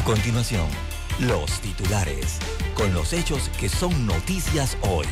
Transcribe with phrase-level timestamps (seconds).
[0.00, 0.66] A continuación,
[1.18, 2.38] los titulares
[2.72, 5.04] con los hechos que son noticias hoy.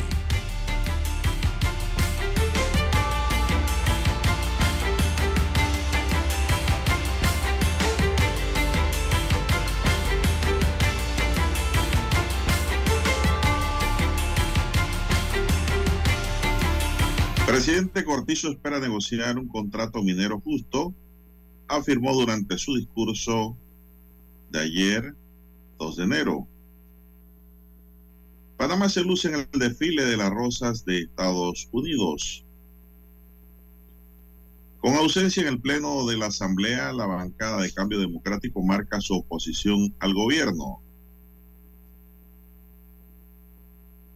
[17.45, 20.95] Presidente Cortizo espera negociar un contrato minero justo,
[21.67, 23.55] afirmó durante su discurso
[24.51, 25.15] de ayer,
[25.77, 26.47] 2 de enero.
[28.57, 32.45] Panamá se luce en el desfile de las rosas de Estados Unidos.
[34.79, 39.15] Con ausencia en el Pleno de la Asamblea, la bancada de Cambio Democrático marca su
[39.15, 40.81] oposición al gobierno.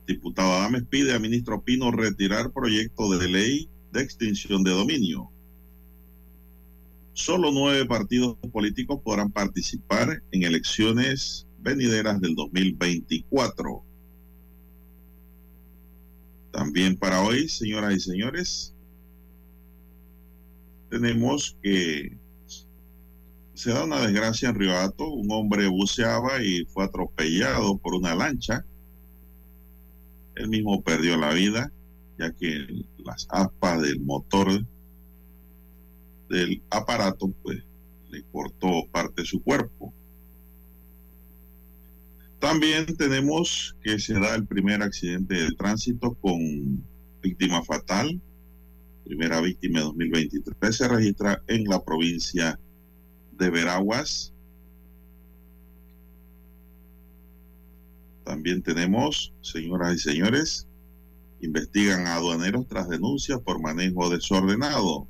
[0.07, 5.32] Diputado Adames pide al ministro Pino retirar proyecto de ley de extinción de dominio.
[7.13, 13.83] Solo nueve partidos políticos podrán participar en elecciones venideras del 2024.
[16.51, 18.75] También para hoy, señoras y señores,
[20.89, 22.17] tenemos que
[23.53, 25.07] se da una desgracia en Río Hato.
[25.07, 28.65] Un hombre buceaba y fue atropellado por una lancha.
[30.35, 31.71] Él mismo perdió la vida,
[32.17, 32.67] ya que
[33.05, 34.65] las aspas del motor
[36.33, 37.63] del aparato, pues,
[38.09, 39.93] le cortó parte de su cuerpo.
[42.39, 46.83] También tenemos que se da el primer accidente de tránsito con
[47.21, 48.19] víctima fatal.
[49.05, 52.59] Primera víctima de 2023 se registra en la provincia
[53.37, 54.33] de Veraguas.
[58.25, 60.67] También tenemos, señoras y señores,
[61.41, 65.07] investigan a aduaneros tras denuncias por manejo desordenado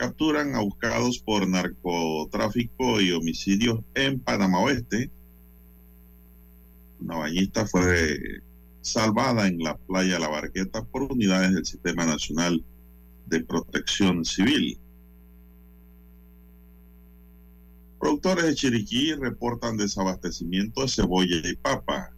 [0.00, 5.10] capturan a buscados por narcotráfico y homicidios en Panamá Oeste.
[7.00, 8.18] Una bañista fue
[8.80, 12.64] salvada en la playa La Barqueta por unidades del Sistema Nacional
[13.26, 14.78] de Protección Civil.
[17.98, 22.10] Productores de Chiriquí reportan desabastecimiento de cebolla y papa.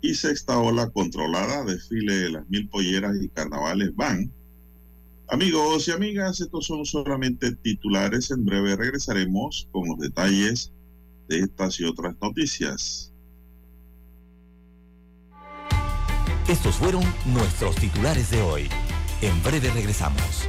[0.00, 4.32] Y sexta ola controlada, desfile de las mil polleras y carnavales van.
[5.28, 8.30] Amigos y amigas, estos son solamente titulares.
[8.30, 10.72] En breve regresaremos con los detalles
[11.28, 13.12] de estas y otras noticias.
[16.48, 18.68] Estos fueron nuestros titulares de hoy.
[19.20, 20.48] En breve regresamos.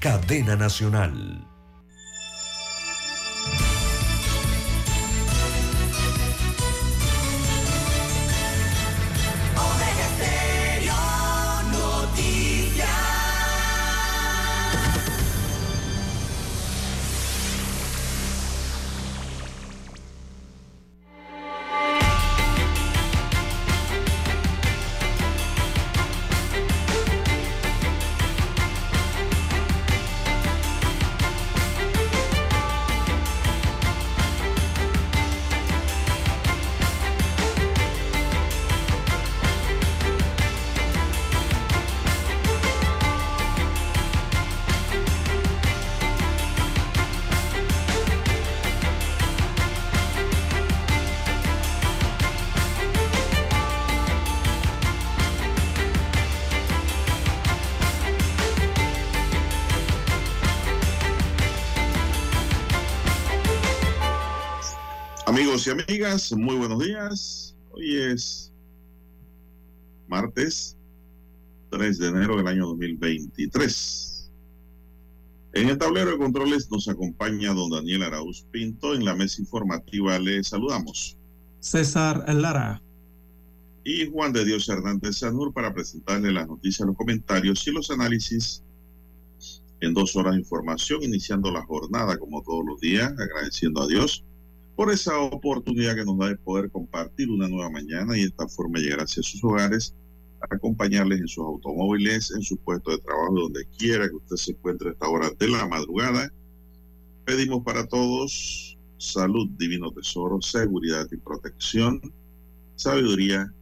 [0.00, 1.57] cadena nacional.
[66.36, 67.54] Muy buenos días.
[67.70, 68.52] Hoy es
[70.08, 70.76] martes
[71.70, 74.28] 3 de enero del año 2023.
[75.52, 78.94] En el tablero de controles nos acompaña don Daniel Arauz Pinto.
[78.94, 81.16] En la mesa informativa le saludamos.
[81.60, 82.82] César Lara.
[83.84, 88.64] Y Juan de Dios Hernández Sanur para presentarle las noticias, los comentarios y los análisis
[89.80, 94.24] en dos horas de información, iniciando la jornada como todos los días, agradeciendo a Dios
[94.78, 98.46] por esa oportunidad que nos da de poder compartir una nueva mañana y de esta
[98.46, 99.92] forma llegar hacia sus hogares,
[100.48, 104.90] acompañarles en sus automóviles, en su puesto de trabajo, donde quiera que usted se encuentre
[104.90, 106.32] a esta hora de la madrugada.
[107.24, 112.00] Pedimos para todos salud, divino tesoro, seguridad y protección,
[112.76, 113.52] sabiduría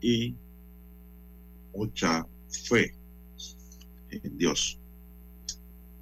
[0.00, 0.36] y
[1.74, 2.94] mucha fe
[4.10, 4.79] en Dios.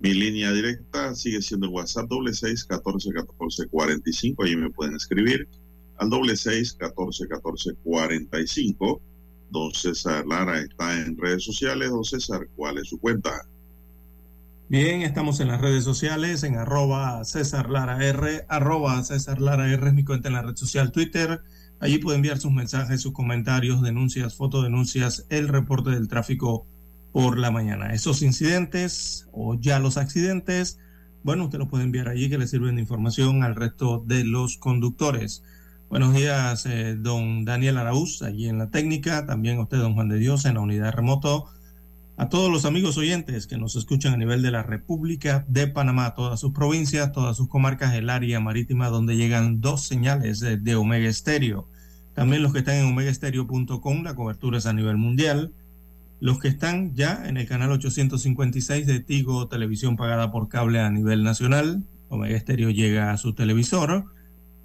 [0.00, 4.44] Mi línea directa sigue siendo el WhatsApp doble seis catorce catorce cuarenta y cinco.
[4.44, 5.48] Allí me pueden escribir
[5.96, 9.00] al doble seis catorce catorce cuarenta y cinco.
[9.50, 11.90] Don César Lara está en redes sociales.
[11.90, 13.32] Don César, ¿cuál es su cuenta?
[14.68, 19.88] Bien, estamos en las redes sociales, en arroba César Lara R, arroba César Lara R
[19.88, 21.40] es mi cuenta en la red social Twitter.
[21.80, 26.66] Allí puede enviar sus mensajes, sus comentarios, denuncias, fotodenuncias, el reporte del tráfico
[27.18, 27.92] por la mañana.
[27.94, 30.78] Esos incidentes o ya los accidentes,
[31.24, 34.56] bueno, usted lo puede enviar allí que le sirven de información al resto de los
[34.56, 35.42] conductores.
[35.90, 40.18] Buenos días, eh, don Daniel Araúz, allí en la técnica, también usted, don Juan de
[40.20, 41.46] Dios, en la unidad remoto.
[42.16, 46.14] A todos los amigos oyentes que nos escuchan a nivel de la República de Panamá,
[46.14, 50.76] todas sus provincias, todas sus comarcas, el área marítima donde llegan dos señales de, de
[50.76, 51.68] Omega Estéreo.
[52.14, 55.52] También los que están en omegaestereo.com, la cobertura es a nivel mundial
[56.20, 60.90] los que están ya en el canal 856 de Tigo Televisión pagada por cable a
[60.90, 64.06] nivel nacional, Omega Estéreo llega a su televisor,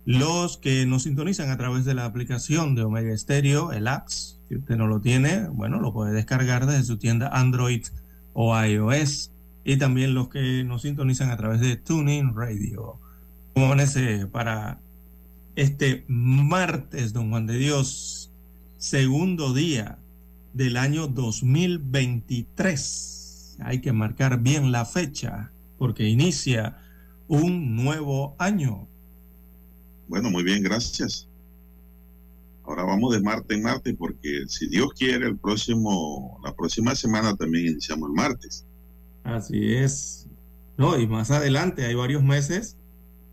[0.06, 4.56] los que nos sintonizan a través de la aplicación de Omega Estéreo, el apps, si
[4.56, 7.86] usted no lo tiene, bueno, lo puede descargar desde su tienda Android
[8.34, 9.32] o iOS,
[9.64, 13.00] y también los que nos sintonizan a través de Tuning Radio.
[13.54, 14.80] ¿Cómo amanece para
[15.56, 18.32] este martes, don Juan de Dios,
[18.78, 20.00] segundo día
[20.54, 23.58] del año 2023.
[23.60, 26.78] Hay que marcar bien la fecha porque inicia
[27.28, 28.88] un nuevo año.
[30.08, 31.28] Bueno, muy bien, gracias.
[32.64, 37.36] Ahora vamos de martes en martes porque si Dios quiere el próximo la próxima semana
[37.36, 38.66] también iniciamos el martes.
[39.24, 40.28] Así es.
[40.78, 42.78] No, y más adelante hay varios meses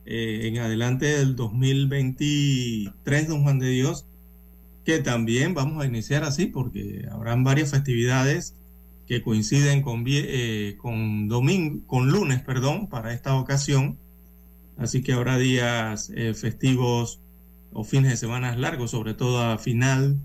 [0.04, 4.06] eh, en adelante del 2023, don Juan de Dios,
[4.84, 8.54] que también vamos a iniciar así porque habrán varias festividades
[9.06, 13.98] que coinciden con, eh, con, domingo, con lunes perdón, para esta ocasión.
[14.76, 17.20] Así que habrá días eh, festivos
[17.72, 20.16] o fines de semana largos, sobre todo a final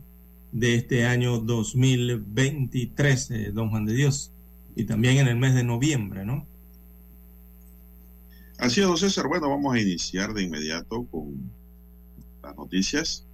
[0.52, 4.31] de este año 2023, eh, don Juan de Dios,
[4.75, 6.48] y también en el mes de noviembre, ¿no?
[8.57, 9.28] Así es, don César.
[9.28, 11.52] Bueno, vamos a iniciar de inmediato con
[12.42, 13.25] las noticias.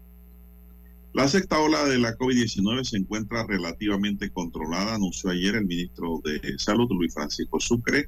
[1.13, 6.57] La sexta ola de la COVID-19 se encuentra relativamente controlada, anunció ayer el ministro de
[6.57, 8.07] Salud, Luis Francisco Sucre,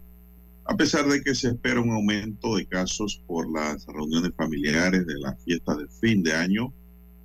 [0.63, 5.19] a pesar de que se espera un aumento de casos por las reuniones familiares de
[5.19, 6.73] las fiestas de fin de año.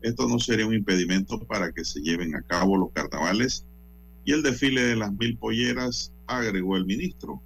[0.02, 3.64] Esto no sería un impedimento para que se lleven a cabo los carnavales
[4.24, 7.40] y el desfile de las mil polleras, agregó el ministro.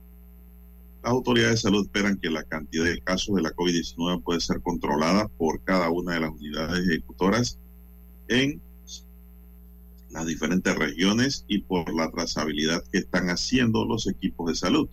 [1.02, 4.62] Las autoridades de salud esperan que la cantidad de casos de la COVID-19 puede ser
[4.62, 7.58] controlada por cada una de las unidades ejecutoras
[8.32, 8.60] en
[10.10, 14.88] las diferentes regiones y por la trazabilidad que están haciendo los equipos de salud.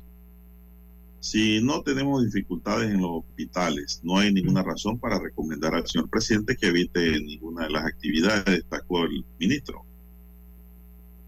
[1.19, 6.09] Si no tenemos dificultades en los hospitales, no hay ninguna razón para recomendar al señor
[6.09, 9.83] presidente que evite ninguna de las actividades, destacó el ministro.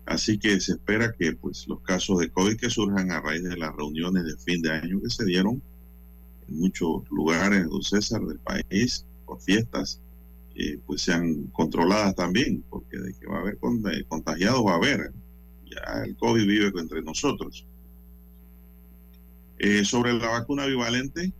[0.05, 3.57] Así que se espera que pues, los casos de COVID que surjan a raíz de
[3.57, 5.61] las reuniones de fin de año que se dieron
[6.47, 10.01] en muchos lugares, don César, del país, por fiestas,
[10.55, 13.57] eh, pues sean controladas también, porque de que va a haber
[14.07, 15.11] contagiados va a haber.
[15.65, 17.65] Ya el COVID vive entre nosotros.
[19.59, 21.31] Eh, sobre la vacuna bivalente,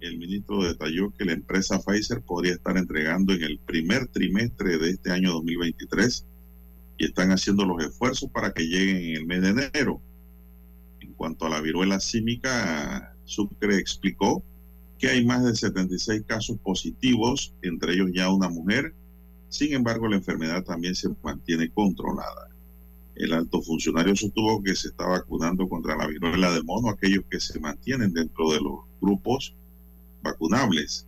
[0.00, 4.90] el ministro detalló que la empresa Pfizer podría estar entregando en el primer trimestre de
[4.90, 6.24] este año 2023
[6.98, 10.00] y están haciendo los esfuerzos para que lleguen en el mes de enero.
[11.00, 14.42] En cuanto a la viruela símica, Sucre explicó
[14.98, 18.94] que hay más de 76 casos positivos, entre ellos ya una mujer.
[19.48, 22.48] Sin embargo, la enfermedad también se mantiene controlada.
[23.14, 27.40] El alto funcionario sostuvo que se está vacunando contra la viruela del mono aquellos que
[27.40, 29.54] se mantienen dentro de los grupos
[30.22, 31.06] vacunables.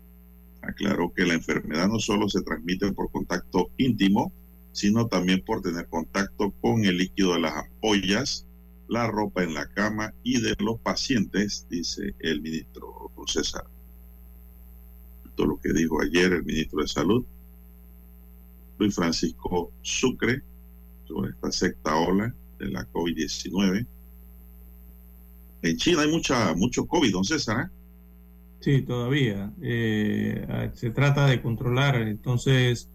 [0.62, 4.32] Aclaró que la enfermedad no solo se transmite por contacto íntimo,
[4.73, 8.47] sino también por tener contacto con el líquido de las ampollas,
[8.88, 13.64] la ropa en la cama y de los pacientes, dice el ministro César.
[15.47, 17.25] Lo que dijo ayer el ministro de Salud,
[18.78, 20.42] Luis Francisco Sucre,
[21.06, 23.87] sobre esta sexta ola de la COVID-19.
[25.62, 27.66] En China hay mucha, mucho COVID, don César.
[27.66, 27.68] ¿eh?
[28.61, 29.52] Sí, todavía.
[29.61, 32.88] Eh, se trata de controlar entonces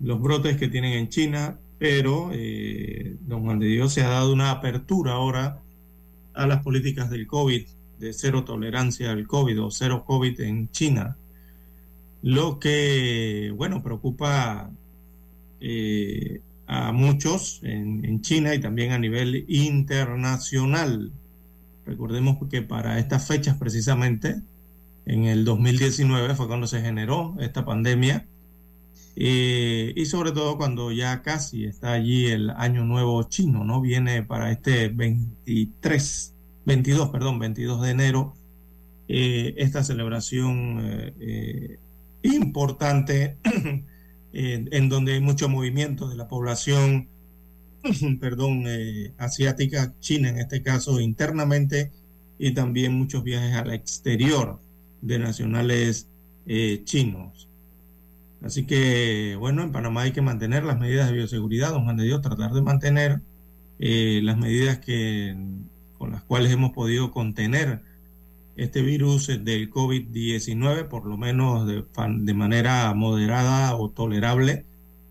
[0.00, 4.32] los brotes que tienen en China, pero eh, don Juan de Dios se ha dado
[4.32, 5.62] una apertura ahora
[6.34, 7.66] a las políticas del COVID,
[7.98, 11.16] de cero tolerancia al COVID o cero COVID en China,
[12.26, 14.68] lo que, bueno, preocupa
[15.60, 21.12] eh, a muchos en, China y también a nivel internacional.
[21.84, 24.42] Recordemos que para estas fechas precisamente,
[25.04, 28.26] en el 2019 fue cuando se generó esta pandemia
[29.14, 33.80] eh, y sobre todo cuando ya casi está allí el año nuevo chino, ¿no?
[33.80, 38.34] Viene para este 23, 22, perdón, 22 de enero,
[39.06, 41.14] eh, esta celebración
[42.34, 43.36] importante
[44.32, 47.08] en donde hay mucho movimiento de la población,
[48.20, 48.64] perdón,
[49.18, 51.92] asiática, china en este caso, internamente,
[52.38, 54.60] y también muchos viajes al exterior
[55.00, 56.08] de nacionales
[56.84, 57.48] chinos.
[58.42, 62.04] Así que, bueno, en Panamá hay que mantener las medidas de bioseguridad, don Juan de
[62.04, 63.20] Dios, tratar de mantener
[63.78, 65.36] eh, las medidas que,
[65.98, 67.82] con las cuales hemos podido contener
[68.56, 74.64] este virus del COVID-19, por lo menos de, manera moderada o tolerable.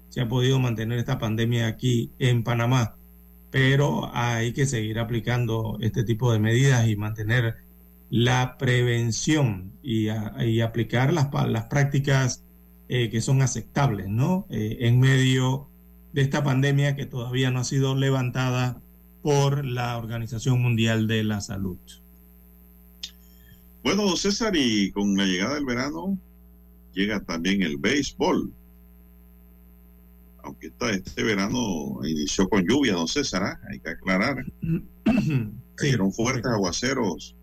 [0.10, 2.96] Se ha podido mantener esta pandemia aquí en Panamá,
[3.52, 7.56] pero hay que seguir aplicando este tipo de medidas y mantener
[8.10, 10.10] la prevención y,
[10.62, 12.44] aplicar las, las prácticas
[12.88, 14.46] eh, que son aceptables, ¿no?
[14.50, 15.68] Eh, en medio
[16.14, 18.82] de esta pandemia que todavía no ha sido levantada
[19.22, 21.80] por la Organización Mundial de la Salud.
[23.86, 26.18] Bueno, César, y con la llegada del verano
[26.92, 28.51] llega también el béisbol.
[30.42, 33.60] Aunque está, este verano inició con lluvia, don César, ¿ah?
[33.70, 34.44] hay que aclarar.
[35.75, 37.36] Cayeron fuertes aguaceros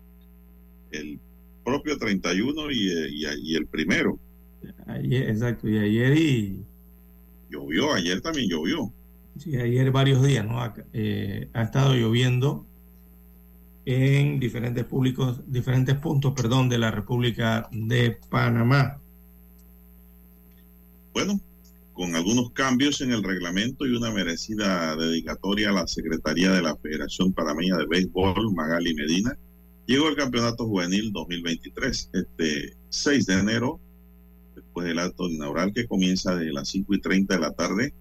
[0.91, 1.17] el
[1.63, 4.19] propio 31 y, y, y el primero.
[4.87, 6.65] Ayer, exacto, y ayer y...
[7.49, 8.91] Llovió, ayer también llovió.
[9.37, 10.61] Sí, ayer varios días, ¿no?
[10.61, 12.67] Ha, eh, ha estado lloviendo
[13.85, 18.99] en diferentes públicos, diferentes puntos, perdón, de la República de Panamá.
[21.13, 21.39] Bueno,
[21.93, 26.75] con algunos cambios en el reglamento y una merecida dedicatoria a la Secretaría de la
[26.75, 29.37] Federación Panameña de Béisbol, Magali Medina,
[29.85, 32.09] llegó el Campeonato Juvenil 2023.
[32.13, 33.79] Este 6 de enero
[34.55, 37.93] después del acto inaugural que comienza de las 5 y 30 de la tarde,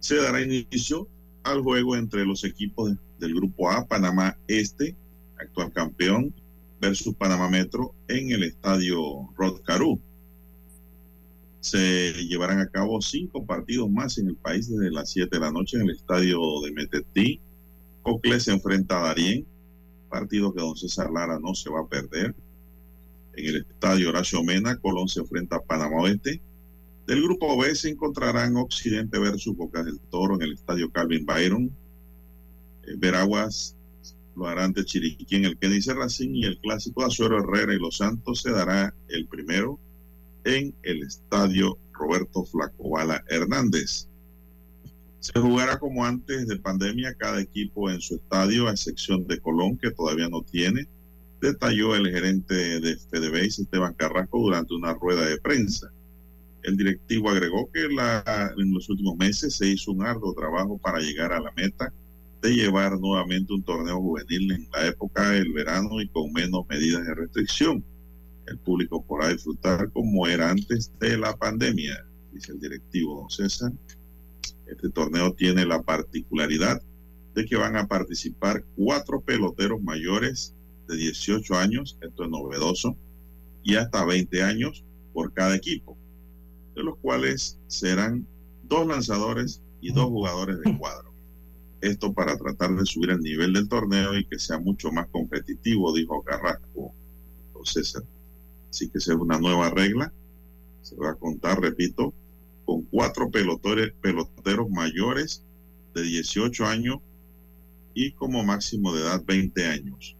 [0.00, 1.08] se dará inicio
[1.44, 4.96] al juego entre los equipos del Grupo A, Panamá Este,
[5.36, 6.34] actual campeón,
[6.80, 10.00] versus Panamá Metro en el estadio Rodcarú.
[11.60, 15.50] Se llevarán a cabo cinco partidos más en el país desde las 7 de la
[15.50, 17.40] noche en el estadio de Metetí.
[18.02, 19.46] Ocle se enfrenta a Darien,
[20.10, 22.34] partido que don César Lara no se va a perder
[23.36, 24.76] en el estadio Horacio Mena.
[24.76, 26.40] Colón se enfrenta a Panamá Oeste.
[27.06, 31.70] Del grupo B se encontrarán Occidente versus Boca del Toro en el estadio Calvin Byron.
[32.86, 33.76] Eh, Veraguas
[34.36, 37.98] lo harán de Chiriquí en el Kenny Racing y el clásico Azuero Herrera y Los
[37.98, 39.78] Santos se dará el primero
[40.44, 44.08] en el estadio Roberto Flacobala Hernández.
[45.20, 49.78] Se jugará como antes de pandemia cada equipo en su estadio, a excepción de Colón,
[49.78, 50.88] que todavía no tiene
[51.44, 55.90] detalló el gerente de FedeBase, Esteban Carrasco, durante una rueda de prensa.
[56.62, 61.32] El directivo agregó que en los últimos meses se hizo un arduo trabajo para llegar
[61.32, 61.92] a la meta
[62.44, 67.06] de llevar nuevamente un torneo juvenil en la época del verano y con menos medidas
[67.06, 67.82] de restricción.
[68.46, 73.72] El público podrá disfrutar como era antes de la pandemia, dice el directivo don César.
[74.66, 76.82] Este torneo tiene la particularidad
[77.34, 80.54] de que van a participar cuatro peloteros mayores
[80.86, 82.94] de 18 años, esto es novedoso,
[83.62, 84.84] y hasta 20 años
[85.14, 85.96] por cada equipo,
[86.76, 88.26] de los cuales serán
[88.64, 91.13] dos lanzadores y dos jugadores de cuadro.
[91.84, 95.92] Esto para tratar de subir el nivel del torneo y que sea mucho más competitivo,
[95.92, 96.94] dijo Carrasco
[97.52, 98.02] o César.
[98.70, 100.10] Así que es una nueva regla.
[100.80, 102.14] Se va a contar, repito,
[102.64, 105.44] con cuatro peloteros, peloteros mayores
[105.94, 107.00] de 18 años
[107.92, 110.16] y como máximo de edad 20 años.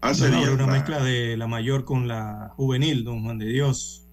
[0.00, 4.06] Hace una mezcla de la mayor con la juvenil, don Juan de Dios.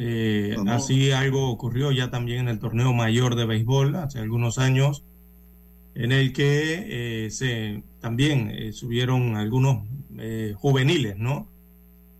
[0.00, 5.02] Eh, así algo ocurrió ya también en el torneo mayor de béisbol hace algunos años,
[5.96, 9.84] en el que eh, se también eh, subieron algunos
[10.56, 11.48] juveniles, ¿no?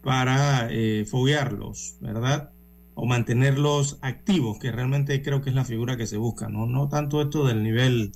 [0.03, 0.69] Para
[1.07, 2.51] foguearlos, ¿verdad?
[2.95, 6.67] O mantenerlos activos, que realmente creo que es la figura que se busca, ¿no?
[6.67, 8.13] No tanto esto del nivel,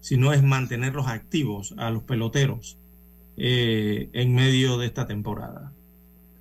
[0.00, 2.78] sino es mantenerlos activos a los peloteros
[3.36, 5.72] en medio de esta temporada.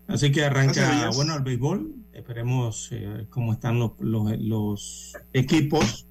[0.08, 2.05] Así que arranca, bueno, el béisbol.
[2.16, 6.08] Esperemos eh, cómo están los, los, equipos.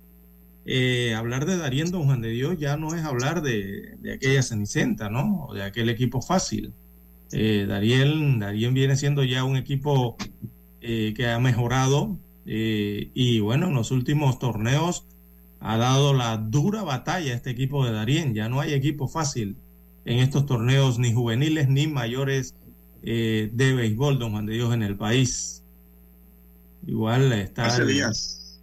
[0.66, 5.10] Eh, hablar de Darien Don Juan de Dios ya no es hablar de, aquella Cenicienta,
[5.10, 5.46] ¿no?
[5.46, 6.72] O de aquel equipo fácil.
[7.32, 8.40] Eh, Darien,
[8.74, 10.16] viene siendo ya un equipo
[10.80, 15.06] eh, que ha mejorado y bueno, en los últimos torneos
[15.60, 18.34] ha dado la dura batalla este equipo de Darien.
[18.34, 19.56] Ya no hay equipo fácil
[20.04, 22.54] en estos torneos, ni juveniles ni mayores
[23.02, 25.63] eh, de béisbol, don Juan de Dios, en el país.
[26.86, 27.66] Igual está.
[27.66, 28.60] Hace días.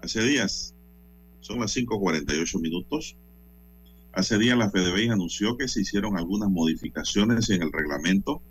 [0.00, 0.74] Hace días.
[1.40, 3.16] Son las 5:48 minutos.
[4.12, 8.42] Hace días la FedeBéis anunció que se hicieron algunas modificaciones en el reglamento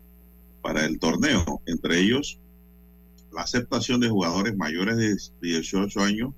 [0.61, 2.39] para el torneo, entre ellos
[3.35, 5.17] la aceptación de jugadores mayores de
[5.47, 6.33] 18 años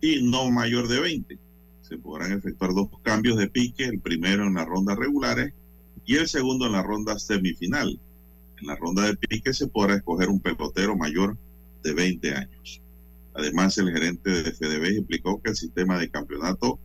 [0.00, 1.38] y no mayor de 20.
[1.82, 5.52] Se podrán efectuar dos cambios de pique, el primero en las rondas regulares
[6.06, 8.00] y el segundo en la ronda semifinal.
[8.64, 11.36] En la ronda de pique se podrá escoger un pelotero mayor
[11.82, 12.80] de 20 años.
[13.34, 16.78] Además, el gerente de FDB explicó que el sistema de campeonato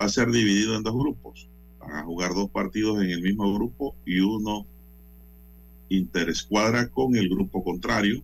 [0.00, 1.50] va a ser dividido en dos grupos.
[1.78, 4.66] Van a jugar dos partidos en el mismo grupo y uno
[5.90, 8.22] interescuadra con el grupo contrario.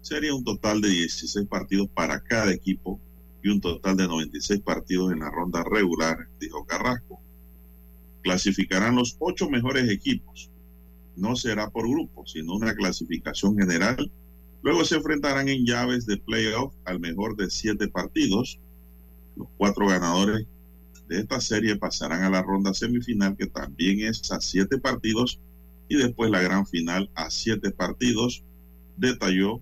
[0.00, 2.98] Sería un total de 16 partidos para cada equipo
[3.40, 7.20] y un total de 96 partidos en la ronda regular, dijo Carrasco
[8.20, 10.50] clasificarán los ocho mejores equipos.
[11.18, 14.10] No será por grupo, sino una clasificación general.
[14.62, 18.58] Luego se enfrentarán en llaves de playoff al mejor de siete partidos.
[19.36, 20.46] Los cuatro ganadores
[21.08, 25.40] de esta serie pasarán a la ronda semifinal, que también es a siete partidos,
[25.88, 28.44] y después la gran final a siete partidos.
[28.96, 29.60] Detalló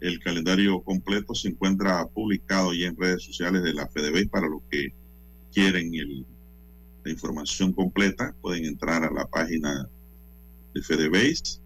[0.00, 4.62] el calendario completo, se encuentra publicado ya en redes sociales de la FedeB para los
[4.70, 4.92] que
[5.52, 5.90] quieren
[7.04, 9.88] la información completa, pueden entrar a la página
[10.76, 11.60] de FedeBase,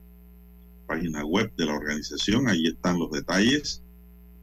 [0.86, 3.82] página web de la organización, ahí están los detalles.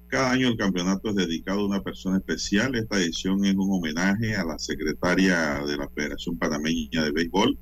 [0.08, 2.76] Cada año el campeonato es dedicado a una persona especial.
[2.76, 7.58] Esta edición es un homenaje a la secretaria de la Federación Panameña de Béisbol,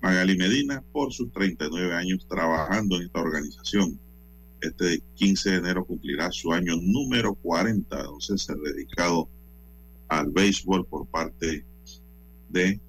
[0.00, 3.98] Magali Medina, por sus 39 años trabajando en esta organización.
[4.60, 9.28] Este 15 de enero cumplirá su año número 40, entonces dedicado
[10.08, 11.64] al béisbol por parte
[12.48, 12.80] de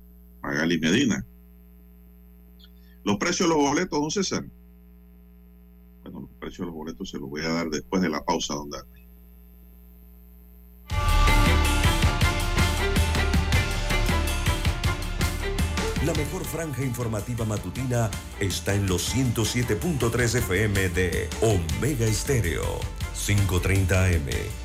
[0.42, 1.26] Magali Medina.
[3.06, 4.44] Los precios de los boletos, don César.
[6.04, 8.56] Bueno, los precios de los boletos se los voy a dar después de la pausa,
[8.56, 9.06] don Dani.
[16.04, 22.80] La mejor franja informativa matutina está en los 107.3 FM de Omega Estéreo,
[23.14, 24.65] 530 AM.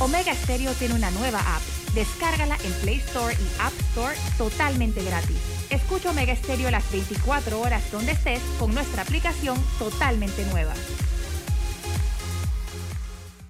[0.00, 1.62] Omega Stereo tiene una nueva app.
[1.92, 5.36] Descárgala en Play Store y App Store totalmente gratis.
[5.70, 10.74] Escucha Omega Stereo las 24 horas donde estés con nuestra aplicación totalmente nueva.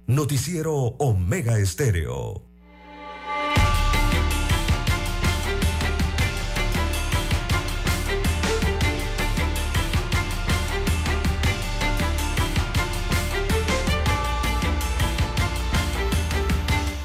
[0.07, 2.43] Noticiero Omega Estéreo.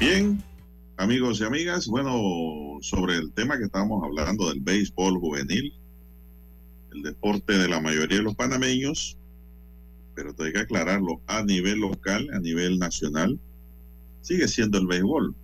[0.06, 0.44] Bien,
[0.98, 5.72] amigos y amigas, bueno, sobre el tema que estábamos hablando del béisbol juvenil,
[6.92, 9.16] el deporte de la mayoría de los panameños,
[10.14, 13.40] pero tengo que aclararlo, a nivel local, a nivel nacional,
[14.20, 15.34] sigue siendo el béisbol.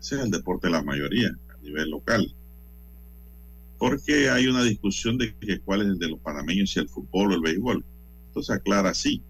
[0.00, 2.34] Ese es el deporte de la mayoría, a nivel local.
[3.76, 7.32] Porque hay una discusión de que cuál es el de los panameños, si el fútbol
[7.32, 7.84] o el béisbol.
[8.28, 9.22] Entonces aclara sí,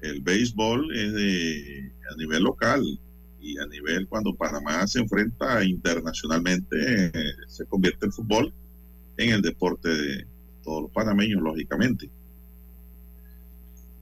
[0.00, 2.82] el béisbol es de, a nivel local,
[3.44, 8.52] y a nivel cuando Panamá se enfrenta internacionalmente, eh, se convierte el fútbol
[9.18, 10.26] en el deporte de
[10.62, 12.08] todos los panameños, lógicamente.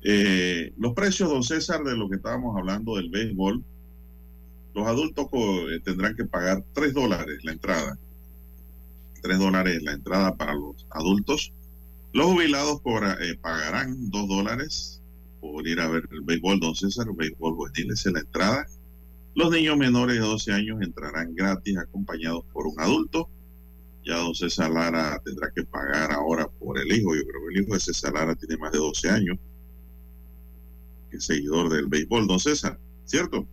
[0.04, 3.64] Eh, los precios, don César, de lo que estábamos hablando del béisbol,
[4.74, 7.98] los adultos eh, tendrán que pagar 3 dólares la entrada.
[9.22, 11.52] 3 dólares la entrada para los adultos.
[12.12, 12.80] Los jubilados
[13.40, 15.02] pagarán 2 dólares
[15.40, 18.66] por ir a ver el béisbol, don César, el béisbol juvenil es la entrada
[19.34, 23.28] los niños menores de 12 años entrarán gratis acompañados por un adulto.
[24.04, 27.14] Ya don César Lara tendrá que pagar ahora por el hijo.
[27.14, 29.38] Yo creo que el hijo de César Lara tiene más de 12 años.
[31.10, 33.46] Que es seguidor del béisbol, don César, ¿cierto?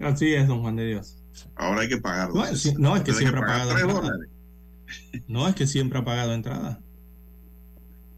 [0.00, 1.16] Así es, don Juan de Dios.
[1.54, 2.34] Ahora hay que pagar.
[2.34, 4.18] No, es, no, es que siempre ha pagado entrada.
[5.28, 6.80] No es que siempre ha pagado entrada.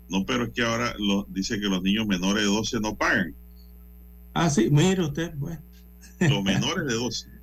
[0.08, 3.34] No, pero es que ahora lo, dice que los niños menores de 12 no pagan.
[4.34, 5.58] Ah, sí, mire usted, pues.
[6.28, 7.28] Los menores de 12.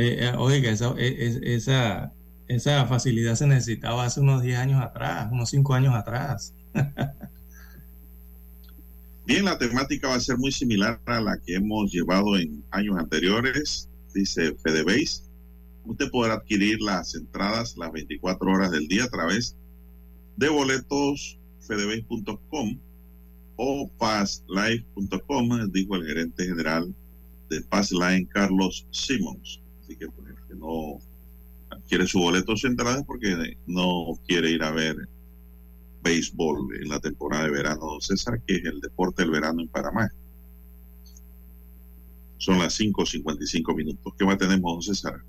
[0.00, 2.12] Eh, eh, oiga, esa, eh, esa,
[2.46, 6.54] esa facilidad se necesitaba hace unos 10 años atrás, unos 5 años atrás.
[9.26, 12.96] Bien, la temática va a ser muy similar a la que hemos llevado en años
[12.96, 15.24] anteriores, dice FedeBase.
[15.84, 19.56] Usted podrá adquirir las entradas las 24 horas del día a través
[20.36, 22.78] de boletos fedebase.com
[23.56, 26.94] o passlife.com, dijo el gerente general
[27.48, 29.60] de Passline Carlos Simmons.
[29.82, 30.98] Así que, pues, que no
[31.70, 34.96] adquiere su boleto central porque no quiere ir a ver
[36.02, 39.68] béisbol en la temporada de verano, don César, que es el deporte del verano en
[39.68, 40.10] Panamá.
[42.38, 44.14] Son las 5.55 minutos.
[44.16, 45.22] ¿Qué más tenemos, don César?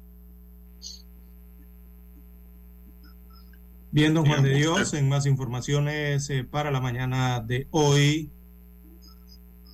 [3.92, 8.30] Bien, don Juan de Dios, en más informaciones eh, para la mañana de hoy,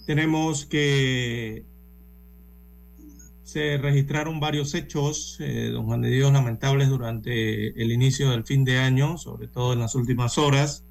[0.05, 1.65] tenemos que
[3.45, 8.65] se registraron varios hechos, eh, don Juan de Dios, lamentables durante el inicio del fin
[8.65, 10.83] de año, sobre todo en las últimas horas.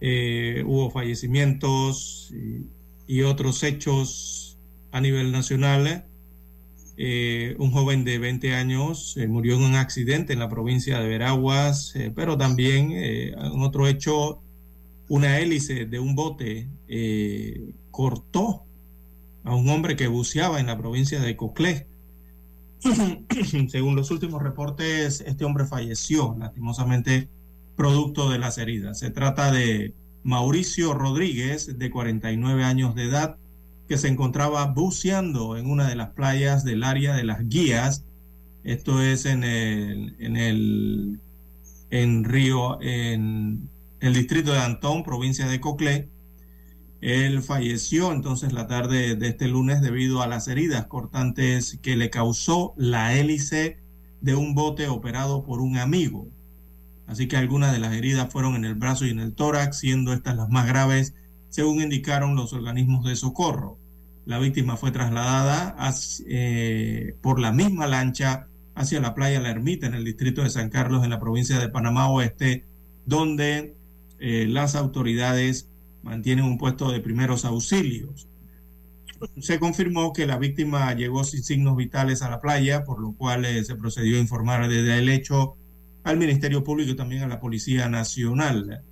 [0.00, 2.30] Eh, hubo fallecimientos
[3.08, 4.58] y, otros hechos
[4.92, 6.04] a nivel nacional.
[6.98, 11.94] Eh, un joven de 20 años murió en un accidente en la provincia de Veraguas,
[12.14, 14.42] pero también en otro hecho,
[15.08, 16.68] una hélice de un bote
[17.90, 18.65] cortó
[19.46, 21.86] a un hombre que buceaba en la provincia de Coclé.
[23.68, 27.28] Según los últimos reportes, este hombre falleció, lastimosamente,
[27.76, 28.98] producto de las heridas.
[28.98, 33.36] Se trata de Mauricio Rodríguez, de 49 años de edad,
[33.88, 38.04] que se encontraba buceando en una de las playas del área de las guías.
[38.64, 41.20] Esto es en el, en el
[41.90, 46.08] en Río, en el distrito de Antón, provincia de Coclé
[47.00, 52.10] él falleció entonces la tarde de este lunes debido a las heridas cortantes que le
[52.10, 53.78] causó la hélice
[54.20, 56.28] de un bote operado por un amigo.
[57.06, 60.12] Así que algunas de las heridas fueron en el brazo y en el tórax, siendo
[60.12, 61.14] estas las más graves,
[61.48, 63.78] según indicaron los organismos de socorro.
[64.24, 65.76] La víctima fue trasladada
[66.26, 70.68] eh, por la misma lancha hacia la playa La Ermita en el distrito de San
[70.68, 72.66] Carlos en la provincia de Panamá Oeste,
[73.04, 73.76] donde
[74.18, 75.70] eh, las autoridades
[76.06, 78.28] mantienen un puesto de primeros auxilios.
[79.40, 83.44] Se confirmó que la víctima llegó sin signos vitales a la playa, por lo cual
[83.44, 85.56] eh, se procedió a informar desde el hecho
[86.04, 88.82] al Ministerio Público y también a la Policía Nacional.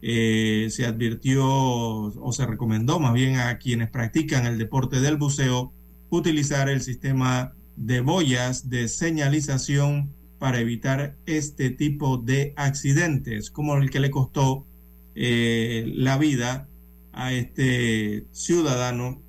[0.00, 5.72] Eh, se advirtió o se recomendó más bien a quienes practican el deporte del buceo
[6.10, 13.90] utilizar el sistema de boyas de señalización para evitar este tipo de accidentes, como el
[13.90, 14.66] que le costó
[15.14, 16.68] eh, la vida
[17.12, 19.22] a este ciudadano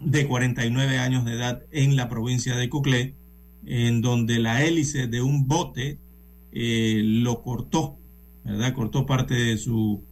[0.00, 3.14] de 49 años de edad en la provincia de Coclé,
[3.66, 5.98] en donde la hélice de un bote
[6.52, 7.98] eh, lo cortó,
[8.44, 8.74] ¿verdad?
[8.74, 10.04] Cortó parte de su,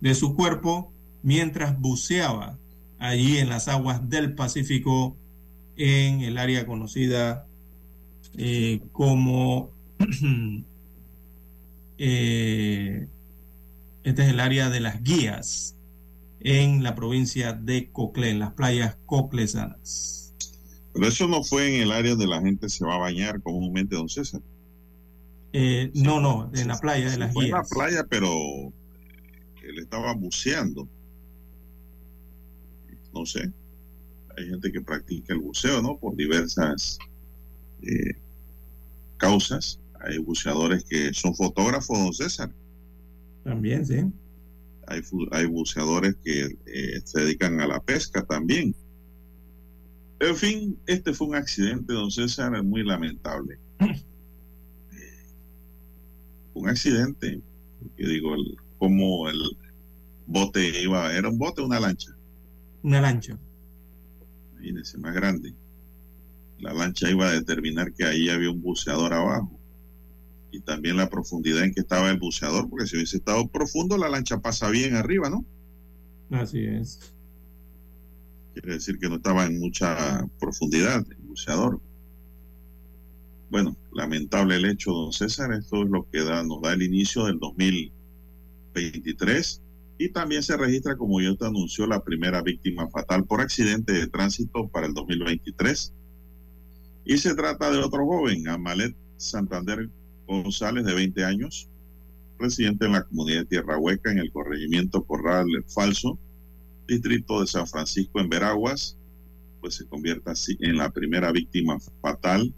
[0.00, 2.58] de su cuerpo mientras buceaba
[2.98, 5.16] allí en las aguas del Pacífico
[5.76, 7.46] en el área conocida
[8.36, 9.70] eh, como
[14.04, 15.76] este es el área de las guías
[16.40, 20.34] en la provincia de Coclé, en las playas coclesanas.
[20.92, 23.96] Pero eso no fue en el área de la gente se va a bañar comúnmente,
[23.96, 24.42] don César.
[25.52, 27.54] Eh, no, no, en la playa de las fue guías.
[27.54, 28.30] en la playa, pero
[29.62, 30.86] él estaba buceando.
[33.12, 33.50] No sé.
[34.36, 35.96] Hay gente que practica el buceo, ¿no?
[35.96, 36.98] Por diversas
[37.82, 38.16] eh,
[39.16, 39.80] causas.
[40.00, 42.50] Hay buceadores que son fotógrafos, don César.
[43.44, 43.96] También, sí.
[44.86, 48.74] Hay, hay buceadores que eh, se dedican a la pesca también.
[50.20, 53.58] En fin, este fue un accidente, don César, muy lamentable.
[56.54, 57.40] un accidente,
[57.96, 59.38] que digo, el, como el
[60.26, 62.16] bote iba, era un bote o una lancha.
[62.82, 63.38] Una lancha.
[64.52, 65.54] Imagínense, más grande.
[66.58, 69.58] La lancha iba a determinar que ahí había un buceador abajo.
[70.54, 74.08] Y también la profundidad en que estaba el buceador, porque si hubiese estado profundo, la
[74.08, 75.44] lancha pasa bien arriba, ¿no?
[76.30, 77.12] Así es.
[78.52, 81.80] Quiere decir que no estaba en mucha profundidad el buceador.
[83.50, 85.52] Bueno, lamentable el hecho, don César.
[85.52, 89.60] Esto es lo que da, nos da el inicio del 2023
[89.98, 94.06] y también se registra, como yo te anunció, la primera víctima fatal por accidente de
[94.06, 95.92] tránsito para el 2023.
[97.06, 99.90] Y se trata de otro joven, Amalet Santander
[100.26, 101.68] González, de 20 años,
[102.38, 106.18] residente en la comunidad de Tierra Hueca, en el corregimiento Corral Falso,
[106.86, 108.98] distrito de San Francisco en Veraguas,
[109.60, 112.52] pues se convierte así en la primera víctima fatal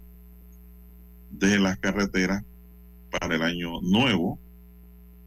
[1.31, 2.43] de las carreteras
[3.11, 4.39] para el año nuevo,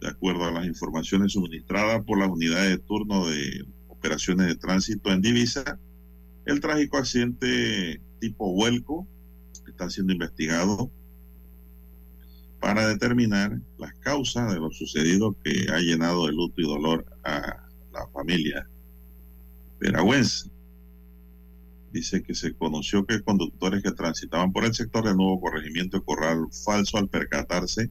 [0.00, 5.10] de acuerdo a las informaciones suministradas por las unidades de turno de operaciones de tránsito
[5.10, 5.78] en divisa.
[6.46, 9.06] El trágico accidente tipo vuelco
[9.66, 10.90] está siendo investigado
[12.60, 17.66] para determinar las causas de lo sucedido que ha llenado de luto y dolor a
[17.92, 18.68] la familia
[19.80, 20.50] veragüense.
[21.92, 26.04] Dice que se conoció que conductores que transitaban por el sector del nuevo corregimiento de
[26.04, 27.90] Corral Falso al percatarse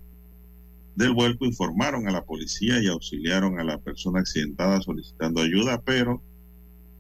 [0.95, 6.21] del vuelco informaron a la policía y auxiliaron a la persona accidentada solicitando ayuda, pero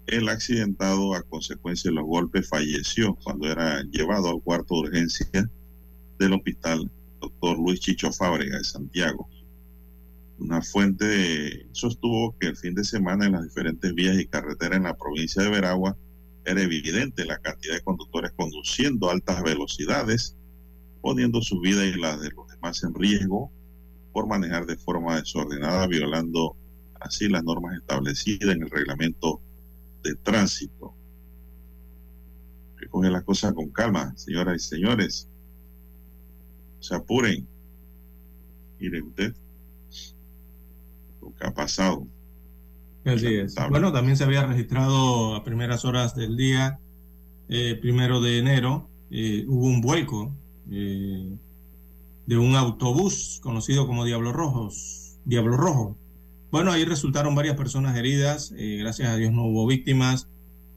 [0.07, 5.49] el accidentado a consecuencia de los golpes falleció cuando era llevado al cuarto de urgencia
[6.17, 9.29] del hospital doctor Luis Chicho Fábrega de Santiago.
[10.39, 14.83] Una fuente sostuvo que el fin de semana en las diferentes vías y carreteras en
[14.83, 15.97] la provincia de Veragua
[16.45, 20.37] era evidente la cantidad de conductores conduciendo a altas velocidades,
[21.01, 23.51] poniendo su vida y la de los demás en riesgo
[24.13, 26.55] por manejar de forma desordenada, violando
[26.99, 29.41] así las normas establecidas en el reglamento
[30.03, 30.95] de tránsito.
[32.77, 35.29] Recoge las cosas con calma, señoras y señores.
[36.79, 37.47] Se apuren.
[38.79, 39.33] Mire usted
[41.21, 42.07] lo que ha pasado.
[43.05, 43.55] Así es.
[43.69, 46.79] Bueno, también se había registrado a primeras horas del día,
[47.47, 50.35] eh, primero de enero, eh, hubo un vuelco
[50.69, 51.35] eh,
[52.25, 55.97] de un autobús conocido como Diablo Rojos, Diablo Rojo.
[56.51, 60.27] Bueno, ahí resultaron varias personas heridas, gracias a Dios no hubo víctimas.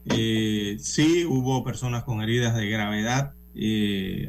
[0.04, 3.32] sí hubo personas con heridas de gravedad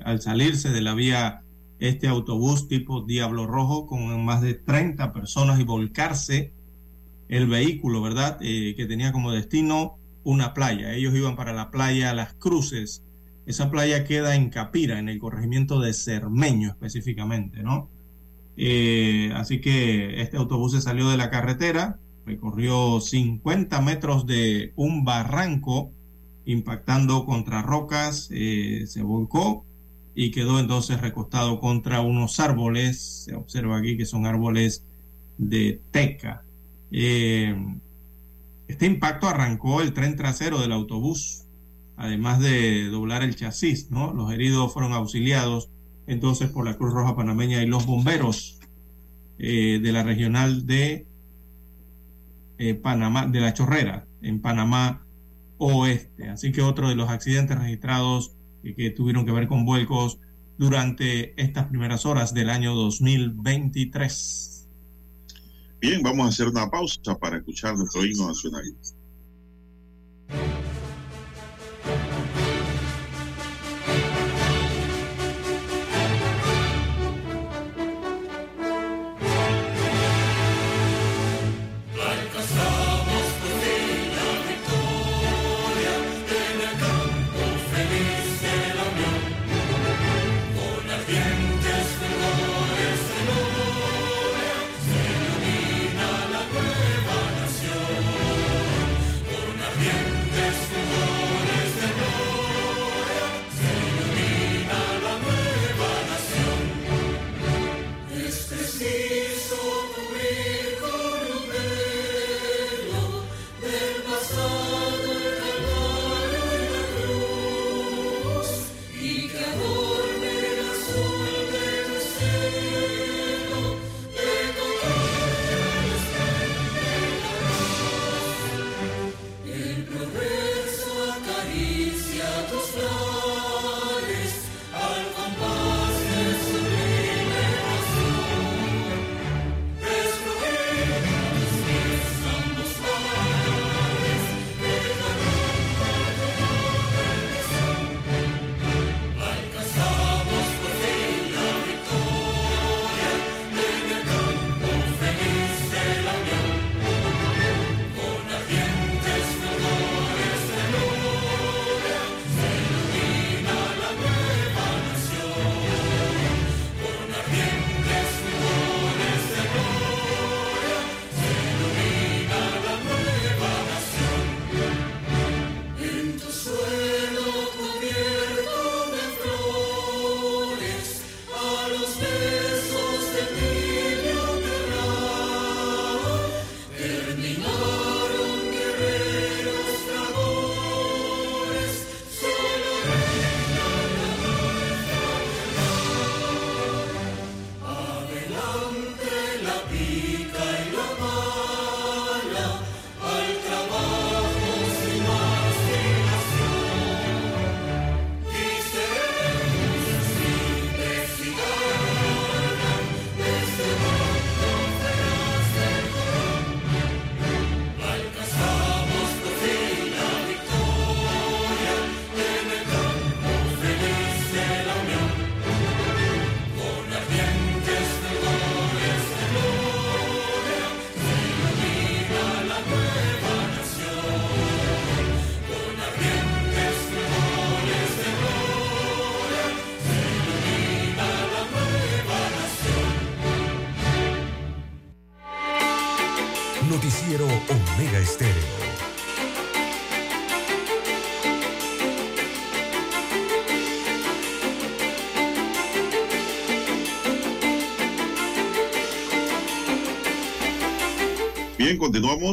[0.05, 1.42] al salirse de la vía
[1.83, 6.53] este autobús tipo Diablo Rojo con más de 30 personas y volcarse
[7.27, 8.37] el vehículo, ¿verdad?
[8.41, 10.93] Eh, que tenía como destino una playa.
[10.93, 13.03] Ellos iban para la playa Las Cruces.
[13.45, 17.89] Esa playa queda en Capira, en el corregimiento de Cermeño específicamente, ¿no?
[18.55, 25.03] Eh, así que este autobús se salió de la carretera, recorrió 50 metros de un
[25.03, 25.91] barranco,
[26.45, 29.65] impactando contra rocas, eh, se volcó
[30.15, 33.23] y quedó entonces recostado contra unos árboles.
[33.25, 34.85] Se observa aquí que son árboles
[35.37, 36.43] de teca.
[36.91, 37.55] Eh,
[38.67, 41.45] este impacto arrancó el tren trasero del autobús,
[41.97, 44.13] además de doblar el chasis, ¿no?
[44.13, 45.69] Los heridos fueron auxiliados
[46.07, 48.59] entonces por la Cruz Roja Panameña y los bomberos
[49.39, 51.07] eh, de la regional de
[52.57, 55.05] eh, Panamá, de la Chorrera, en Panamá
[55.57, 56.29] Oeste.
[56.29, 60.19] Así que otro de los accidentes registrados que tuvieron que ver con vuelcos
[60.57, 64.69] durante estas primeras horas del año 2023.
[65.81, 68.63] Bien, vamos a hacer una pausa para escuchar nuestro himno nacional.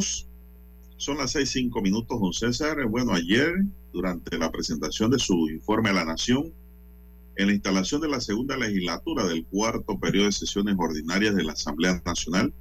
[0.01, 0.27] Continuamos.
[0.97, 2.85] Son las seis cinco minutos, don César.
[2.87, 6.53] Bueno, ayer, durante la presentación de su informe a la Nación,
[7.37, 11.53] en la instalación de la segunda legislatura del cuarto periodo de sesiones ordinarias de la
[11.53, 12.53] Asamblea Nacional,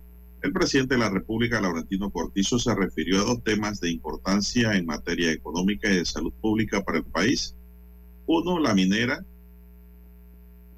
[0.41, 4.85] el presidente de la República, Laurentino Cortizo, se refirió a dos temas de importancia en
[4.85, 7.55] materia económica y de salud pública para el país.
[8.25, 9.25] Uno, la minera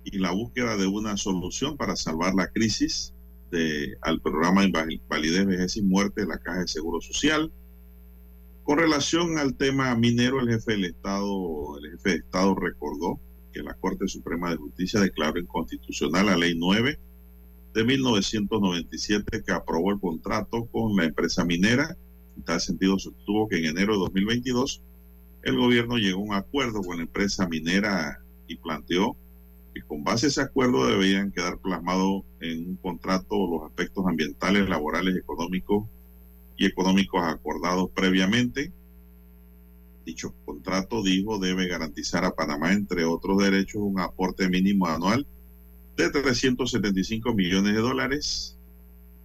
[0.04, 3.14] y la búsqueda de una solución para salvar la crisis
[3.52, 7.52] de, al programa Invalidez, Vejez y Muerte de la Caja de Seguro Social.
[8.64, 13.20] Con relación al tema minero, el jefe del Estado, el jefe de Estado recordó
[13.54, 16.98] que la Corte Suprema de Justicia declaró inconstitucional la Ley 9
[17.74, 21.98] de 1997 que aprobó el contrato con la empresa minera.
[22.38, 24.82] En tal sentido, sostuvo que en enero de 2022
[25.44, 29.16] el gobierno llegó a un acuerdo con la empresa minera y planteó
[29.88, 35.16] con base a ese acuerdo deberían quedar plasmados en un contrato los aspectos ambientales, laborales,
[35.16, 35.86] económicos
[36.58, 38.72] y económicos acordados previamente.
[40.06, 45.26] Dicho contrato, dijo, debe garantizar a Panamá, entre otros derechos, un aporte mínimo anual
[45.98, 48.58] de 375 millones de dólares.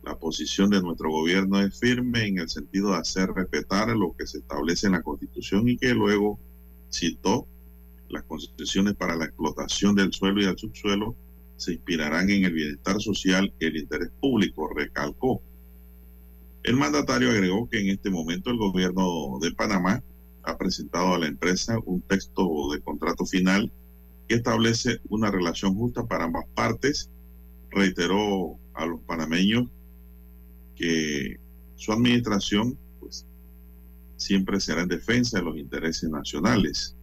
[0.03, 4.27] La posición de nuestro gobierno es firme en el sentido de hacer respetar lo que
[4.27, 6.39] se establece en la Constitución y que luego
[6.91, 7.49] citó
[8.09, 11.17] las concesiones para la explotación del suelo y del subsuelo
[11.57, 15.43] se inspirarán en el bienestar social y el interés público, recalcó.
[16.63, 20.03] El mandatario agregó que en este momento el gobierno de Panamá
[20.43, 23.73] ha presentado a la empresa un texto de contrato final
[24.29, 27.11] que establece una relación justa para ambas partes.
[27.71, 29.69] Reiteró a los panameños
[30.75, 31.37] que
[31.77, 33.27] su administración pues,
[34.17, 36.96] siempre será en defensa de los intereses nacionales.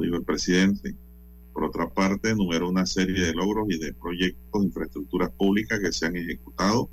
[0.00, 0.94] Dijo el presidente.
[1.52, 5.92] Por otra parte, enumeró una serie de logros y de proyectos de infraestructuras públicas que
[5.92, 6.88] se han ejecutado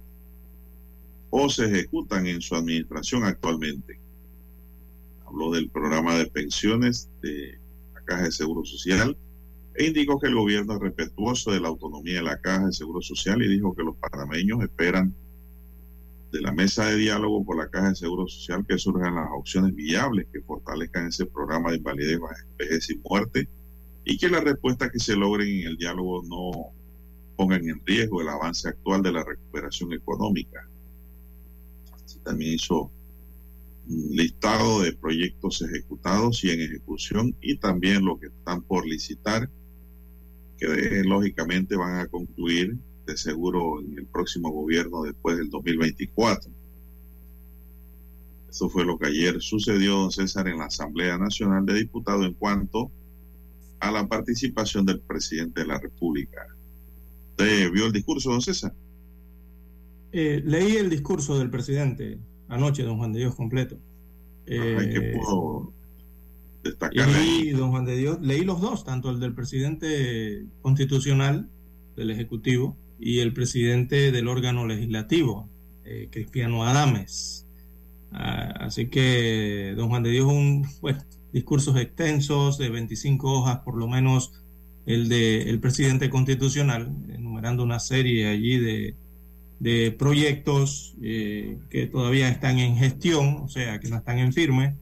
[1.30, 4.00] o se ejecutan en su administración actualmente.
[5.26, 7.60] Habló del programa de pensiones de
[7.94, 9.16] la Caja de Seguro Social
[9.76, 13.02] e indicó que el gobierno es respetuoso de la autonomía de la Caja de Seguro
[13.02, 15.16] Social y dijo que los panameños esperan
[16.32, 19.74] de la mesa de diálogo por la Caja de Seguro Social que surjan las opciones
[19.74, 22.20] viables que fortalezcan ese programa de invalidez,
[22.58, 23.50] vejez y muerte
[24.06, 26.74] y que las respuestas que se logren en el diálogo no
[27.36, 30.68] pongan en riesgo el avance actual de la recuperación económica.
[32.24, 32.92] También hizo
[33.88, 39.50] un listado de proyectos ejecutados y en ejecución y también los que están por licitar,
[40.58, 42.78] que lógicamente van a concluir
[43.10, 46.52] de seguro en el próximo gobierno después del 2024.
[48.50, 52.34] Eso fue lo que ayer sucedió, don César, en la Asamblea Nacional de Diputados en
[52.34, 52.92] cuanto
[53.80, 56.46] a la participación del presidente de la República.
[57.32, 58.74] ¿Usted vio el discurso, don César?
[60.12, 63.78] Eh, leí el discurso del presidente anoche, don Juan de Dios, completo.
[64.46, 65.20] Eh, ¿Qué
[66.64, 67.08] destacar?
[67.24, 71.50] Y don Juan de Dios, leí los dos, tanto el del presidente constitucional
[71.96, 75.50] del Ejecutivo y el presidente del órgano legislativo,
[75.86, 77.48] eh, Cristiano Adames.
[78.12, 83.78] Ah, así que don Juan de Dios, un, bueno, discursos extensos de 25 hojas, por
[83.78, 84.34] lo menos
[84.86, 88.96] el del el presidente constitucional, enumerando una serie allí de,
[89.60, 94.76] de proyectos eh, que todavía están en gestión, o sea, que no están en firme,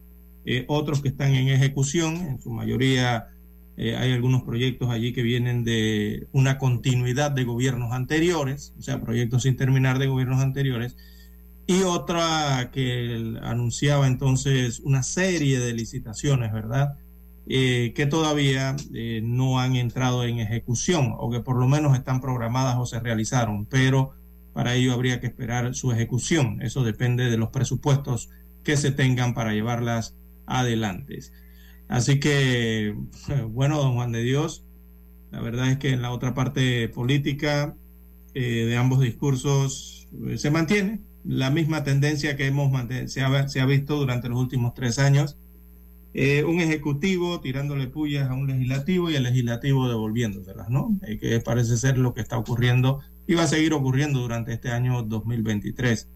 [0.45, 3.27] eh, otros que están en ejecución, en su mayoría
[3.77, 8.99] eh, hay algunos proyectos allí que vienen de una continuidad de gobiernos anteriores, o sea,
[9.01, 10.97] proyectos sin terminar de gobiernos anteriores,
[11.67, 16.97] y otra que anunciaba entonces una serie de licitaciones, ¿verdad?
[17.49, 22.19] Eh, que todavía eh, no han entrado en ejecución o que por lo menos están
[22.19, 24.13] programadas o se realizaron, pero
[24.53, 26.61] para ello habría que esperar su ejecución.
[26.61, 28.29] Eso depende de los presupuestos
[28.63, 30.15] que se tengan para llevarlas
[30.45, 31.19] adelante.
[31.87, 32.95] Así que,
[33.49, 34.65] bueno, don Juan de Dios,
[35.31, 37.75] la verdad es que en la otra parte política
[38.33, 42.71] eh, de ambos discursos se mantiene, la misma tendencia que hemos
[43.07, 45.37] se ha, se ha visto durante los últimos tres años.
[46.13, 50.97] Eh, un ejecutivo tirándole pullas a un legislativo y el legislativo devolviéndoselas, ¿no?
[51.03, 54.71] Eh, que parece ser lo que está ocurriendo y va a seguir ocurriendo durante este
[54.71, 56.09] año 2023.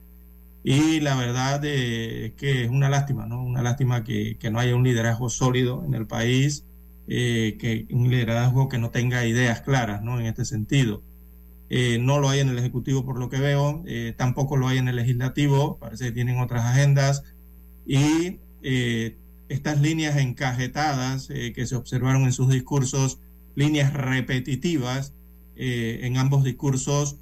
[0.64, 3.44] Y la verdad eh, es que es una lástima, ¿no?
[3.44, 6.66] Una lástima que, que no haya un liderazgo sólido en el país,
[7.08, 10.20] que un liderazgo que no tenga ideas claras, ¿no?
[10.20, 11.04] En este sentido.
[11.74, 14.78] Eh, no lo hay en el Ejecutivo por lo que veo, eh, tampoco lo hay
[14.78, 17.24] en el Legislativo, parece que tienen otras agendas.
[17.86, 19.16] Y eh,
[19.48, 23.20] estas líneas encajetadas que se observaron en sus discursos,
[23.56, 25.14] líneas repetitivas
[25.56, 27.20] en ambos discursos,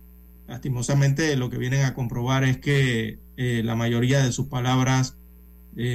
[0.48, 5.18] lastimosamente lo que vienen a comprobar es que la mayoría de sus palabras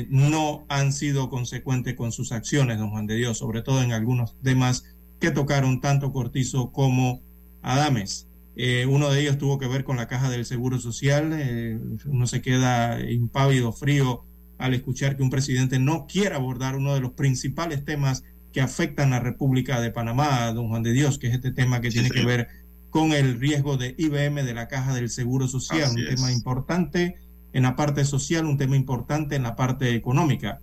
[0.08, 4.34] no han sido consecuentes con sus acciones, don Juan de Dios, sobre todo en algunos
[4.42, 4.84] temas
[5.20, 7.22] que tocaron tanto Cortizo como
[7.62, 8.28] Adames.
[8.56, 11.32] Eh, uno de ellos tuvo que ver con la caja del Seguro Social.
[11.34, 14.24] Eh, uno se queda impávido, frío,
[14.58, 18.22] al escuchar que un presidente no quiere abordar uno de los principales temas
[18.52, 21.80] que afectan a la República de Panamá, don Juan de Dios, que es este tema
[21.80, 22.48] que tiene que ver
[22.90, 27.16] con el riesgo de IBM de la caja del Seguro Social, un tema importante
[27.54, 30.60] en la parte social, un tema importante en la parte económica.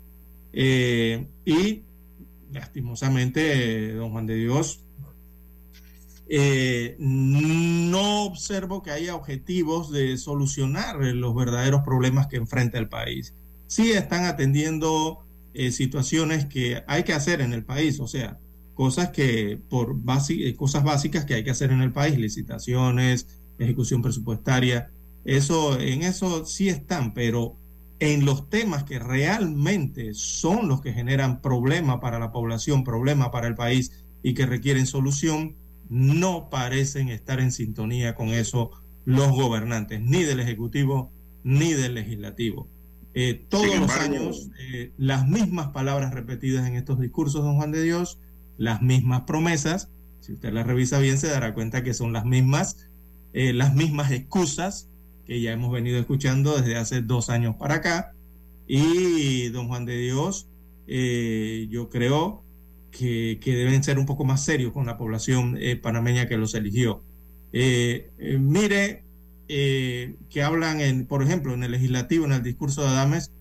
[0.54, 1.82] Eh, y
[2.52, 4.84] lastimosamente, don Juan de Dios,
[6.34, 13.34] eh, no observo que haya objetivos de solucionar los verdaderos problemas que enfrenta el país.
[13.68, 18.40] Sí están atendiendo eh, situaciones que hay que hacer en el país, o sea,
[18.74, 19.98] cosas que por
[20.30, 23.28] eh, cosas básicas que hay que hacer en el país, licitaciones,
[23.60, 24.90] ejecución presupuestaria,
[25.26, 27.58] eso en eso sí están, pero
[28.00, 33.48] en los temas que realmente son los que generan problema para la población, problema para
[33.48, 35.56] el país y que requieren solución,
[35.90, 38.72] no parecen estar en sintonía con eso
[39.06, 41.12] los gobernantes, ni del Ejecutivo
[41.44, 42.68] ni del Legislativo.
[43.14, 47.84] Eh, todos los años, eh, las mismas palabras repetidas en estos discursos, don Juan de
[47.84, 48.20] Dios,
[48.58, 49.90] las mismas promesas,
[50.22, 52.90] si usted las revisa bien se dará cuenta que son las mismas,
[53.34, 54.91] eh, las mismas excusas
[55.32, 58.12] que ya hemos venido escuchando desde hace dos años para acá.
[58.68, 60.50] Y don Juan de Dios,
[60.86, 62.44] yo creo
[62.92, 67.06] que, deben ser un poco más serios con la población eh, panameña que los eligió.
[67.54, 69.06] Eh, eh, mire
[69.48, 73.32] que hablan, en, por ejemplo, en el legislativo, en el discurso de Adames,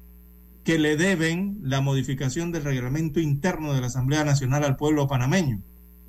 [0.62, 5.60] que le deben la modificación del reglamento interno de la Asamblea Nacional al pueblo panameño,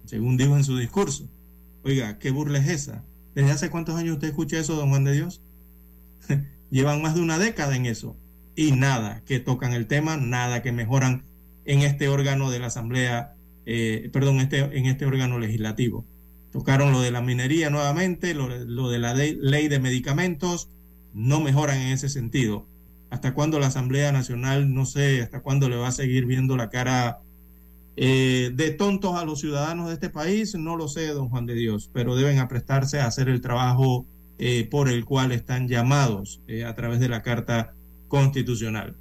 [0.05, 1.27] según dijo en su discurso.
[1.83, 3.03] Oiga, ¿qué burla es esa?
[3.33, 5.41] ¿Desde hace cuántos años usted escucha eso, don Juan de Dios?
[6.71, 8.15] Llevan más de una década en eso.
[8.55, 11.23] Y nada que tocan el tema, nada que mejoran
[11.65, 13.33] en este órgano de la Asamblea,
[13.65, 16.05] eh, perdón, este, en este órgano legislativo.
[16.51, 20.69] Tocaron lo de la minería nuevamente, lo, de la ley de medicamentos,
[21.13, 22.67] no mejoran en ese sentido.
[23.09, 26.69] ¿Hasta cuándo la Asamblea Nacional, no sé, hasta cuándo le va a seguir viendo la
[26.69, 27.19] cara
[27.95, 30.55] eh, de tontos a los ciudadanos de este país?
[30.55, 34.05] No lo sé, don Juan de Dios, pero deben aprestarse a hacer el trabajo
[34.41, 37.73] eh, por el cual están llamados a través de la Carta
[38.09, 38.97] Constitucional.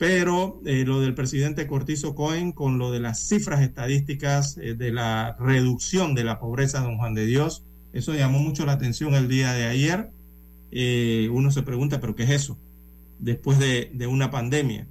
[0.00, 4.92] Pero eh, lo del presidente Cortizo Cohen con lo de las cifras estadísticas eh, de
[4.92, 9.28] la reducción de la pobreza, don Juan de Dios, eso llamó mucho la atención el
[9.28, 10.10] día de ayer.
[10.70, 12.58] Eh, uno se pregunta, ¿pero qué es eso?
[13.18, 14.88] Después de, de una pandemia,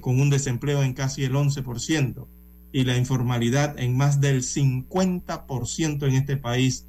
[0.00, 2.26] con un desempleo en casi el 11%
[2.72, 6.87] y la informalidad en más del 50% en este país,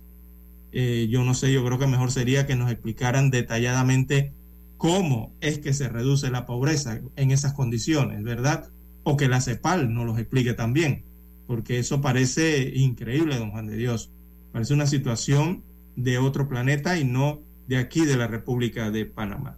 [0.72, 4.34] yo no sé, yo creo que mejor sería que nos explicaran detalladamente
[4.78, 8.70] cómo es que se reduce la pobreza en esas condiciones, ¿verdad?
[9.03, 11.03] O que la CEPAL nos los explique también,
[11.47, 14.11] porque eso parece increíble, don Juan de Dios.
[14.51, 15.63] Parece una situación
[15.95, 19.57] de otro planeta y no de aquí, de la República de Panamá.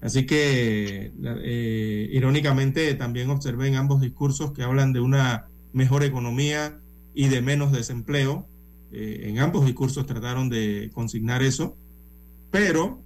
[0.00, 1.12] Así que,
[1.42, 6.78] eh, irónicamente, también observé en ambos discursos que hablan de una mejor economía
[7.14, 8.46] y de menos desempleo.
[8.92, 11.76] Eh, en ambos discursos trataron de consignar eso,
[12.50, 13.02] pero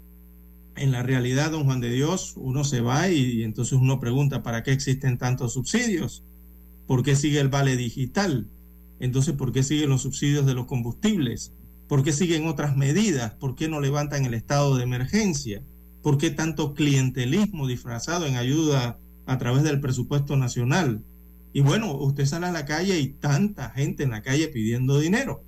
[0.77, 4.63] en la realidad, don Juan de Dios, uno se va y, entonces uno pregunta, ¿para
[4.63, 6.25] qué existen tantos subsidios?
[6.87, 8.49] ¿Por qué sigue el vale digital?
[8.99, 11.53] Entonces, ¿por qué siguen los subsidios de los combustibles?
[11.89, 13.35] ¿Por qué siguen otras medidas?
[13.35, 15.63] ¿Por qué no levantan el estado de emergencia?
[16.03, 21.05] ¿Por qué tanto clientelismo disfrazado en ayuda a través del presupuesto nacional?
[21.53, 25.43] Y bueno, usted sale a la calle y tanta gente en la calle pidiendo dinero.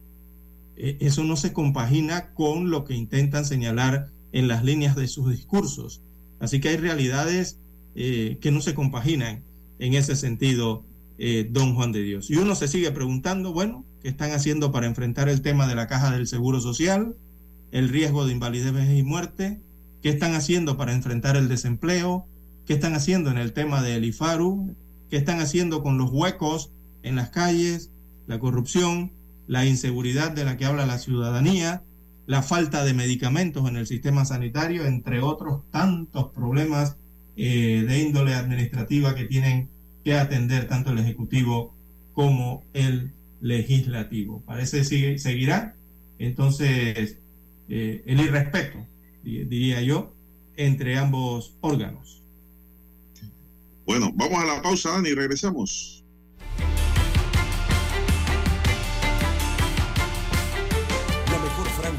[0.76, 5.30] E, eso no se compagina con lo que intentan señalar en las líneas de sus
[5.30, 6.02] discursos.
[6.40, 7.58] Así que hay realidades
[7.94, 9.44] eh, que no se compaginan
[9.78, 10.84] en ese sentido,
[11.18, 12.30] eh, don Juan de Dios.
[12.30, 15.86] Y uno se sigue preguntando, bueno, ¿qué están haciendo para enfrentar el tema de la
[15.86, 17.16] caja del Seguro Social,
[17.70, 19.60] el riesgo de invalidez, y muerte?
[20.02, 22.26] ¿Qué están haciendo para enfrentar el desempleo?
[22.66, 24.74] ¿Qué están haciendo en el tema del IFARU?
[25.10, 27.90] ¿Qué están haciendo con los huecos en las calles,
[28.26, 29.12] la corrupción,
[29.46, 31.82] la inseguridad de la que habla la ciudadanía?
[32.26, 36.96] la falta de medicamentos en el sistema sanitario, entre otros tantos problemas
[37.36, 39.68] eh, de índole administrativa que tienen
[40.04, 41.74] que atender tanto el Ejecutivo
[42.12, 44.42] como el Legislativo.
[44.46, 45.74] Parece que seguirá
[46.18, 47.18] entonces
[47.68, 48.78] eh, el irrespeto,
[49.24, 50.14] diría yo,
[50.56, 52.22] entre ambos órganos.
[53.84, 56.01] Bueno, vamos a la pausa, Dani, regresamos.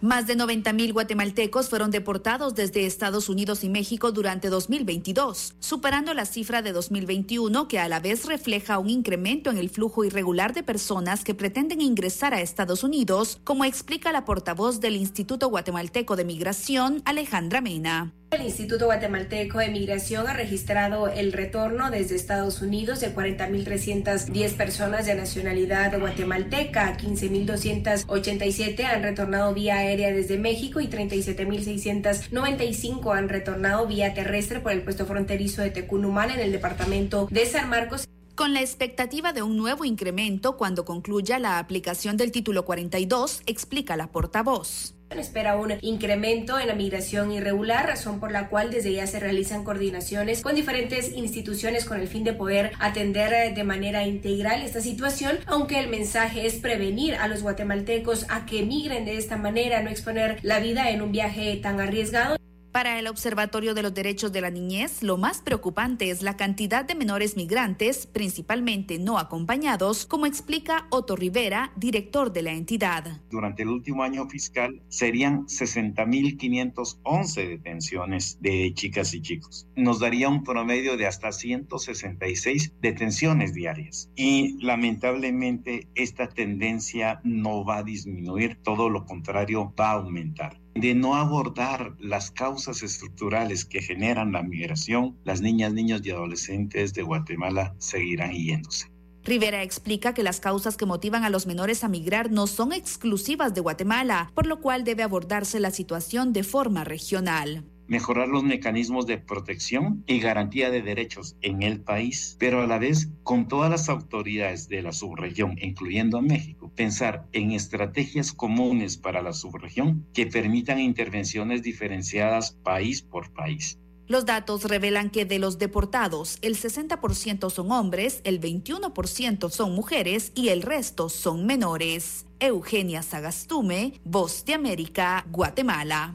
[0.00, 6.24] Más de 90.000 guatemaltecos fueron deportados desde Estados Unidos y México durante 2022, superando la
[6.24, 10.62] cifra de 2021 que a la vez refleja un incremento en el flujo irregular de
[10.62, 16.24] personas que pretenden ingresar a Estados Unidos, como explica la portavoz del Instituto Guatemalteco de
[16.24, 18.17] Migración, Alejandra Mena.
[18.30, 25.06] El Instituto Guatemalteco de Migración ha registrado el retorno desde Estados Unidos de 40.310 personas
[25.06, 34.12] de nacionalidad guatemalteca, 15.287 han retornado vía aérea desde México y 37.695 han retornado vía
[34.12, 38.60] terrestre por el puesto fronterizo de Tecunumán en el departamento de San Marcos con la
[38.60, 44.94] expectativa de un nuevo incremento cuando concluya la aplicación del título 42, explica la portavoz.
[45.10, 49.64] Espera un incremento en la migración irregular, razón por la cual desde ya se realizan
[49.64, 55.38] coordinaciones con diferentes instituciones con el fin de poder atender de manera integral esta situación,
[55.46, 59.90] aunque el mensaje es prevenir a los guatemaltecos a que migren de esta manera, no
[59.90, 62.36] exponer la vida en un viaje tan arriesgado.
[62.78, 66.84] Para el Observatorio de los Derechos de la Niñez, lo más preocupante es la cantidad
[66.84, 73.20] de menores migrantes, principalmente no acompañados, como explica Otto Rivera, director de la entidad.
[73.30, 79.66] Durante el último año fiscal serían 60.511 detenciones de chicas y chicos.
[79.74, 84.08] Nos daría un promedio de hasta 166 detenciones diarias.
[84.14, 90.94] Y lamentablemente esta tendencia no va a disminuir, todo lo contrario, va a aumentar de
[90.94, 97.02] no abordar las causas estructurales que generan la migración, las niñas, niños y adolescentes de
[97.02, 98.90] Guatemala seguirán yéndose.
[99.24, 103.52] Rivera explica que las causas que motivan a los menores a migrar no son exclusivas
[103.52, 109.06] de Guatemala, por lo cual debe abordarse la situación de forma regional mejorar los mecanismos
[109.06, 113.70] de protección y garantía de derechos en el país, pero a la vez con todas
[113.70, 120.06] las autoridades de la subregión, incluyendo a México, pensar en estrategias comunes para la subregión
[120.14, 123.78] que permitan intervenciones diferenciadas país por país.
[124.08, 130.32] Los datos revelan que de los deportados, el 60% son hombres, el 21% son mujeres
[130.34, 132.24] y el resto son menores.
[132.40, 136.14] Eugenia Sagastume, Voz de América, Guatemala.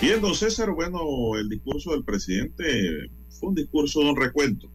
[0.00, 1.00] Bien, don César, bueno,
[1.36, 4.70] el discurso del presidente fue un discurso de un recuento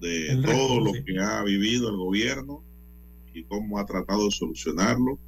[0.00, 2.64] de todo lo que ha vivido el gobierno
[3.32, 5.18] y cómo ha tratado de solucionarlo,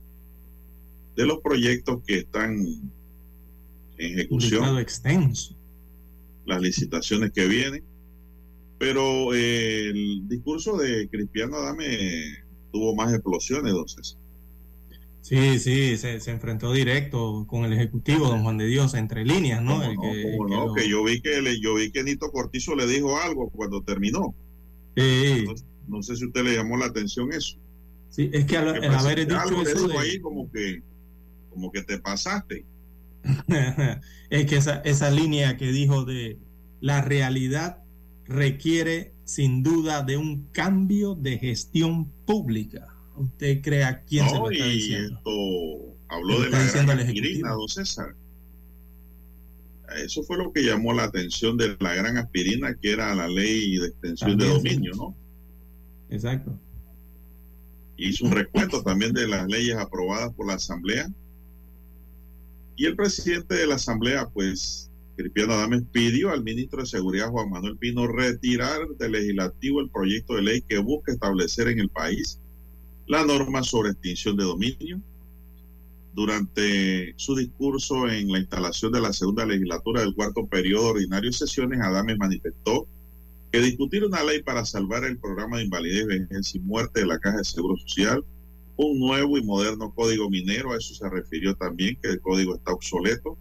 [1.14, 5.56] de los proyectos que están en ejecución, extenso.
[6.46, 7.84] las licitaciones que vienen,
[8.78, 14.19] pero eh, el discurso de Cristiano Adame tuvo más explosiones, don César.
[15.22, 19.78] Sí, sí, se, enfrentó directo con el ejecutivo, don Juan de Dios, entre líneas, ¿no?
[19.78, 23.82] no, que, yo vi que le, yo vi que Nito Cortizo le dijo algo cuando
[23.82, 24.34] terminó.
[24.96, 25.44] Sí.
[25.86, 27.58] No, sé si usted le llamó la atención eso.
[28.08, 30.82] Sí, es que al, haber dicho eso ahí como que,
[31.50, 32.64] como que te pasaste.
[34.30, 36.38] es que esa, esa línea que dijo de
[36.80, 37.84] la realidad
[38.24, 42.89] requiere sin duda de un cambio de gestión pública
[43.20, 45.16] usted crea quién se lo está diciendo.
[45.18, 48.14] Esto habló de la grina, don César.
[49.96, 53.76] Eso fue lo que llamó la atención de la gran aspirina, que era la ley
[53.76, 55.16] de extensión de dominio, ¿no?
[56.10, 56.58] Exacto.
[57.96, 61.08] Hizo un recuento también de las leyes aprobadas por la Asamblea.
[62.76, 67.50] Y el presidente de la Asamblea, pues, Cristiano Adames, pidió al ministro de Seguridad, Juan
[67.50, 72.39] Manuel Pino, retirar del legislativo el proyecto de ley que busca establecer en el país
[73.10, 75.00] la norma sobre extinción de dominio.
[76.12, 81.36] Durante su discurso en la instalación de la segunda legislatura del cuarto periodo ordinario de
[81.36, 82.86] sesiones, Adames manifestó
[83.50, 87.18] que discutir una ley para salvar el programa de invalidez, vejez y muerte de la
[87.18, 88.24] Caja de Seguro Social,
[88.76, 92.72] un nuevo y moderno código minero, a eso se refirió también, que el código está
[92.72, 93.36] obsoleto,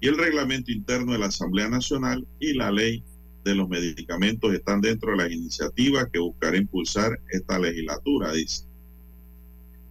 [0.00, 3.04] y el reglamento interno de la Asamblea Nacional y la ley
[3.44, 8.71] de los medicamentos están dentro de las iniciativas que buscará impulsar esta legislatura, dice.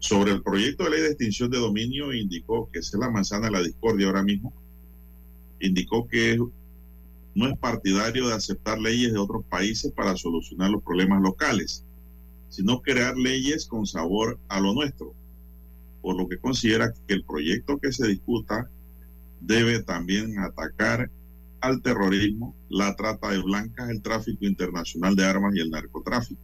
[0.01, 3.51] Sobre el proyecto de ley de extinción de dominio, indicó que es la manzana de
[3.51, 4.51] la discordia ahora mismo.
[5.59, 6.39] Indicó que
[7.35, 11.85] no es partidario de aceptar leyes de otros países para solucionar los problemas locales,
[12.49, 15.13] sino crear leyes con sabor a lo nuestro,
[16.01, 18.71] por lo que considera que el proyecto que se discuta
[19.39, 21.11] debe también atacar
[21.59, 26.41] al terrorismo, la trata de blancas, el tráfico internacional de armas y el narcotráfico.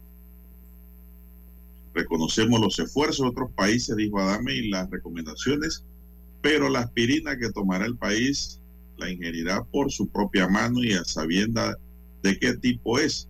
[1.98, 5.84] Reconocemos los esfuerzos de otros países, dijo Adame, y las recomendaciones,
[6.40, 8.60] pero la aspirina que tomará el país
[8.98, 11.76] la ingerirá por su propia mano y a sabienda
[12.22, 13.28] de qué tipo es.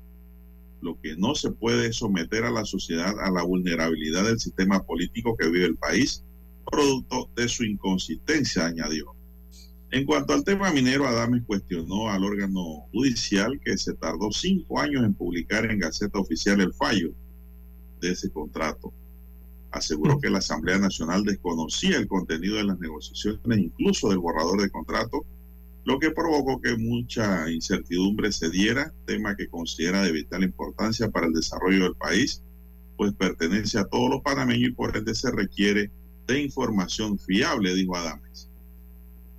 [0.83, 5.35] Lo que no se puede someter a la sociedad a la vulnerabilidad del sistema político
[5.35, 6.23] que vive el país,
[6.71, 9.15] producto de su inconsistencia, añadió.
[9.93, 15.05] En cuanto al tema minero, Adames cuestionó al órgano judicial que se tardó cinco años
[15.05, 17.15] en publicar en Gaceta Oficial el fallo
[18.01, 18.93] de ese contrato.
[19.71, 24.71] Aseguró que la Asamblea Nacional desconocía el contenido de las negociaciones, incluso del borrador de
[24.71, 25.25] contrato,
[25.85, 31.27] lo que provocó que mucha incertidumbre se diera, tema que considera de vital importancia para
[31.27, 32.43] el desarrollo del país,
[32.99, 35.91] pues pertenece a todos los panameños y por ende se requiere
[36.27, 38.51] de información fiable, dijo Adames.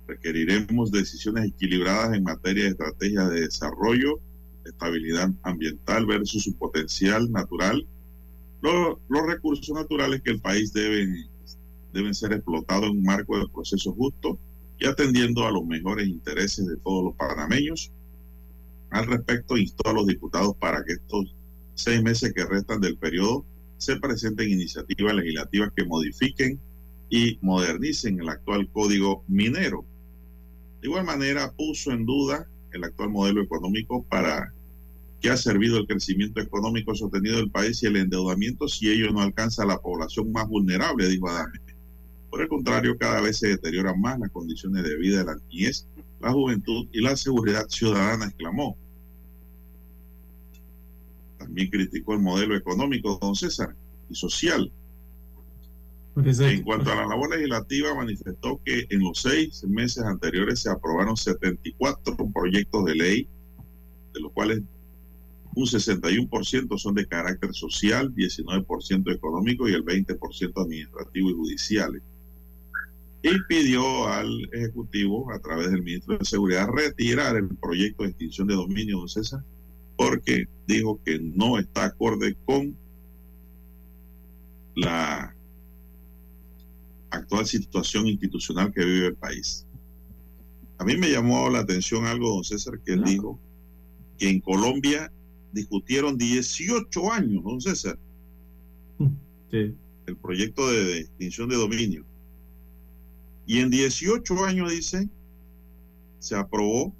[0.08, 4.18] Requeriremos decisiones equilibradas en materia de estrategia de desarrollo,
[4.64, 7.86] estabilidad ambiental versus su potencial natural.
[8.62, 11.28] Los, recursos naturales que el país deben,
[11.92, 14.38] deben ser explotados en un marco de proceso justo
[14.78, 17.90] y atendiendo a los mejores intereses de todos los panameños.
[18.90, 21.34] Al respecto, instó a los diputados para que estos
[21.74, 23.44] seis meses que restan del periodo
[23.78, 26.60] se presenten iniciativas legislativas que modifiquen
[27.08, 29.84] y modernicen el actual código minero.
[30.80, 34.52] De igual manera, puso en duda el actual modelo económico para
[35.20, 39.20] que ha servido el crecimiento económico sostenido del país y el endeudamiento si ello no
[39.20, 41.60] alcanza a la población más vulnerable, dijo Adame.
[42.30, 45.86] Por el contrario, cada vez se deterioran más las condiciones de vida de la niñez,
[46.20, 48.76] la juventud y la seguridad ciudadana, exclamó.
[51.38, 53.74] También criticó el modelo económico, don César,
[54.08, 54.72] y social.
[56.16, 61.16] En cuanto a la labor legislativa, manifestó que en los seis meses anteriores se aprobaron
[61.16, 63.28] 74 proyectos de ley,
[64.12, 64.62] de los cuales
[65.54, 72.02] un 61% son de carácter social, 19% económico y el 20% administrativo y judiciales
[73.22, 78.48] y pidió al Ejecutivo, a través del ministro de Seguridad, retirar el proyecto de extinción
[78.48, 79.44] de dominio, don César,
[79.96, 82.74] porque dijo que no está acorde con
[84.74, 85.34] la
[87.10, 89.66] actual situación institucional que vive el país.
[90.78, 93.38] A mí me llamó la atención algo, don César, que él dijo
[94.16, 95.12] que en Colombia
[95.52, 97.98] discutieron 18 años, don César,
[99.50, 102.04] el proyecto de extinción de dominio
[103.50, 105.08] y en 18 años, dice,
[106.20, 106.94] se aprobó,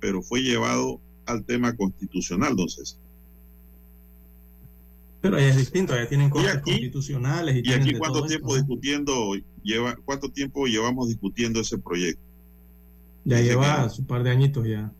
[0.00, 2.98] pero fue llevado al tema constitucional, entonces.
[5.20, 7.62] Pero ahí es distinto, allá tienen cosas constitucionales.
[7.62, 12.22] ¿Y, aquí cuánto tiempo discutiendo, lleva, cuánto tiempo llevamos discutiendo ese proyecto?
[13.26, 14.90] Ya lleva su par de añitos ya.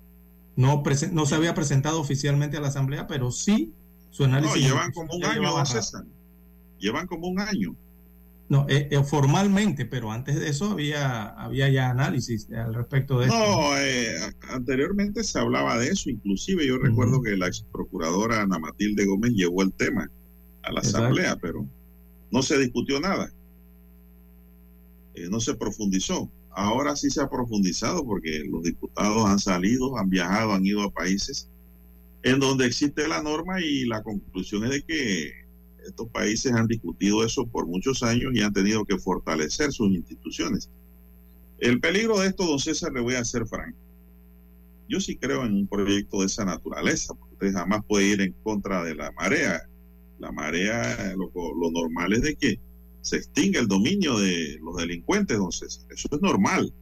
[0.61, 0.83] No,
[1.13, 3.73] no se había presentado oficialmente a la Asamblea, pero sí
[4.11, 4.61] su análisis.
[4.61, 6.05] No, llevan como un año, César.
[6.79, 7.75] Llevan como un año.
[8.51, 13.29] No, eh, eh, formalmente, pero antes de eso había, había ya análisis al respecto de
[13.29, 14.13] no, No, eh,
[14.51, 19.33] anteriormente se hablaba de eso, inclusive yo recuerdo que la ex procuradora Ana Matilde Gómez
[19.33, 20.11] llevó el tema
[20.63, 21.65] a la asamblea, pero
[22.33, 23.33] no se discutió nada,
[25.31, 26.29] no se profundizó.
[26.51, 30.91] Ahora sí se ha profundizado porque los diputados han salido, han viajado, han ido a
[30.91, 31.49] países
[32.23, 35.33] en donde existe la norma y la conclusión es de que
[35.87, 40.69] estos países han discutido eso por muchos años y han tenido que fortalecer sus instituciones.
[41.59, 43.79] El peligro de esto, don César, le voy a hacer franco.
[44.89, 48.33] yo sí creo en un proyecto de esa naturaleza, porque usted jamás puede ir en
[48.43, 49.63] contra de la marea.
[50.19, 52.61] La marea, lo, lo normal es de que
[53.03, 55.85] se extinga el dominio de los delincuentes, don César.
[55.91, 56.73] Eso es normal.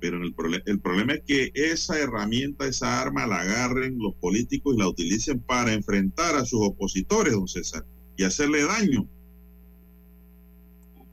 [0.00, 0.34] Pero el,
[0.64, 5.40] el problema es que esa herramienta, esa arma, la agarren los políticos y la utilicen
[5.40, 7.84] para enfrentar a sus opositores, don César,
[8.16, 9.06] y hacerle daño.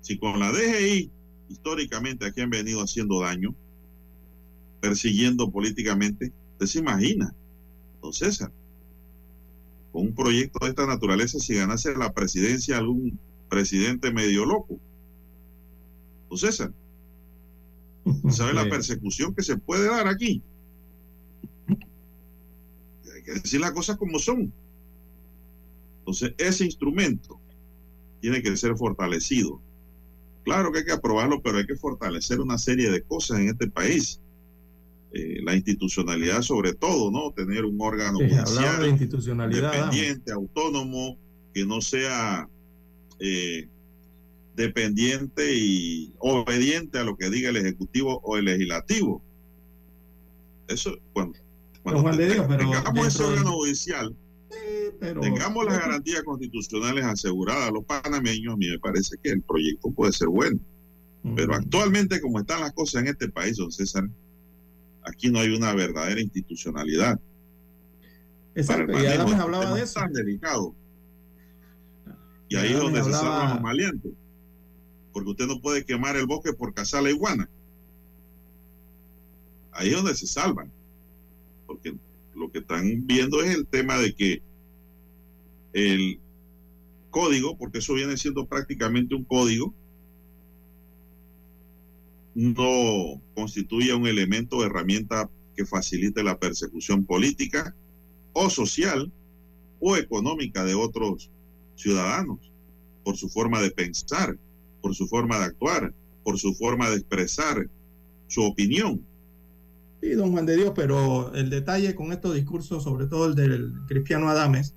[0.01, 1.11] Si con la DGI,
[1.49, 3.53] históricamente aquí han venido haciendo daño,
[4.79, 7.35] persiguiendo políticamente, usted se imagina,
[8.01, 8.51] don César,
[9.91, 14.79] con un proyecto de esta naturaleza, si ganase la presidencia algún presidente medio loco.
[16.29, 16.71] Don César,
[18.29, 20.41] ¿sabe la persecución que se puede dar aquí?
[23.13, 24.53] Hay que decir las cosas como son.
[25.99, 27.39] Entonces, ese instrumento
[28.21, 29.61] tiene que ser fortalecido.
[30.43, 33.67] Claro que hay que aprobarlo, pero hay que fortalecer una serie de cosas en este
[33.67, 34.21] país.
[35.13, 37.31] Eh, la institucionalidad sobre todo, ¿no?
[37.31, 41.17] Tener un órgano de institucionalidad, independiente, autónomo,
[41.53, 42.49] que no sea
[43.19, 43.67] eh,
[44.55, 49.21] dependiente y obediente a lo que diga el Ejecutivo o el Legislativo.
[50.67, 51.37] Eso, cuando,
[51.83, 52.17] cuando
[52.57, 54.15] tengamos ese órgano judicial,
[54.99, 59.91] tengamos las garantías constitucionales aseguradas a los panameños, a mí me parece que el proyecto
[59.91, 60.59] puede ser bueno.
[61.35, 64.07] Pero actualmente, como están las cosas en este país, don César,
[65.03, 67.19] aquí no hay una verdadera institucionalidad.
[68.55, 69.99] Exacto, y Adams hablaba de eso.
[69.99, 70.73] tan delicado.
[72.49, 74.11] Y ahí es donde se salvan los maleantes.
[75.11, 77.49] Porque usted no puede quemar el bosque por cazar la iguana.
[79.71, 80.71] Ahí es donde se salvan.
[81.65, 81.95] Porque
[82.35, 84.41] lo que están viendo es el tema de que
[85.73, 86.19] el
[87.09, 89.73] código, porque eso viene siendo prácticamente un código,
[92.35, 97.75] no constituye un elemento o herramienta que facilite la persecución política
[98.33, 99.11] o social
[99.79, 101.31] o económica de otros
[101.77, 102.39] ciudadanos
[103.03, 104.37] por su forma de pensar,
[104.81, 107.69] por su forma de actuar, por su forma de expresar
[108.27, 109.01] su opinión.
[110.01, 113.73] Sí, don Juan de Dios, pero el detalle con estos discursos, sobre todo el del
[113.87, 114.75] Cristiano Adames,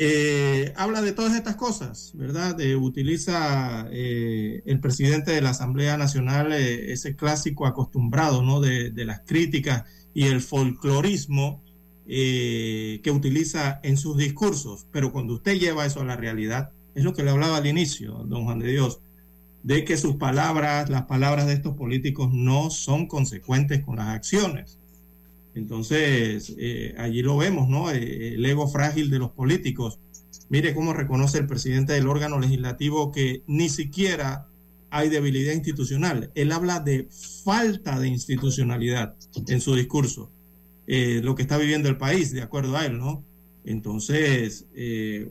[0.00, 2.54] eh, habla de todas estas cosas, ¿verdad?
[2.54, 8.60] De, utiliza eh, el presidente de la Asamblea Nacional eh, ese clásico acostumbrado, ¿no?
[8.60, 9.84] De, de, las críticas
[10.14, 11.64] y el folclorismo
[12.08, 14.86] que utiliza en sus discursos.
[14.90, 18.24] Pero cuando usted lleva eso a la realidad, es lo que le hablaba al inicio,
[18.26, 19.00] don Juan de Dios,
[19.62, 24.78] de que sus palabras, las palabras de estos políticos no son consecuentes con las acciones.
[25.54, 27.90] Entonces, eh, allí lo vemos, ¿no?
[27.90, 29.98] Eh, el ego frágil de los políticos.
[30.48, 34.46] Mire cómo reconoce el presidente del órgano legislativo que ni siquiera
[34.90, 36.30] hay debilidad institucional.
[36.34, 37.08] Él habla de
[37.44, 39.14] falta de institucionalidad
[39.48, 40.30] en su discurso.
[40.88, 43.24] Eh, lo que está viviendo el país, de acuerdo a él, ¿no?
[43.64, 44.66] Entonces,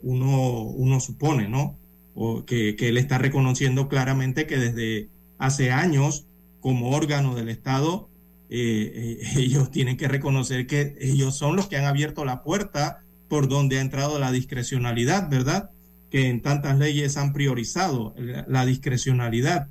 [0.02, 1.76] uno, uno supone, ¿no?
[2.14, 6.26] O que, él está reconociendo claramente que desde hace años,
[6.60, 8.08] como órgano del Estado,
[8.50, 13.04] eh, eh, ellos tienen que reconocer que ellos son los que han abierto la puerta
[13.28, 15.70] por donde ha entrado la discrecionalidad, ¿verdad?
[16.10, 19.68] Que en tantas leyes han priorizado la, discrecionalidad.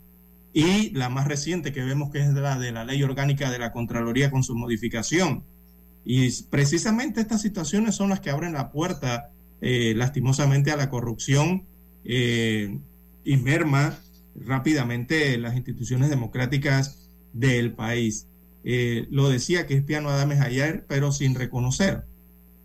[0.54, 3.72] Y la más reciente que vemos que es la de la ley orgánica de la
[3.72, 5.44] Contraloría con su modificación.
[6.10, 9.30] Y precisamente estas situaciones son las que abren la puerta,
[9.62, 11.66] eh, lastimosamente, a la corrupción
[12.06, 14.00] y merma
[14.34, 18.28] rápidamente las instituciones democráticas del país.
[18.64, 22.04] Eh, lo decía que es Adames ayer, pero sin reconocer.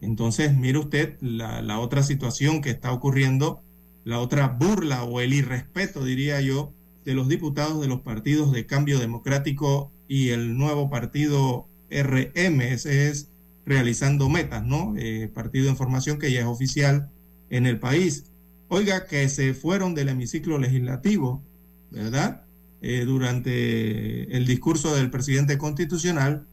[0.00, 3.62] Entonces, mire usted la, otra situación que está ocurriendo,
[4.04, 6.72] la otra burla o el irrespeto, diría yo,
[7.04, 13.31] de los diputados de los partidos de Cambio Democrático y el nuevo partido RM, es
[13.64, 14.94] realizando metas, ¿no?
[14.96, 17.10] Eh, partido de información que ya es oficial
[17.50, 18.24] en el país.
[18.68, 21.42] Oiga, que se fueron del hemiciclo legislativo,
[21.90, 22.42] ¿verdad?
[22.80, 26.46] Eh, durante el discurso del presidente constitucional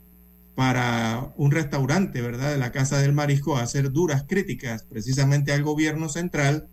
[0.55, 5.63] para un restaurante, ¿verdad?, de la Casa del Marisco a hacer duras críticas precisamente al
[5.63, 6.67] gobierno central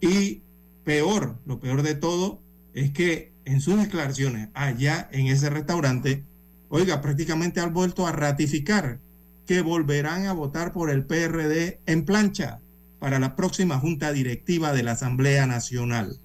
[0.00, 0.42] y
[0.84, 2.40] peor, lo peor de todo
[2.72, 6.24] es que en sus declaraciones allá en ese restaurante,
[6.68, 9.00] oiga, prácticamente han vuelto a ratificar
[9.50, 12.60] que volverán a votar por el PRD en plancha
[13.00, 16.20] para la próxima junta directiva de la Asamblea Nacional.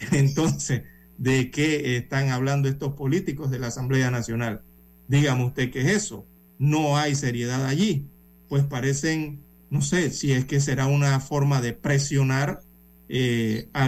[0.10, 0.82] Entonces,
[1.16, 4.62] de qué están hablando estos políticos de la Asamblea Nacional.
[5.06, 6.26] Dígame usted qué es eso.
[6.58, 8.08] No hay seriedad allí.
[8.48, 12.62] Pues parecen, no sé si es que será una forma de presionar
[13.08, 13.86] eh, a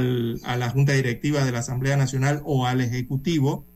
[0.56, 3.66] la Junta Directiva de la Asamblea Nacional o al Ejecutivo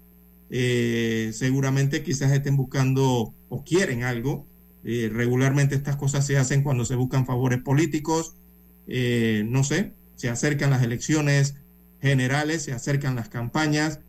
[0.55, 4.47] eh, seguramente quizás estén buscando o quieren algo.
[4.85, 8.35] Eh, regularmente estas cosas se hacen cuando se buscan favores políticos,
[8.87, 11.57] eh, no sé, se acercan las elecciones
[12.01, 14.01] generales, se acercan las campañas,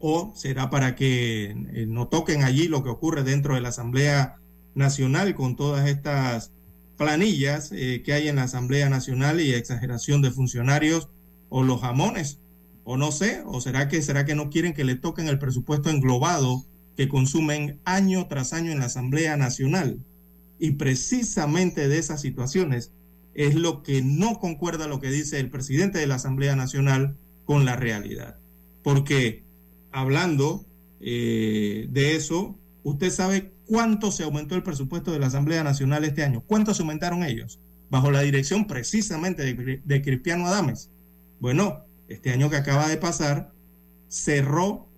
[0.00, 1.54] o será para que
[1.86, 4.40] no toquen allí lo que ocurre dentro de la Asamblea
[4.74, 6.50] Nacional con todas estas
[6.96, 11.08] planillas que hay en la Asamblea Nacional y exageración de funcionarios
[11.48, 12.40] o los jamones.
[12.82, 15.90] O no sé, o será que será que no quieren que le toquen el presupuesto
[15.90, 16.64] englobado
[17.00, 20.04] que consumen año tras año en la Asamblea Nacional.
[20.58, 22.92] Y precisamente de esas situaciones
[23.32, 27.64] es lo que no concuerda lo que dice el presidente de la Asamblea Nacional con
[27.64, 28.36] la realidad.
[28.82, 29.44] Porque
[29.90, 30.66] hablando
[31.00, 36.22] eh, de eso, usted sabe cuánto se aumentó el presupuesto de la Asamblea Nacional este
[36.22, 36.42] año.
[36.46, 37.60] ¿Cuánto se aumentaron ellos?
[37.88, 40.90] Bajo la dirección precisamente de, de Cristiano Adames.
[41.40, 43.54] Bueno, este año que acaba de pasar,
[44.08, 44.89] cerró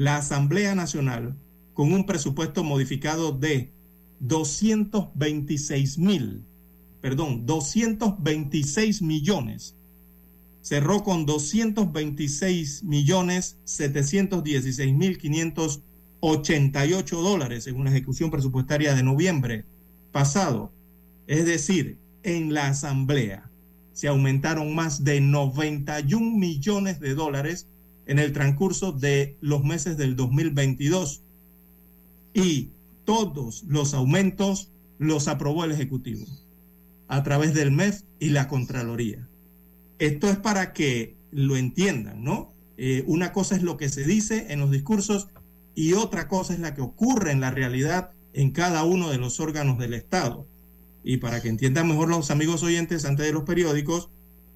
[0.00, 1.36] la Asamblea Nacional
[1.74, 3.70] con un presupuesto modificado de
[4.20, 6.42] 226 mil,
[7.02, 9.76] perdón, 226 millones.
[10.62, 19.66] Cerró con 226 millones 716 mil 588 dólares según la ejecución presupuestaria de noviembre
[20.12, 20.72] pasado.
[21.26, 23.50] Es decir, en la Asamblea
[23.92, 27.66] se aumentaron más de 91 millones de dólares
[28.10, 31.22] en el transcurso de los meses del 2022.
[32.34, 32.70] Y
[33.04, 36.26] todos los aumentos los aprobó el Ejecutivo
[37.06, 39.28] a través del MEF y la Contraloría.
[40.00, 42.52] Esto es para que lo entiendan, ¿no?
[42.78, 45.28] Eh, una cosa es lo que se dice en los discursos
[45.76, 49.38] y otra cosa es la que ocurre en la realidad en cada uno de los
[49.38, 50.48] órganos del Estado
[51.04, 54.10] y para que entiendan mejor los amigos oyentes antes de los periódicos,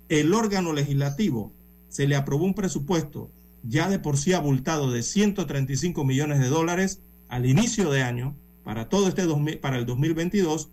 [0.08, 1.52] el órgano legislativo
[1.88, 3.30] se le aprobó un presupuesto
[3.66, 8.88] ya de por sí abultado de 135 millones de dólares al inicio de año para
[8.88, 9.24] todo este
[9.58, 10.70] para el 2022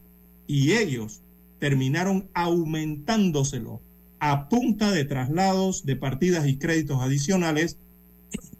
[0.47, 1.21] y ellos
[1.59, 3.81] terminaron aumentándoselo
[4.19, 7.77] a punta de traslados de partidas y créditos adicionales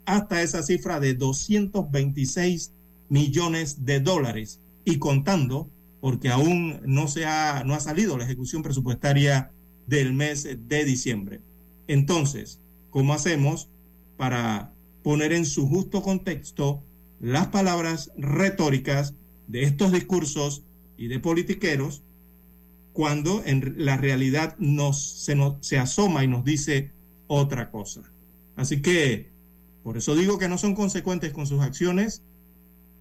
[0.06, 2.72] hasta esa cifra de 226
[3.10, 5.70] millones de dólares y contando
[6.00, 9.52] porque aún no, se ha, no ha salido la ejecución presupuestaria
[9.86, 11.42] del mes de diciembre.
[11.88, 12.60] Entonces,
[12.90, 13.70] ¿cómo hacemos
[14.22, 16.84] para poner en su justo contexto
[17.20, 19.16] las palabras retóricas
[19.48, 20.62] de estos discursos
[20.96, 22.04] y de politiqueros
[22.94, 26.92] cuando en la realidad nos, se, nos, se asoma y nos dice
[27.26, 28.04] otra cosa?
[28.56, 29.32] Así que,
[29.82, 32.22] por eso digo que no son consecuentes con sus acciones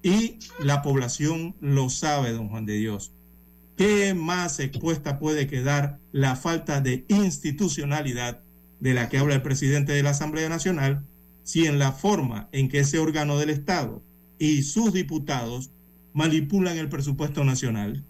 [0.02, 3.12] y la población lo sabe, don Juan de Dios.
[3.76, 8.40] ¿Qué más expuesta puede quedar la falta de institucionalidad
[8.78, 11.04] de la que habla el presidente de la Asamblea Nacional
[11.50, 14.04] si en la forma en que ese órgano del Estado
[14.38, 15.72] y sus diputados
[16.12, 18.04] manipulan el presupuesto nacional?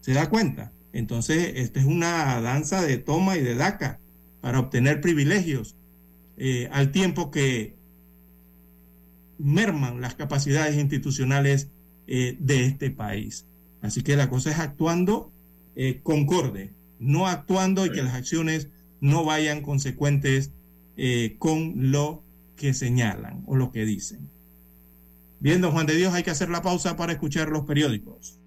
[0.00, 0.72] ¿Se da cuenta?
[0.94, 4.00] Entonces, esta es una danza de toma y de daca
[4.40, 5.76] para obtener privilegios,
[6.38, 7.76] eh, al tiempo que
[9.36, 11.68] merman las capacidades institucionales
[12.06, 13.44] eh, de este país.
[13.82, 15.30] Así que la cosa es actuando
[15.74, 18.70] eh, concorde, no actuando y que las acciones
[19.02, 20.52] no vayan consecuentes
[20.96, 22.22] eh, con lo
[22.56, 24.28] que señalan o lo que dicen.
[25.40, 28.40] Bien, don Juan de Dios, hay que hacer la pausa para escuchar los periódicos.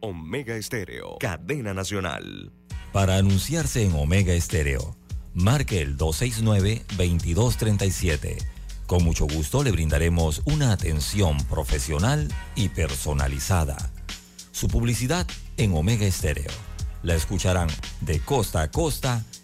[0.00, 2.50] Omega Estéreo, cadena nacional.
[2.92, 4.96] Para anunciarse en Omega Estéreo,
[5.34, 8.52] marque el 269-2237
[8.92, 13.90] con mucho gusto le brindaremos una atención profesional y personalizada.
[14.50, 16.50] Su publicidad en Omega Estéreo.
[17.02, 17.68] La escucharán
[18.02, 19.24] de costa a costa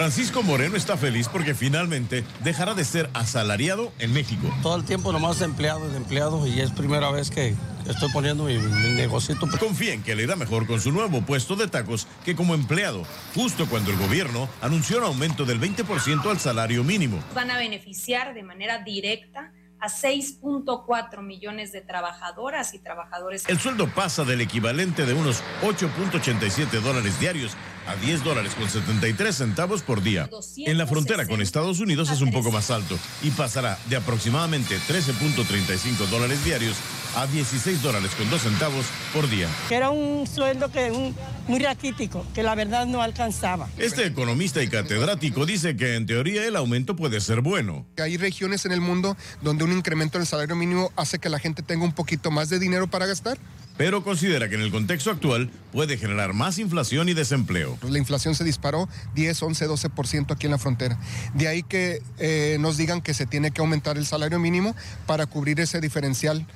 [0.00, 4.50] Francisco Moreno está feliz porque finalmente dejará de ser asalariado en México.
[4.62, 7.54] Todo el tiempo nomás empleados, empleados y es primera vez que
[7.86, 9.36] estoy poniendo mi, mi negocio.
[9.58, 13.02] Confía en que le irá mejor con su nuevo puesto de tacos que como empleado,
[13.34, 17.22] justo cuando el gobierno anunció un aumento del 20% al salario mínimo.
[17.34, 23.48] Van a beneficiar de manera directa a 6.4 millones de trabajadoras y trabajadores.
[23.48, 27.56] El sueldo pasa del equivalente de unos 8.87 dólares diarios
[27.86, 30.28] a 10 dólares con 73 centavos por día.
[30.58, 34.76] En la frontera con Estados Unidos es un poco más alto y pasará de aproximadamente
[34.76, 36.76] 13.35 dólares diarios
[37.16, 39.48] a 16 dólares con 2 centavos por día.
[39.68, 41.14] Era un sueldo que un,
[41.48, 43.68] muy raquítico, que la verdad no alcanzaba.
[43.78, 47.86] Este economista y catedrático dice que en teoría el aumento puede ser bueno.
[47.98, 51.38] Hay regiones en el mundo donde un incremento en el salario mínimo hace que la
[51.38, 53.38] gente tenga un poquito más de dinero para gastar
[53.80, 57.78] pero considera que en el contexto actual puede generar más inflación y desempleo.
[57.88, 60.98] La inflación se disparó 10, 11, 12% aquí en la frontera.
[61.32, 65.24] De ahí que eh, nos digan que se tiene que aumentar el salario mínimo para
[65.24, 66.46] cubrir ese diferencial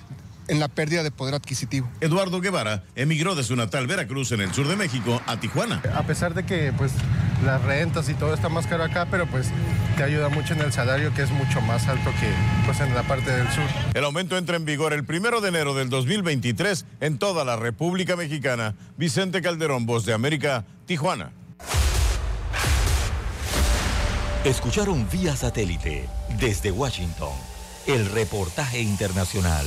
[0.48, 1.88] en la pérdida de poder adquisitivo.
[2.00, 5.82] Eduardo Guevara emigró de su natal Veracruz en el sur de México a Tijuana.
[5.94, 6.92] A pesar de que pues
[7.44, 9.48] las rentas y todo está más caro acá, pero pues
[9.96, 12.28] te ayuda mucho en el salario que es mucho más alto que
[12.66, 13.64] pues en la parte del sur.
[13.94, 18.16] El aumento entra en vigor el primero de enero del 2023 en toda la República
[18.16, 18.74] Mexicana.
[18.96, 21.32] Vicente Calderón, Voz de América, Tijuana.
[24.44, 26.06] Escucharon vía satélite
[26.38, 27.32] desde Washington
[27.86, 29.66] el reportaje internacional.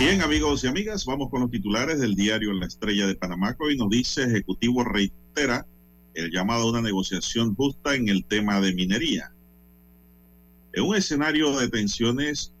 [0.00, 3.54] Bien, amigos y amigas, vamos con los titulares del diario La Estrella de Panamá.
[3.58, 5.66] Hoy nos dice, Ejecutivo reitera
[6.14, 9.30] el llamado a una negociación justa en el tema de minería.
[10.72, 12.54] En un escenario de tensiones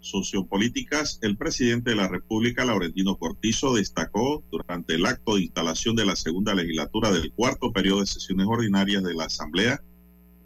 [0.00, 6.06] sociopolíticas, el presidente de la República, Laurentino Cortizo, destacó durante el acto de instalación de
[6.06, 9.82] la segunda legislatura del cuarto periodo de sesiones ordinarias de la Asamblea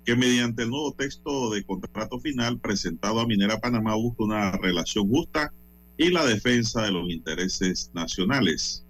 [0.05, 5.09] que mediante el nuevo texto de contrato final presentado a Minera Panamá busca una relación
[5.09, 5.53] justa
[5.99, 8.85] y la defensa de los intereses nacionales.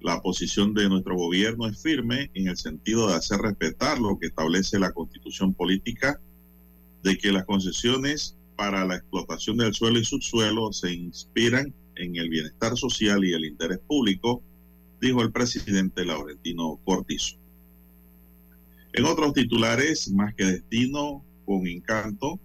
[0.00, 4.28] La posición de nuestro gobierno es firme en el sentido de hacer respetar lo que
[4.28, 6.20] establece la constitución política
[7.02, 12.28] de que las concesiones para la explotación del suelo y subsuelo se inspiran en el
[12.28, 14.42] bienestar social y el interés público,
[15.00, 17.36] dijo el presidente Laurentino Cortizo.
[18.92, 22.40] En otros titulares, más que destino, con encanto,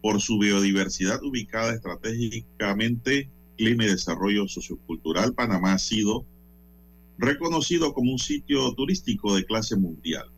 [0.00, 6.24] por su biodiversidad ubicada estratégicamente, clima y desarrollo sociocultural, Panamá ha sido
[7.18, 10.30] reconocido como un sitio turístico de clase mundial.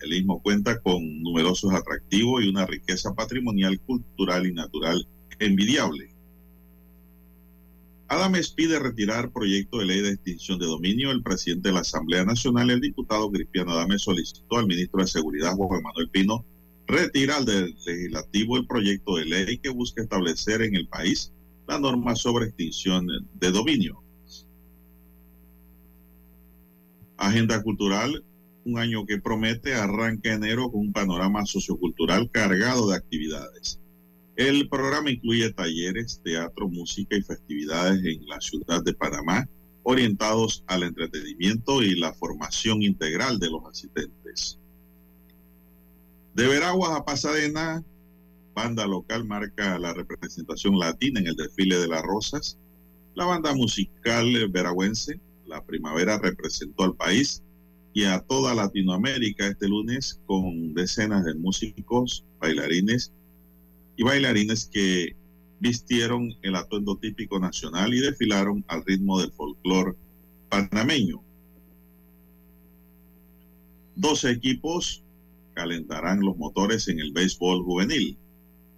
[0.00, 5.06] El mismo cuenta con numerosos atractivos y una riqueza patrimonial, cultural y natural
[5.38, 6.12] envidiable.
[8.08, 11.10] Adames pide retirar proyecto de ley de extinción de dominio.
[11.10, 15.54] El presidente de la Asamblea Nacional, el diputado Cristiano Adames, solicitó al ministro de Seguridad,
[15.54, 16.44] Juan Manuel Pino,
[16.92, 21.32] retira del legislativo el proyecto de ley que busca establecer en el país
[21.66, 24.02] la norma sobre extinción de dominio.
[27.16, 28.22] Agenda cultural,
[28.66, 33.80] un año que promete, arranca enero con un panorama sociocultural cargado de actividades.
[34.36, 39.48] El programa incluye talleres, teatro, música y festividades en la ciudad de Panamá,
[39.82, 44.58] orientados al entretenimiento y la formación integral de los asistentes.
[46.34, 47.84] De Veraguas a Pasadena,
[48.54, 52.58] banda local marca la representación latina en el desfile de las rosas.
[53.14, 57.42] La banda musical veragüense, La Primavera, representó al país
[57.92, 63.12] y a toda Latinoamérica este lunes con decenas de músicos, bailarines
[63.98, 65.14] y bailarines que
[65.60, 69.92] vistieron el atuendo típico nacional y desfilaron al ritmo del folclore
[70.48, 71.22] panameño.
[73.96, 75.04] Doce equipos
[75.54, 78.18] calentarán los motores en el béisbol juvenil.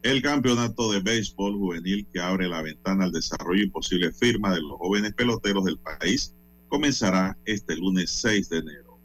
[0.03, 4.61] El campeonato de béisbol juvenil que abre la ventana al desarrollo y posible firma de
[4.61, 6.35] los jóvenes peloteros del país
[6.69, 8.99] comenzará este lunes 6 de enero.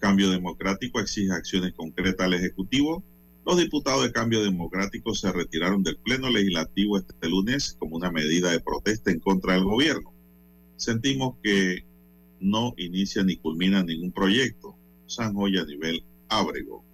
[0.00, 3.04] Cambio Democrático exige acciones concretas al Ejecutivo.
[3.44, 8.50] Los diputados de Cambio Democrático se retiraron del Pleno Legislativo este lunes como una medida
[8.50, 10.12] de protesta en contra del gobierno.
[10.76, 11.84] Sentimos que
[12.40, 14.74] no inicia ni culmina ningún proyecto.
[15.06, 16.84] San Joya a nivel Ábrego.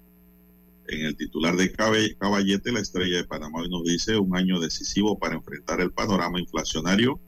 [0.88, 5.34] En el titular de Caballete, la estrella de Panamá nos dice un año decisivo para
[5.34, 7.20] enfrentar el panorama inflacionario.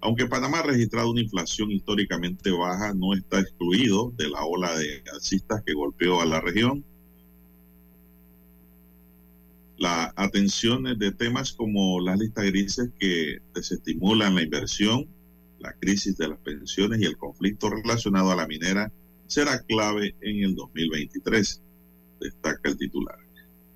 [0.00, 5.02] Aunque Panamá ha registrado una inflación históricamente baja, no está excluido de la ola de
[5.12, 6.84] alcistas que golpeó a la región.
[9.76, 15.08] La atención de temas como las listas grises que desestimulan la inversión,
[15.58, 18.92] la crisis de las pensiones y el conflicto relacionado a la minera
[19.32, 21.62] será clave en el 2023,
[22.20, 23.16] destaca el titular.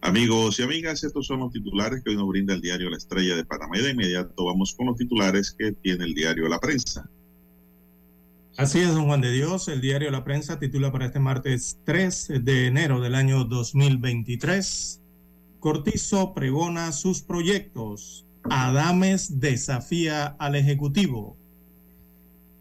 [0.02, 3.34] Amigos y amigas, estos son los titulares que hoy nos brinda el diario La Estrella
[3.34, 7.08] de Panamá y de inmediato vamos con los titulares que tiene el diario La Prensa.
[8.58, 9.68] Así es, don Juan de Dios.
[9.68, 15.00] El diario La Prensa titula para este martes 3 de enero del año 2023.
[15.58, 18.26] Cortizo pregona sus proyectos.
[18.44, 21.36] Adames desafía al Ejecutivo.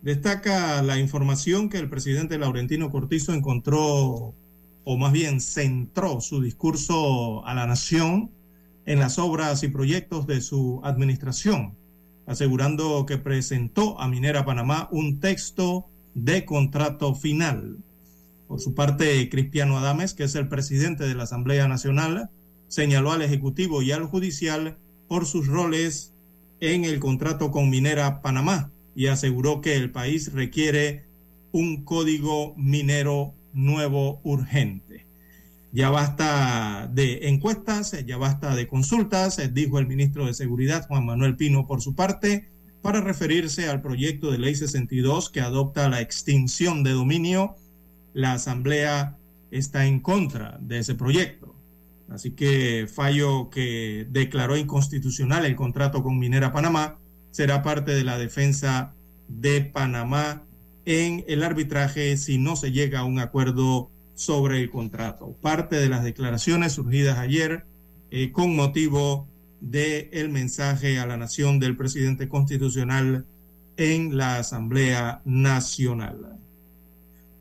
[0.05, 4.35] Destaca la información que el presidente Laurentino Cortizo encontró,
[4.83, 8.29] o más bien centró su discurso a la nación
[8.85, 11.73] en las obras y proyectos de su administración,
[12.27, 17.79] asegurando que presentó a Minera Panamá un texto de contrato final.
[18.47, 22.29] Por su parte, Cristiano Adames, que es el presidente de la Asamblea Nacional,
[22.67, 24.77] señaló al Ejecutivo y al Judicial
[25.07, 26.13] por sus roles
[26.59, 31.03] en el contrato con Minera Panamá y aseguró que el país requiere
[31.51, 35.05] un código minero nuevo urgente.
[35.71, 41.35] Ya basta de encuestas, ya basta de consultas, dijo el ministro de Seguridad Juan Manuel
[41.35, 42.47] Pino por su parte,
[42.81, 47.55] para referirse al proyecto de ley 62 que adopta la extinción de dominio.
[48.13, 49.17] La Asamblea
[49.51, 51.55] está en contra de ese proyecto.
[52.09, 56.99] Así que fallo que declaró inconstitucional el contrato con Minera Panamá
[57.35, 58.93] será parte de la defensa
[59.27, 60.45] de Panamá
[60.85, 65.35] en el arbitraje si no se llega a un acuerdo sobre el contrato.
[65.41, 67.65] Parte de las declaraciones surgidas ayer
[68.09, 69.27] eh, con motivo
[69.59, 73.25] del el mensaje a la nación del presidente constitucional
[73.75, 76.39] en la Asamblea Nacional.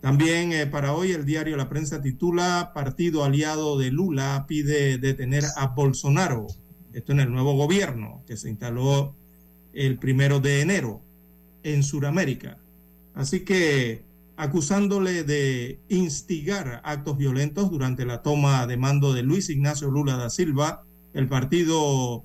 [0.00, 5.44] También eh, para hoy el diario La Prensa titula Partido aliado de Lula pide detener
[5.54, 6.48] a Bolsonaro.
[6.92, 9.14] Esto en el nuevo gobierno que se instaló
[9.74, 11.02] el primero de enero
[11.62, 12.58] en Sudamérica.
[13.14, 14.04] Así que
[14.36, 20.30] acusándole de instigar actos violentos durante la toma de mando de Luis Ignacio Lula da
[20.30, 22.24] Silva, el Partido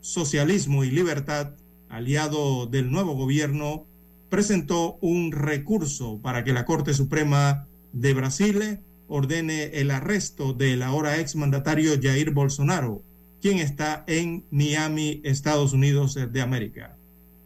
[0.00, 1.52] Socialismo y Libertad,
[1.88, 3.86] aliado del nuevo gobierno,
[4.30, 11.18] presentó un recurso para que la Corte Suprema de Brasil ordene el arresto del ahora
[11.18, 13.02] exmandatario Jair Bolsonaro,
[13.46, 16.96] quien está en Miami, Estados Unidos de América.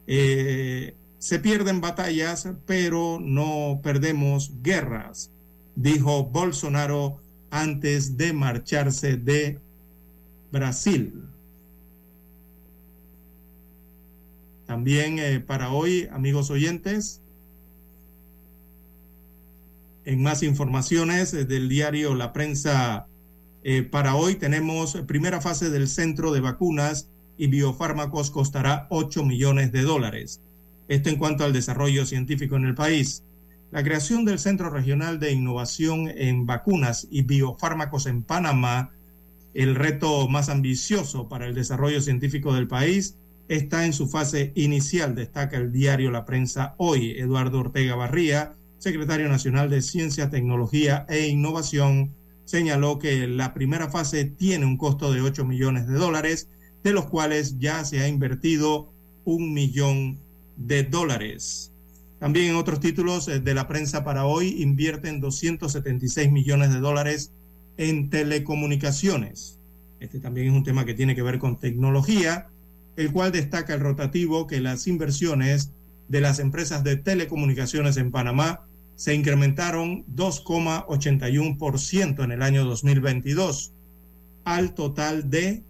[0.07, 5.31] Eh, se pierden batallas, pero no perdemos guerras,
[5.77, 7.21] dijo Bolsonaro
[7.51, 9.59] antes de marcharse de
[10.51, 11.23] Brasil.
[14.65, 17.21] También eh, para hoy, amigos oyentes,
[20.07, 23.07] en más informaciones eh, del diario La Prensa
[23.63, 29.73] eh, para hoy tenemos primera fase del centro de vacunas y biofármacos costará 8 millones
[29.73, 30.41] de dólares.
[30.89, 33.23] Esto en cuanto al desarrollo científico en el país.
[33.71, 38.91] La creación del Centro Regional de Innovación en Vacunas y Biofármacos en Panamá,
[39.55, 43.17] el reto más ambicioso para el desarrollo científico del país,
[43.49, 47.13] está en su fase inicial, destaca el diario La Prensa hoy.
[47.13, 52.13] Eduardo Ortega Barría, secretario nacional de Ciencia, Tecnología e Innovación,
[52.51, 56.49] señaló que la primera fase tiene un costo de 8 millones de dólares,
[56.83, 58.93] de los cuales ya se ha invertido
[59.25, 60.19] un millón
[60.57, 61.71] de dólares.
[62.19, 67.31] También en otros títulos eh, de la prensa para hoy invierten 276 millones de dólares
[67.77, 69.61] en telecomunicaciones.
[70.01, 72.49] Este también es un tema que tiene que ver con tecnología,
[72.97, 75.71] el cual destaca el rotativo que las inversiones
[76.09, 78.67] de las empresas de telecomunicaciones en Panamá
[79.01, 83.73] se incrementaron 2,81% en el año 2022,
[84.45, 85.63] al total de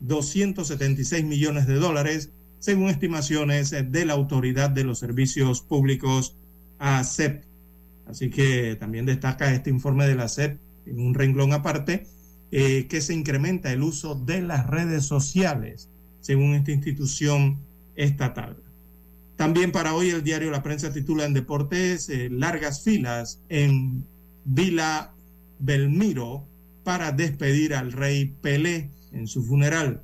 [0.00, 6.34] 276 millones de dólares, según estimaciones de la Autoridad de los Servicios Públicos,
[6.80, 7.44] ASEP.
[8.08, 12.08] Así que también destaca este informe de la ASEP en un renglón aparte,
[12.50, 15.88] eh, que se incrementa el uso de las redes sociales,
[16.20, 17.60] según esta institución
[17.94, 18.56] estatal.
[19.42, 24.06] También para hoy el diario La Prensa titula en Deportes eh, largas filas en
[24.44, 25.14] Vila
[25.58, 26.46] Belmiro
[26.84, 30.00] para despedir al rey Pelé en su funeral.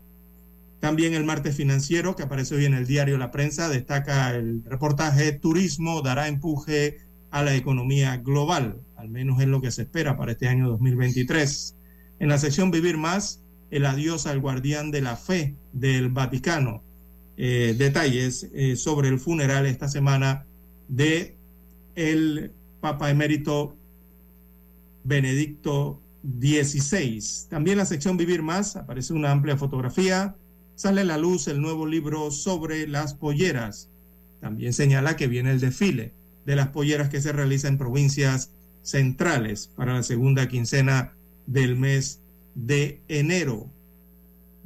[0.81, 5.31] También el martes financiero que aparece hoy en el diario La Prensa destaca el reportaje
[5.31, 6.97] Turismo dará empuje
[7.31, 11.77] a la economía global, al menos es lo que se espera para este año 2023.
[12.19, 13.41] En la sección Vivir Más,
[13.71, 16.88] el adiós al guardián de la fe del Vaticano.
[17.41, 20.45] Eh, detalles eh, sobre el funeral esta semana
[20.89, 21.37] de
[21.95, 22.51] el
[22.81, 23.77] Papa emérito
[25.05, 27.23] Benedicto XVI.
[27.49, 30.35] También la sección Vivir Más aparece una amplia fotografía.
[30.75, 33.89] Sale a la luz el nuevo libro sobre las polleras.
[34.41, 38.51] También señala que viene el desfile de las polleras que se realiza en provincias
[38.83, 41.13] centrales para la segunda quincena
[41.47, 42.21] del mes
[42.57, 43.71] de enero.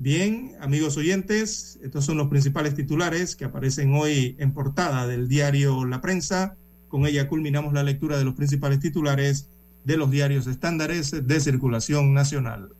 [0.02, 5.84] Bien, amigos oyentes, estos son los principales titulares que aparecen hoy en portada del diario
[5.84, 6.56] La Prensa.
[6.88, 9.48] Con ella culminamos la lectura de los principales titulares
[9.84, 12.70] de los diarios estándares de circulación nacional.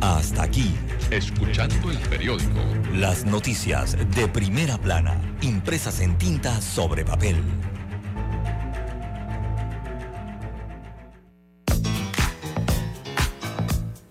[0.00, 0.72] Hasta aquí,
[1.10, 2.60] escuchando el periódico.
[2.94, 7.34] Las noticias de primera plana, impresas en tinta sobre papel.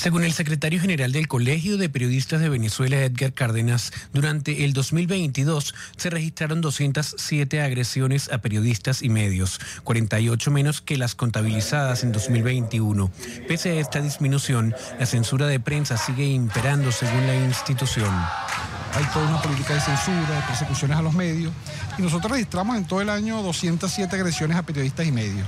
[0.00, 5.74] Según el secretario general del Colegio de Periodistas de Venezuela, Edgar Cárdenas, durante el 2022
[5.98, 13.10] se registraron 207 agresiones a periodistas y medios, 48 menos que las contabilizadas en 2021.
[13.46, 18.10] Pese a esta disminución, la censura de prensa sigue imperando según la institución.
[18.94, 21.52] Hay toda una política de censura, de persecuciones a los medios,
[21.98, 25.46] y nosotros registramos en todo el año 207 agresiones a periodistas y medios.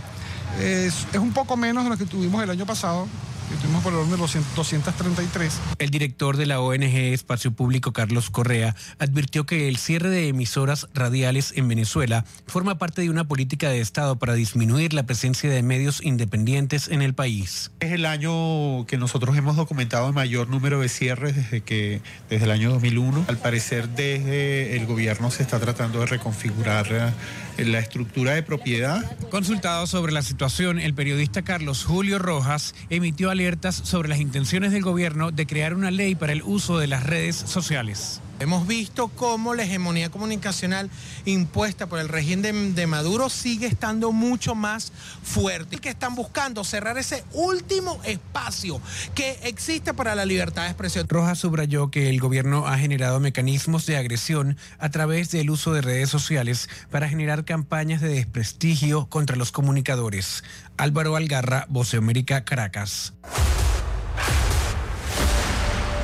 [0.61, 3.09] Es, es un poco menos de lo que tuvimos el año pasado,
[3.53, 5.61] Estuvimos por el orden de 233.
[5.79, 10.89] El director de la ONG Espacio Público, Carlos Correa, advirtió que el cierre de emisoras
[10.95, 15.63] radiales en Venezuela forma parte de una política de Estado para disminuir la presencia de
[15.63, 17.71] medios independientes en el país.
[17.81, 22.01] Es el año que nosotros hemos documentado el mayor número de cierres desde, que,
[22.31, 23.27] desde el año 2001.
[23.29, 27.13] Al parecer, desde el gobierno se está tratando de reconfigurar
[27.59, 29.03] la estructura de propiedad.
[29.31, 33.31] Consultado sobre la situación, el periodista Carlos Julio Rojas emitió
[33.73, 37.37] sobre las intenciones del gobierno de crear una ley para el uso de las redes
[37.37, 38.21] sociales.
[38.41, 40.91] Hemos visto cómo la hegemonía comunicacional
[41.25, 44.93] impuesta por el régimen de, Maduro sigue estando mucho más
[45.23, 45.79] fuerte.
[45.79, 48.81] Que están buscando cerrar ese último espacio
[49.15, 51.07] que existe para la libertad de expresión.
[51.09, 55.83] Rojas subrayó que el gobierno ha generado mecanismos de agresión a través del uso de
[55.83, 60.43] redes sociales para generar campañas de desprestigio contra los comunicadores.
[60.77, 63.13] Álvaro Algarra, América, Caracas.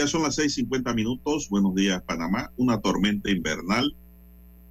[0.00, 1.50] Ya son las 6:50 minutos.
[1.50, 2.50] Buenos días, Panamá.
[2.56, 3.94] Una tormenta invernal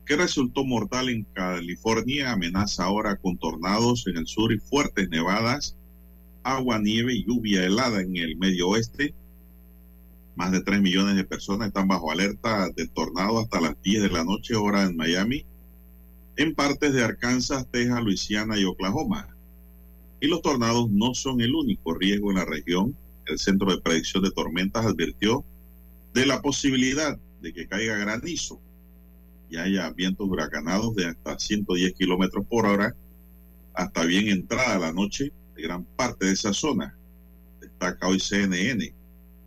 [0.03, 5.76] que resultó mortal en California amenaza ahora con tornados en el sur y fuertes nevadas,
[6.41, 9.14] agua, nieve y lluvia helada en el medio oeste.
[10.35, 14.10] Más de 3 millones de personas están bajo alerta de tornado hasta las 10 de
[14.10, 15.45] la noche, hora en Miami,
[16.38, 19.27] en partes de Arkansas, Texas, Luisiana y Oklahoma.
[20.22, 22.97] Y los tornados no son el único riesgo en la región
[23.30, 25.45] el Centro de Predicción de Tormentas advirtió
[26.14, 28.60] de la posibilidad de que caiga granizo
[29.49, 32.95] y haya vientos huracanados de hasta 110 kilómetros por hora
[33.73, 36.97] hasta bien entrada la noche de gran parte de esa zona.
[37.60, 38.93] Destaca hoy CNN.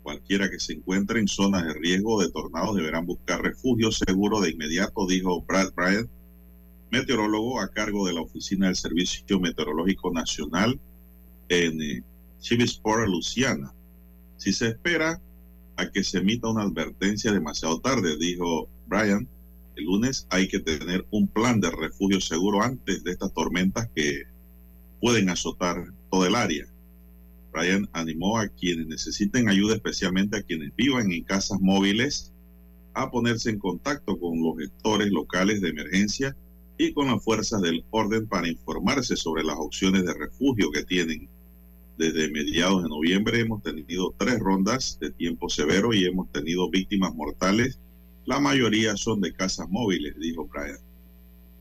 [0.03, 4.51] Cualquiera que se encuentre en zonas de riesgo de tornados deberán buscar refugio seguro de
[4.51, 6.11] inmediato, dijo Brad Bryant,
[6.91, 10.81] meteorólogo a cargo de la Oficina del Servicio Meteorológico Nacional
[11.49, 12.03] en eh,
[12.43, 13.73] Chivisport, Luciana.
[14.37, 15.21] Si se espera
[15.77, 19.29] a que se emita una advertencia demasiado tarde, dijo Brian,
[19.77, 24.25] el lunes hay que tener un plan de refugio seguro antes de estas tormentas que
[25.01, 26.67] pueden azotar todo el área.
[27.53, 32.33] Brian animó a quienes necesiten ayuda, especialmente a quienes vivan en casas móviles,
[32.95, 36.37] a ponerse en contacto con los gestores locales de emergencia
[36.77, 41.29] y con las fuerzas del orden para informarse sobre las opciones de refugio que tienen
[41.97, 47.15] desde mediados de noviembre hemos tenido tres rondas de tiempo severo y hemos tenido víctimas
[47.15, 47.79] mortales.
[48.25, 50.79] La mayoría son de casas móviles, dijo Brian.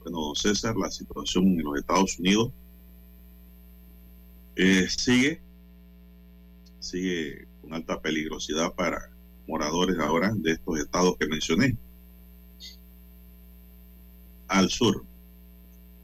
[0.02, 2.52] Bueno, don César, la situación en los Estados Unidos
[4.56, 5.42] eh, sigue,
[6.80, 9.12] sigue con alta peligrosidad para
[9.48, 11.78] moradores ahora de estos estados que mencioné.
[14.48, 15.06] Al sur,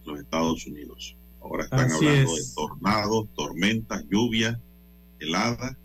[0.06, 1.17] los Estados Unidos.
[1.50, 4.60] Ahora están hablando de tornados, tormentas, lluvia,
[5.20, 5.78] helada.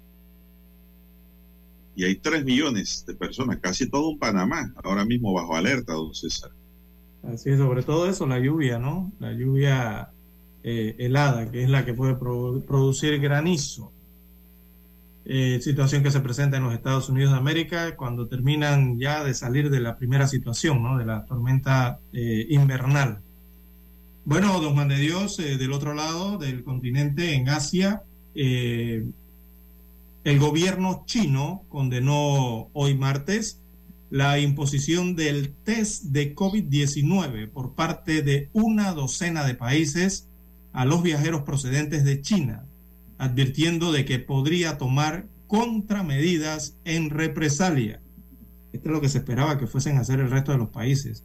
[1.95, 6.15] Y hay tres millones de personas, casi todo un Panamá, ahora mismo bajo alerta, don
[6.15, 6.51] César.
[7.23, 9.13] Así es, sobre todo eso, la lluvia, ¿no?
[9.21, 10.11] La lluvia
[10.65, 13.93] eh, helada, que es la que puede producir granizo.
[15.25, 19.35] Eh, situación que se presenta en los Estados Unidos de América cuando terminan ya de
[19.35, 20.99] salir de la primera situación, ¿no?
[20.99, 23.23] De la tormenta eh, invernal.
[24.25, 28.05] Bueno, don Juan de Dios, eh, del otro lado del continente, en Asia,
[28.37, 29.05] eh,
[30.23, 33.61] el gobierno chino condenó hoy martes
[34.11, 40.29] la imposición del test de COVID-19 por parte de una docena de países
[40.73, 42.65] a los viajeros procedentes de China,
[43.19, 48.01] advirtiendo de que podría tomar contramedidas en represalia.
[48.73, 51.25] Esto es lo que se esperaba que fuesen a hacer el resto de los países.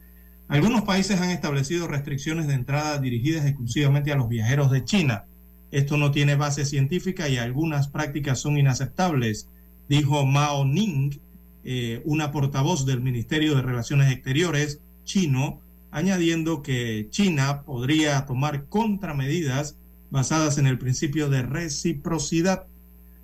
[0.50, 5.26] Algunos países han establecido restricciones de entrada dirigidas exclusivamente a los viajeros de China.
[5.72, 9.50] Esto no tiene base científica y algunas prácticas son inaceptables,
[9.90, 11.20] dijo Mao Ning,
[11.66, 15.60] eh, una portavoz del Ministerio de Relaciones Exteriores chino,
[15.92, 19.78] añadiendo que China podría tomar contramedidas
[20.12, 22.68] basadas en el principio de reciprocidad.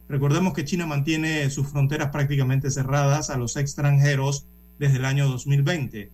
[0.09, 4.45] Recordemos que China mantiene sus fronteras prácticamente cerradas a los extranjeros
[4.77, 6.11] desde el año 2020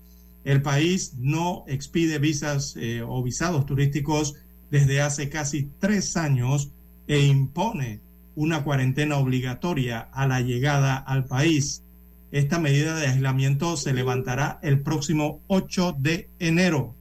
[0.50, 4.34] el país no expide visas eh, o visados turísticos
[4.72, 6.72] desde hace casi tres años
[7.08, 8.00] e impone
[8.36, 11.84] una cuarentena obligatoria a la llegada al país.
[12.32, 16.96] Esta medida de aislamiento se levantará el próximo 8 de enero,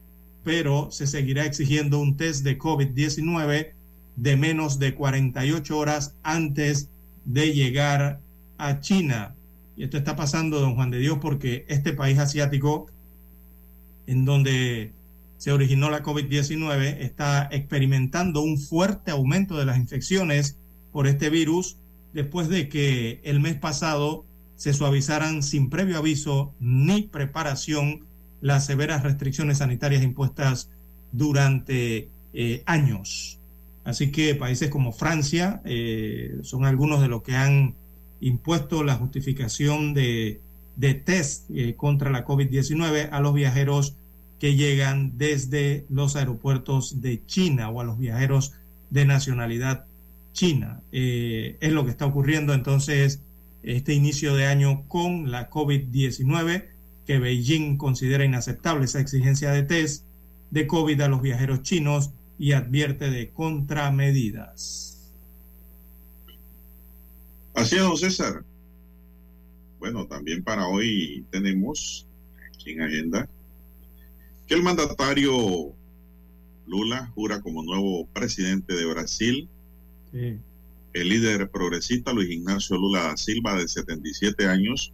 [0.45, 3.73] pero se seguirá exigiendo un test de COVID-19
[4.16, 6.91] de menos de 48 horas antes
[7.25, 8.20] de llegar
[8.59, 9.37] a China.
[9.75, 12.89] Y esto está pasando, don Juan de Dios, porque este país asiático
[14.09, 14.93] en donde
[15.36, 20.56] se originó la COVID-19, está experimentando un fuerte aumento de las infecciones
[20.90, 21.76] por este virus
[22.14, 24.24] después de que el mes pasado
[24.56, 28.06] se suavizaran sin previo aviso ni preparación
[28.40, 30.70] las severas restricciones sanitarias impuestas
[31.12, 33.39] durante eh, años.
[33.85, 37.74] Así que países como Francia eh, son algunos de los que han
[38.20, 40.40] impuesto la justificación de
[40.79, 43.97] de test eh, contra la COVID-19 a los viajeros
[44.39, 48.53] que llegan desde los aeropuertos de China o a los viajeros
[48.89, 49.87] de nacionalidad
[50.33, 50.81] china.
[50.93, 53.21] Eh, es lo que está ocurriendo entonces
[53.65, 56.67] este inicio de año con la COVID-19,
[57.07, 60.05] que Beijing considera inaceptable esa exigencia de test
[60.53, 65.13] de COVID a los viajeros chinos y advierte de contramedidas.
[67.55, 68.45] Así don César.
[69.79, 72.07] Bueno, también para hoy tenemos
[72.53, 73.29] aquí en agenda
[74.47, 75.73] que el mandatario
[76.67, 79.49] Lula jura como nuevo presidente de Brasil.
[80.13, 80.41] El
[80.93, 84.93] El líder progresista Luis Ignacio Lula da Silva, de 77 años,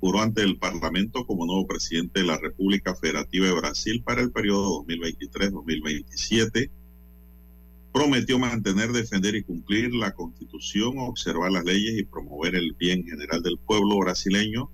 [0.00, 4.30] juró ante el Parlamento como nuevo presidente de la República Federativa de Brasil para el
[4.30, 6.70] periodo 2023-2027.
[7.96, 13.42] Prometió mantener, defender y cumplir la constitución, observar las leyes y promover el bien general
[13.42, 14.70] del pueblo brasileño,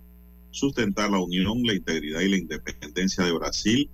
[0.50, 3.88] sustentar la unión, la integridad y la independencia de Brasil.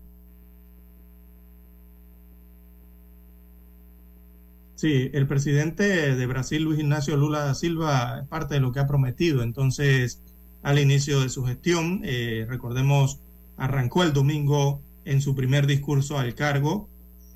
[4.77, 8.81] Sí, el presidente de Brasil, Luis Ignacio Lula da Silva, es parte de lo que
[8.81, 9.43] ha prometido.
[9.43, 10.23] Entonces,
[10.63, 12.01] al inicio de su gestión.
[12.03, 13.21] Eh, recordemos,
[13.59, 16.89] arrancó el domingo en su primer discurso al cargo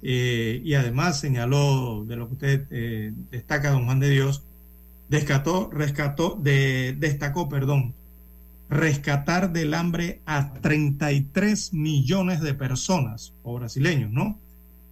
[0.02, 4.42] eh, y además señaló de lo que usted eh, destaca, don Juan de Dios,
[5.08, 7.94] rescató, de, destacó, perdón,
[8.68, 14.38] rescatar del hambre a 33 millones de personas o brasileños, ¿no?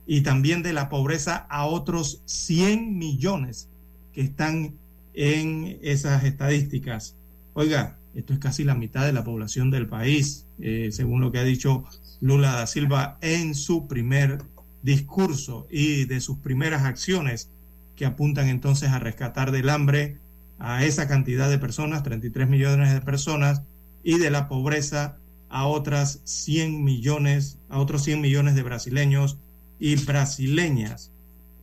[0.07, 3.69] Y también de la pobreza a otros 100 millones
[4.13, 4.75] que están
[5.15, 7.17] en esas estadísticas.
[7.55, 11.39] Oiga, esto es casi la mitad de la población del país, eh, según lo que
[11.39, 11.85] ha dicho
[12.21, 14.41] Lula da Silva en su primer
[14.83, 17.51] discurso y de sus primeras acciones
[17.97, 20.19] que apuntan entonces a rescatar del hambre
[20.59, 23.63] a esa cantidad de personas, 33 millones de personas,
[24.03, 25.17] y de la pobreza
[25.49, 29.39] a otras 100 millones, a otros 100 millones de brasileños
[29.79, 31.11] y brasileñas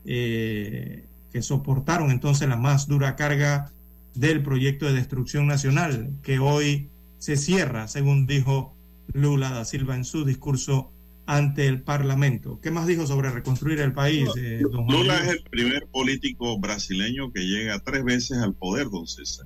[0.06, 3.72] eh, que soportaron entonces la más dura carga
[4.14, 6.90] del proyecto de destrucción nacional que hoy
[7.20, 8.74] se cierra, según dijo
[9.14, 10.92] Lula da Silva en su discurso
[11.28, 12.60] ante el Parlamento.
[12.62, 14.30] ¿Qué más dijo sobre reconstruir el país?
[14.38, 19.46] Eh, Lula es el primer político brasileño que llega tres veces al poder, don César.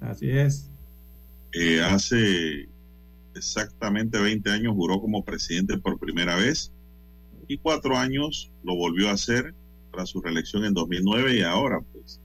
[0.00, 0.70] Así es.
[1.52, 2.68] Eh, hace
[3.34, 6.72] exactamente 20 años juró como presidente por primera vez
[7.48, 9.52] y cuatro años lo volvió a hacer
[9.92, 12.20] tras su reelección en 2009 y ahora pues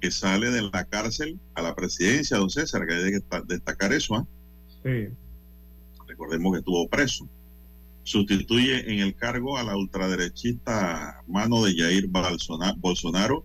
[0.00, 4.14] que sale de la cárcel a la presidencia, don César, que hay que destacar eso.
[4.14, 4.26] ¿ah?
[6.06, 7.28] Recordemos que estuvo preso.
[8.04, 13.44] Sustituye en el cargo a la ultraderechista mano de Jair Bolsonaro,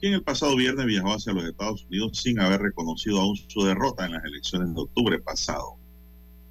[0.00, 4.06] quien el pasado viernes viajó hacia los Estados Unidos sin haber reconocido aún su derrota
[4.06, 5.76] en las elecciones de octubre pasado.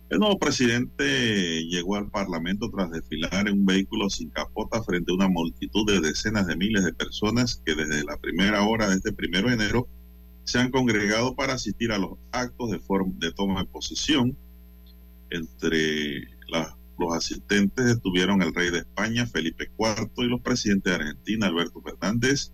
[0.09, 5.15] El nuevo presidente llegó al Parlamento tras desfilar en un vehículo sin capota frente a
[5.15, 9.11] una multitud de decenas de miles de personas que desde la primera hora de este
[9.11, 9.87] primero de enero
[10.45, 12.81] se han congregado para asistir a los actos de,
[13.19, 14.35] de toma de posesión.
[15.29, 16.27] Entre
[16.99, 21.81] los asistentes estuvieron el rey de España, Felipe IV, y los presidentes de Argentina, Alberto
[21.81, 22.51] Fernández,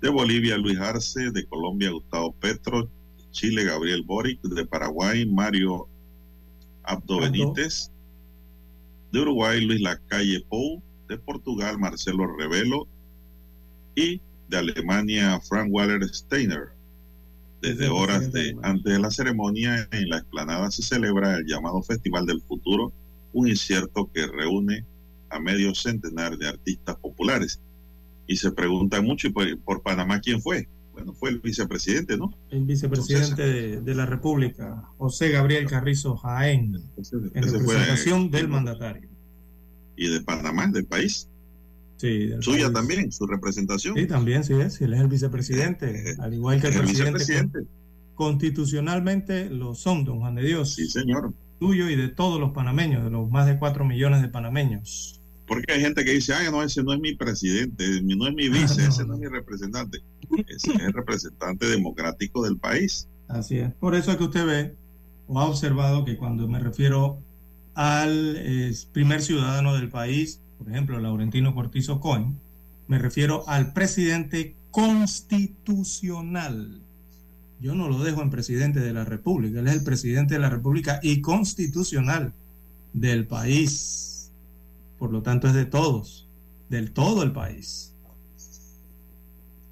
[0.00, 5.88] de Bolivia, Luis Arce, de Colombia, Gustavo Petro, de Chile, Gabriel Boric, de Paraguay, Mario
[6.82, 7.90] Abdo Benítez,
[9.12, 12.88] de Uruguay Luis Lacalle Pou, de Portugal Marcelo Revelo
[13.94, 16.68] y de Alemania Frank Waller Steiner.
[17.60, 22.26] Desde horas de antes de la ceremonia en la explanada se celebra el llamado Festival
[22.26, 22.92] del Futuro,
[23.34, 24.86] un incierto que reúne
[25.28, 27.60] a medio centenar de artistas populares.
[28.26, 30.66] Y se pregunta mucho, ¿y por Panamá quién fue?
[30.94, 32.32] bueno, fue el vicepresidente, ¿no?
[32.50, 36.80] El vicepresidente de, la República, José Gabriel Carrizo Jaén,
[37.34, 39.08] en representación del mandatario.
[39.96, 41.28] Y de Panamá, del país.
[41.96, 43.96] Sí, Suya también, su representación.
[43.96, 46.74] Sí, también, sí es, él es el vicepresidente, eh, al igual que el,
[47.12, 47.60] presidente.
[48.14, 50.74] Constitucionalmente lo son, don Juan de Dios.
[50.74, 51.32] Sí, señor.
[51.64, 55.22] Tuyo y de todos los panameños, de los más de cuatro millones de panameños.
[55.46, 58.50] Porque hay gente que dice, ay, no, ese no es mi presidente, no es mi
[58.50, 60.02] vice, ese no es mi representante.
[60.46, 63.08] Ese es el representante democrático del país.
[63.28, 63.72] Así es.
[63.72, 64.76] Por eso es que usted ve
[65.26, 67.22] o ha observado que cuando me refiero
[67.72, 68.38] al
[68.92, 72.38] primer ciudadano del país, por ejemplo, Laurentino Cortizo Cohen,
[72.88, 76.83] me refiero al presidente constitucional.
[77.60, 80.50] Yo no lo dejo en presidente de la República, él es el presidente de la
[80.50, 82.32] República y constitucional
[82.92, 84.14] del país
[85.04, 86.26] por lo tanto es de todos,
[86.70, 87.94] del todo el país.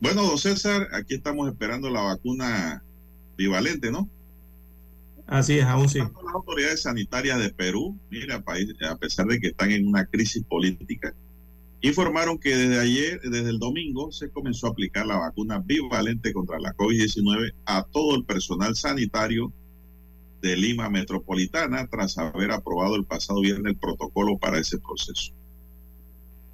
[0.01, 2.83] Bueno, don César, aquí estamos esperando la vacuna
[3.39, 4.11] bivalente, ¿no?
[5.27, 6.01] Así es, aún sí.
[6.01, 8.45] Las autoridades sanitarias de Perú, mira,
[8.91, 11.15] a pesar de que están en una crisis política,
[11.83, 16.59] informaron que desde ayer, desde el domingo, se comenzó a aplicar la vacuna bivalente contra
[16.59, 19.53] la COVID-19 a todo el personal sanitario
[20.41, 25.33] de Lima Metropolitana tras haber aprobado el pasado viernes el protocolo para ese proceso.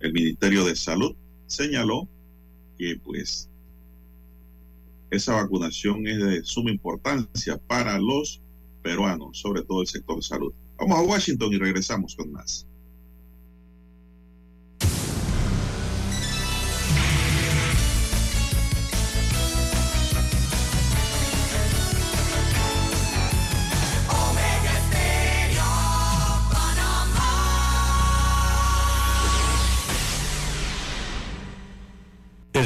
[0.00, 1.14] El Ministerio de Salud
[1.46, 2.09] señaló
[2.78, 3.48] que pues
[5.10, 8.42] esa vacunación es de suma importancia para los
[8.82, 10.52] peruanos, sobre todo el sector de salud.
[10.76, 12.68] Vamos a Washington y regresamos con más.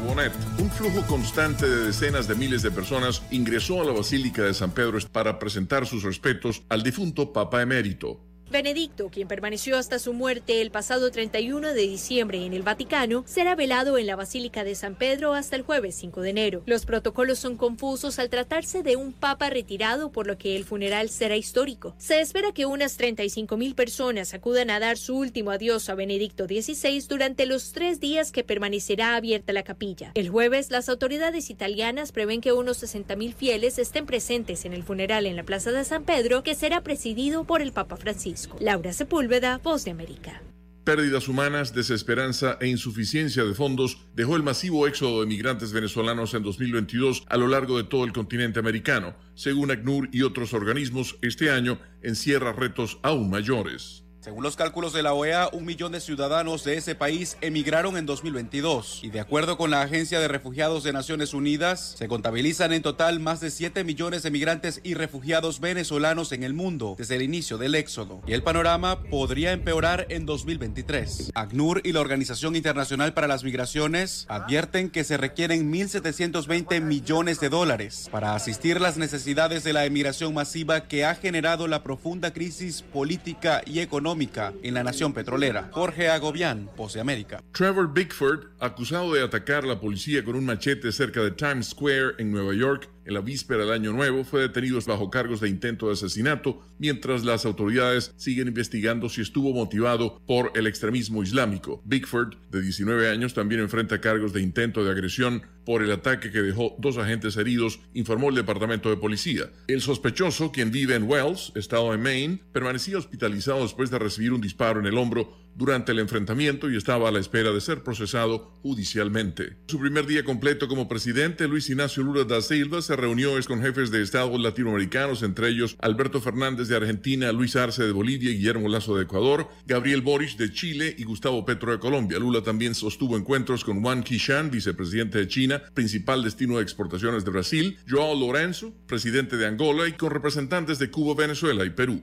[0.00, 0.32] Bonet.
[0.58, 4.72] Un flujo constante de decenas de miles de personas ingresó a la Basílica de San
[4.72, 8.33] Pedro para presentar sus respetos al difunto Papa Emérito.
[8.54, 13.56] Benedicto, quien permaneció hasta su muerte el pasado 31 de diciembre en el Vaticano, será
[13.56, 16.62] velado en la Basílica de San Pedro hasta el jueves 5 de enero.
[16.64, 21.08] Los protocolos son confusos al tratarse de un papa retirado, por lo que el funeral
[21.08, 21.96] será histórico.
[21.98, 26.46] Se espera que unas 35 mil personas acudan a dar su último adiós a Benedicto
[26.46, 30.12] XVI durante los tres días que permanecerá abierta la capilla.
[30.14, 34.84] El jueves, las autoridades italianas prevén que unos 60 mil fieles estén presentes en el
[34.84, 38.43] funeral en la Plaza de San Pedro, que será presidido por el Papa Francisco.
[38.60, 40.42] Laura Sepúlveda, Voz de América.
[40.84, 46.42] Pérdidas humanas, desesperanza e insuficiencia de fondos dejó el masivo éxodo de migrantes venezolanos en
[46.42, 49.16] 2022 a lo largo de todo el continente americano.
[49.34, 54.03] Según ACNUR y otros organismos, este año encierra retos aún mayores.
[54.24, 58.06] Según los cálculos de la OEA, un millón de ciudadanos de ese país emigraron en
[58.06, 62.80] 2022 y de acuerdo con la Agencia de Refugiados de Naciones Unidas, se contabilizan en
[62.80, 67.22] total más de 7 millones de migrantes y refugiados venezolanos en el mundo desde el
[67.22, 68.22] inicio del éxodo.
[68.26, 71.32] Y el panorama podría empeorar en 2023.
[71.34, 77.50] ACNUR y la Organización Internacional para las Migraciones advierten que se requieren 1.720 millones de
[77.50, 82.80] dólares para asistir las necesidades de la emigración masiva que ha generado la profunda crisis
[82.80, 84.13] política y económica
[84.62, 85.70] en la nación petrolera.
[85.72, 87.42] Jorge Agobián, Pose América.
[87.52, 92.14] Trevor Bickford, acusado de atacar a la policía con un machete cerca de Times Square
[92.18, 95.86] en Nueva York, en la víspera del Año Nuevo, fue detenido bajo cargos de intento
[95.86, 101.82] de asesinato, mientras las autoridades siguen investigando si estuvo motivado por el extremismo islámico.
[101.84, 106.42] Bigford, de 19 años, también enfrenta cargos de intento de agresión por el ataque que
[106.42, 109.50] dejó dos agentes heridos, informó el Departamento de Policía.
[109.66, 114.40] El sospechoso, quien vive en Wells, estado de Maine, permanecía hospitalizado después de recibir un
[114.40, 118.52] disparo en el hombro durante el enfrentamiento y estaba a la espera de ser procesado
[118.62, 119.56] judicialmente.
[119.66, 123.90] Su primer día completo como presidente, Luis Ignacio Lula da Silva se reunió con jefes
[123.90, 128.96] de Estados latinoamericanos, entre ellos Alberto Fernández de Argentina, Luis Arce de Bolivia, Guillermo Lazo
[128.96, 132.18] de Ecuador, Gabriel Boric de Chile y Gustavo Petro de Colombia.
[132.18, 137.30] Lula también sostuvo encuentros con Juan Qishan, vicepresidente de China, principal destino de exportaciones de
[137.30, 142.02] Brasil, Joao Lorenzo, presidente de Angola y con representantes de Cuba, Venezuela y Perú.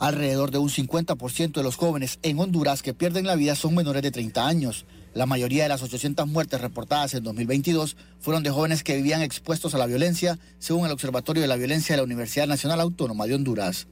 [0.00, 4.00] Alrededor de un 50% de los jóvenes en Honduras que pierden la vida son menores
[4.00, 4.86] de 30 años.
[5.12, 9.74] La mayoría de las 800 muertes reportadas en 2022 fueron de jóvenes que vivían expuestos
[9.74, 13.34] a la violencia, según el Observatorio de la Violencia de la Universidad Nacional Autónoma de
[13.34, 13.88] Honduras.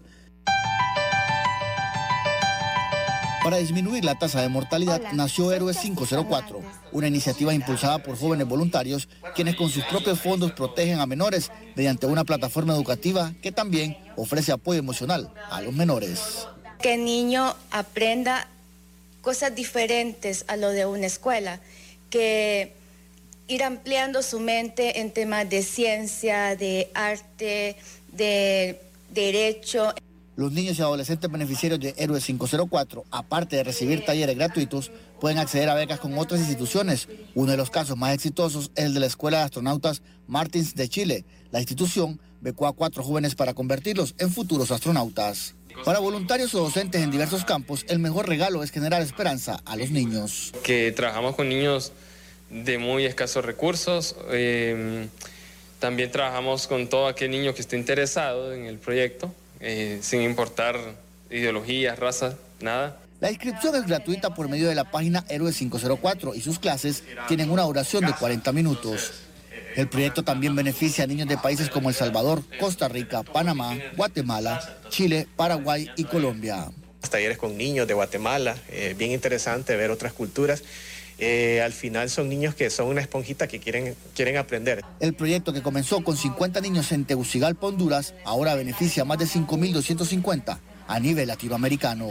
[3.49, 6.61] Para disminuir la tasa de mortalidad nació Héroes 504,
[6.93, 12.05] una iniciativa impulsada por jóvenes voluntarios quienes con sus propios fondos protegen a menores mediante
[12.05, 16.47] una plataforma educativa que también ofrece apoyo emocional a los menores.
[16.83, 18.47] Que el niño aprenda
[19.23, 21.59] cosas diferentes a lo de una escuela,
[22.11, 22.75] que
[23.47, 27.77] ir ampliando su mente en temas de ciencia, de arte,
[28.13, 29.95] de derecho.
[30.39, 35.69] Los niños y adolescentes beneficiarios de Héroes 504, aparte de recibir talleres gratuitos, pueden acceder
[35.69, 37.09] a becas con otras instituciones.
[37.35, 40.89] Uno de los casos más exitosos es el de la Escuela de Astronautas Martins de
[40.89, 41.25] Chile.
[41.51, 45.57] La institución becó a cuatro jóvenes para convertirlos en futuros astronautas.
[45.85, 49.91] Para voluntarios o docentes en diversos campos, el mejor regalo es generar esperanza a los
[49.91, 50.53] niños.
[50.63, 51.91] Que trabajamos con niños
[52.49, 54.15] de muy escasos recursos.
[54.31, 55.09] Eh,
[55.81, 60.77] también trabajamos con todo aquel niño que esté interesado en el proyecto eh, sin importar
[61.31, 62.99] ideologías, razas, nada.
[63.21, 67.51] La inscripción es gratuita por medio de la página Héroes 504 y sus clases tienen
[67.51, 69.13] una duración de 40 minutos.
[69.75, 74.61] El proyecto también beneficia a niños de países como El Salvador, Costa Rica, Panamá, Guatemala,
[74.89, 76.67] Chile, Paraguay y Colombia.
[77.11, 80.63] Talleres con niños de Guatemala, eh, bien interesante ver otras culturas.
[81.19, 84.85] Eh, al final son niños que son una esponjita que quieren, quieren aprender.
[85.01, 89.27] El proyecto que comenzó con 50 niños en Tegucigalpa, Honduras, ahora beneficia a más de
[89.27, 92.09] 5.250 a nivel latinoamericano.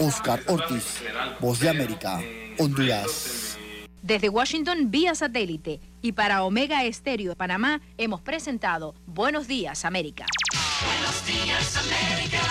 [0.00, 1.02] Oscar Ortiz,
[1.40, 2.20] Voz de América,
[2.58, 3.56] Honduras.
[4.02, 5.80] Desde Washington, vía satélite.
[6.02, 10.26] Y para Omega Estéreo de Panamá, hemos presentado Buenos Días, América.
[10.84, 12.42] Buenos Días, América.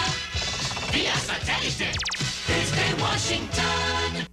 [0.92, 1.92] Vía satélite.
[2.48, 4.33] Desde Washington.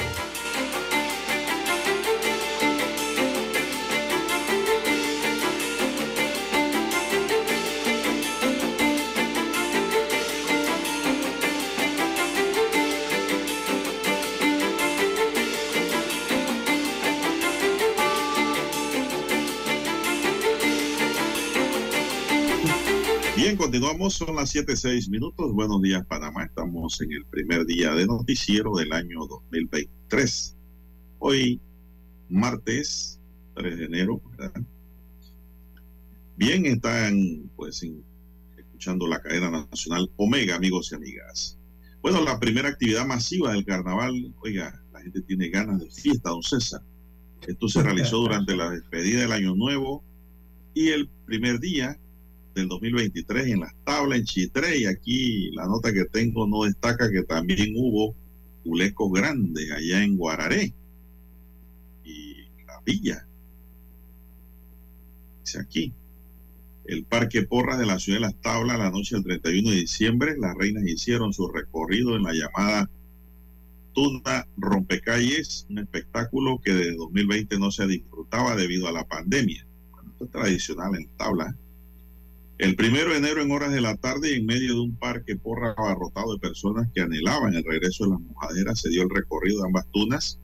[23.71, 25.53] Continuamos, son las 7.6 minutos.
[25.53, 26.43] Buenos días, Panamá.
[26.43, 30.57] Estamos en el primer día de noticiero del año 2023.
[31.19, 31.61] Hoy,
[32.27, 33.17] martes
[33.55, 34.61] 3 de enero, ¿verdad?
[36.35, 38.03] Bien, están pues en-
[38.57, 41.57] escuchando la cadena nacional Omega, amigos y amigas.
[42.01, 46.43] Bueno, la primera actividad masiva del carnaval, oiga, la gente tiene ganas de fiesta, don
[46.43, 46.81] César.
[47.47, 50.03] Esto se realizó durante la despedida del Año Nuevo
[50.73, 51.97] y el primer día
[52.53, 57.09] del 2023 en las tablas en Chitré y aquí la nota que tengo no destaca
[57.09, 58.15] que también hubo
[58.63, 60.73] culecos grandes allá en Guararé
[62.03, 63.25] y la villa.
[65.43, 65.93] Dice aquí
[66.85, 70.35] el Parque Porras de la ciudad de Las Tablas la noche del 31 de diciembre
[70.37, 72.89] las reinas hicieron su recorrido en la llamada
[73.93, 79.65] Tuna Rompecalles un espectáculo que de 2020 no se disfrutaba debido a la pandemia.
[80.11, 81.55] Esto es tradicional en Las Tablas
[82.61, 85.35] el primero de enero, en horas de la tarde, y en medio de un parque
[85.35, 89.61] porra abarrotado de personas que anhelaban el regreso de las mojaderas, se dio el recorrido
[89.61, 90.39] de ambas tunas.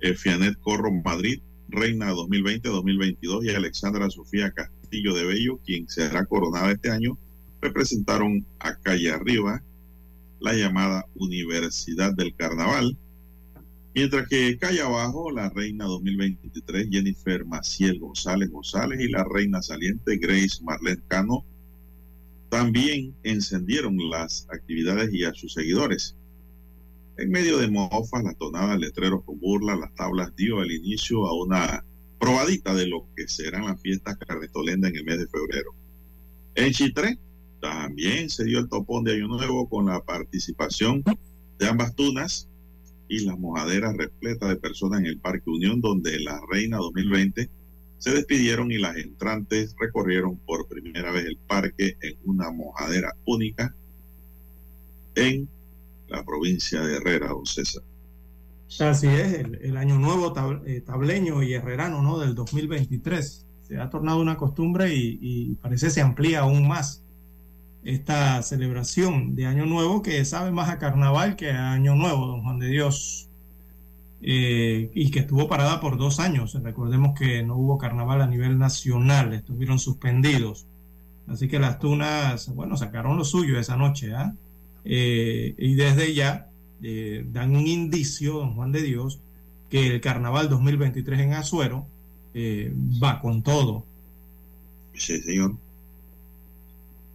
[0.00, 1.40] El Fianet Corro Madrid,
[1.70, 7.16] Reina 2020-2022, y Alexandra Sofía Castillo de Bello, quien será coronada este año,
[7.62, 9.62] representaron a calle arriba
[10.38, 12.94] la llamada Universidad del Carnaval.
[14.00, 20.16] Mientras que calle abajo, la reina 2023, Jennifer Maciel González González, y la reina saliente,
[20.16, 21.44] Grace Marlene Cano,
[22.48, 26.16] también encendieron las actividades y a sus seguidores.
[27.18, 31.34] En medio de mofas, las tonadas, letreros con burla, las tablas dio el inicio a
[31.34, 31.84] una
[32.18, 35.74] probadita de lo que serán las fiestas carnetolenda en el mes de febrero.
[36.54, 37.18] En Chitré
[37.60, 41.04] también se dio el topón de Año Nuevo con la participación
[41.58, 42.49] de ambas tunas
[43.10, 47.50] y las mojaderas repletas de personas en el Parque Unión, donde la Reina 2020
[47.98, 53.74] se despidieron y las entrantes recorrieron por primera vez el parque en una mojadera única
[55.16, 55.48] en
[56.08, 57.82] la provincia de Herrera, don César.
[58.78, 60.32] Así es, el, año nuevo
[60.64, 62.20] eh, tableño y herrerano ¿no?
[62.20, 63.44] del 2023.
[63.62, 67.02] Se ha tornado una costumbre y, y parece se amplía aún más
[67.84, 72.42] esta celebración de Año Nuevo que sabe más a carnaval que a Año Nuevo, don
[72.42, 73.28] Juan de Dios.
[74.22, 76.56] Eh, y que estuvo parada por dos años.
[76.62, 80.66] Recordemos que no hubo carnaval a nivel nacional, estuvieron suspendidos.
[81.26, 84.34] Así que las tunas, bueno, sacaron lo suyo esa noche, ¿ah?
[84.84, 86.48] Eh, y desde ya
[86.82, 89.20] eh, dan un indicio, don Juan de Dios,
[89.70, 91.86] que el carnaval 2023 en Azuero
[93.02, 93.84] va con todo.
[94.94, 95.56] Sí, señor.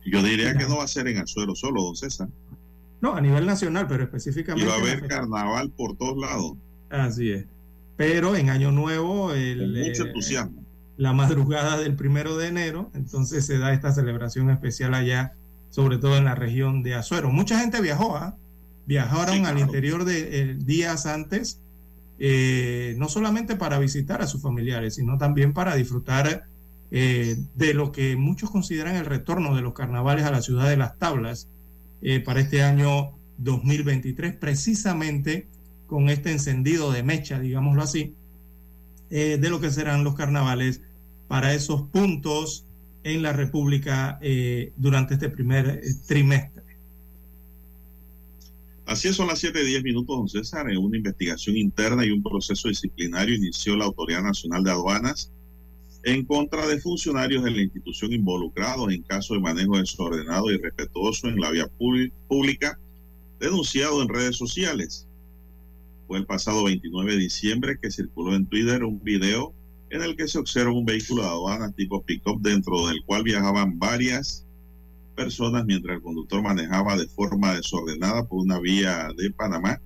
[0.05, 2.29] Yo diría que no va a ser en Azuero solo, don César.
[3.01, 4.65] No, a nivel nacional, pero Y específicamente.
[4.65, 6.53] va a haber carnaval por todos lados,
[6.89, 7.45] Así es.
[7.97, 10.65] Pero en Año Nuevo, el, mucho eh, entusiasmo.
[10.97, 15.33] la madrugada del primero de enero, entonces se da esta celebración especial allá,
[15.69, 17.29] sobre todo en la región de Azuero.
[17.31, 18.37] Mucha gente viajó, ¿ah?
[18.85, 21.59] viajaron Sí, al interior de eh, días antes,
[22.19, 26.45] eh, no solamente para visitar a sus familiares, sino también para disfrutar
[26.97, 30.77] eh, de lo que muchos consideran el retorno de los carnavales a la ciudad de
[30.77, 31.49] las tablas
[32.01, 35.49] eh, para este año 2023, precisamente
[35.87, 38.15] con este encendido de mecha, digámoslo así,
[39.09, 40.83] eh, de lo que serán los carnavales
[41.27, 42.65] para esos puntos
[43.03, 44.17] en la República
[44.77, 46.63] durante este primer trimestre.
[48.85, 50.65] Así es, son las 7 y 10 minutos, don César.
[50.77, 55.33] Una investigación interna y un proceso disciplinario inició la Autoridad Nacional de Aduanas
[56.05, 61.27] en contra de funcionarios de la institución involucrados en caso de manejo desordenado y respetuoso
[61.27, 62.79] en la vía públi- pública,
[63.39, 65.07] denunciado en redes sociales.
[66.07, 69.53] Fue el pasado 29 de diciembre que circuló en Twitter un video
[69.89, 73.79] en el que se observa un vehículo de aduana tipo pick-up dentro del cual viajaban
[73.79, 74.45] varias
[75.15, 79.81] personas mientras el conductor manejaba de forma desordenada por una vía de Panamá,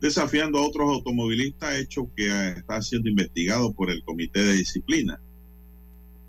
[0.00, 5.20] desafiando a otros automovilistas, hecho que está siendo investigado por el Comité de Disciplina.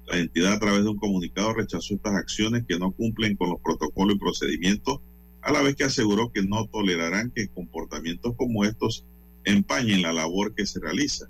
[0.07, 3.61] La entidad a través de un comunicado rechazó estas acciones que no cumplen con los
[3.61, 4.99] protocolos y procedimientos,
[5.41, 9.05] a la vez que aseguró que no tolerarán que comportamientos como estos
[9.45, 11.27] empañen la labor que se realiza.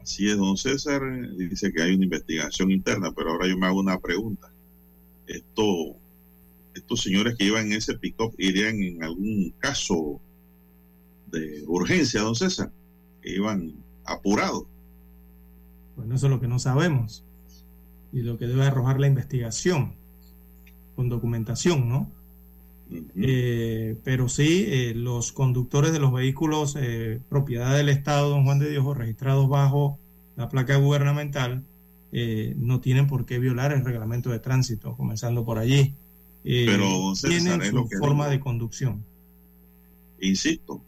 [0.00, 1.00] Así es, don César,
[1.36, 4.52] dice que hay una investigación interna, pero ahora yo me hago una pregunta.
[5.26, 5.96] Esto,
[6.74, 10.20] estos señores que en ese pick-up irían en algún caso
[11.30, 12.72] de urgencia, don César,
[13.22, 14.64] que iban apurados.
[15.96, 17.24] Bueno, eso es lo que no sabemos
[18.12, 19.94] y lo que debe arrojar la investigación
[20.96, 22.10] con documentación, ¿no?
[23.16, 28.58] Eh, pero sí, eh, los conductores de los vehículos eh, propiedad del Estado, don Juan
[28.58, 29.98] de Dios, o registrados bajo
[30.36, 31.64] la placa gubernamental,
[32.56, 35.94] no tienen por qué violar el reglamento de tránsito, comenzando por allí.
[36.44, 38.32] Pero, César, tienen su forma digo.
[38.32, 39.02] de conducción.
[40.20, 40.82] Insisto,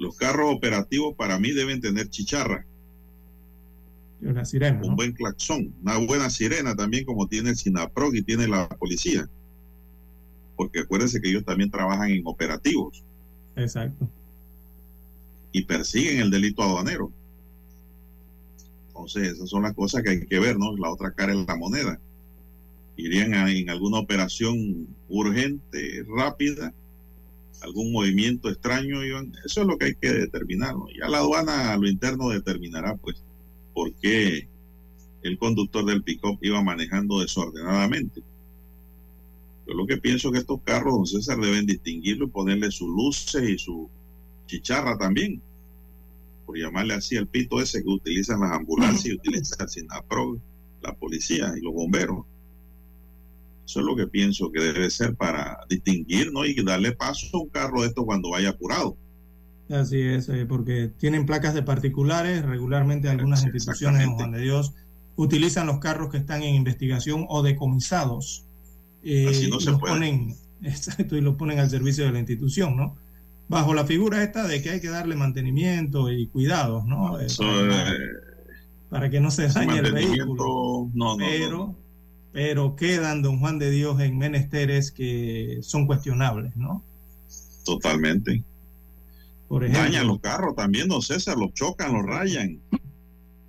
[0.00, 2.66] los carros operativos para mí deben tener chicharra,
[4.20, 4.96] La sirena, un ¿no?
[4.96, 9.28] buen claxón, una buena sirena también como tiene el SINAPROC y tiene la policía.
[10.56, 13.04] Porque acuérdense que ellos también trabajan en operativos
[13.56, 14.08] Exacto.
[15.52, 17.12] y persiguen el delito aduanero.
[18.88, 20.74] Entonces, esas son las cosas que hay que ver, ¿no?
[20.76, 22.00] La otra cara es la moneda.
[22.96, 26.72] Irían a- en alguna operación urgente, rápida,
[27.60, 30.86] algún movimiento extraño, iban- eso es lo que hay que determinar, ¿no?
[30.98, 33.22] Ya la aduana a lo interno determinará, pues,
[33.76, 34.48] por qué
[35.22, 38.22] el conductor del pick-up iba manejando desordenadamente.
[39.66, 43.46] Yo lo que pienso que estos carros, don César, deben distinguirlo y ponerle sus luces
[43.46, 43.90] y su
[44.46, 45.42] chicharra también
[46.46, 50.40] por llamarle así el pito ese que utilizan las ambulancias y utilizan el SINAPRO,
[50.80, 52.24] la policía y los bomberos.
[53.66, 56.46] Eso es lo que pienso que debe ser para distinguir ¿no?
[56.46, 58.96] y darle paso a un carro de esto cuando vaya apurado.
[59.68, 64.74] Así es, eh, porque tienen placas de particulares, regularmente algunas instituciones en Juan de Dios
[65.16, 68.44] utilizan los carros que están en investigación o decomisados.
[69.02, 69.94] eh, Así no y los puede.
[69.94, 72.96] ponen, exacto, y los ponen al servicio de la institución, ¿no?
[73.48, 77.18] Bajo la figura esta de que hay que darle mantenimiento y cuidados, ¿no?
[77.20, 77.96] Eh, Eso, para, eh,
[78.88, 80.90] para que no se dañe el vehículo.
[80.94, 81.76] no, no, pero,
[82.32, 86.84] pero quedan, don Juan de Dios, en menesteres que son cuestionables, ¿no?
[87.64, 88.44] totalmente.
[89.48, 92.60] Por ejemplo, Dañan los carros también, don César, los chocan, los rayan.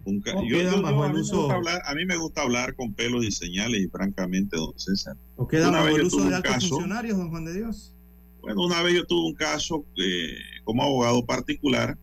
[0.06, 1.96] Un ca- O yo- quedan yo- bajo yo- a, mí me uso- gusta hablar, a
[1.96, 5.18] mí me gusta hablar con pelos y señales y francamente, don César.
[5.36, 7.94] ¿O queda bajo el uso de altos caso- funcionarios, don Juan de Dios?
[8.42, 10.30] Bueno, una vez yo tuve un caso eh,
[10.64, 11.98] como abogado particular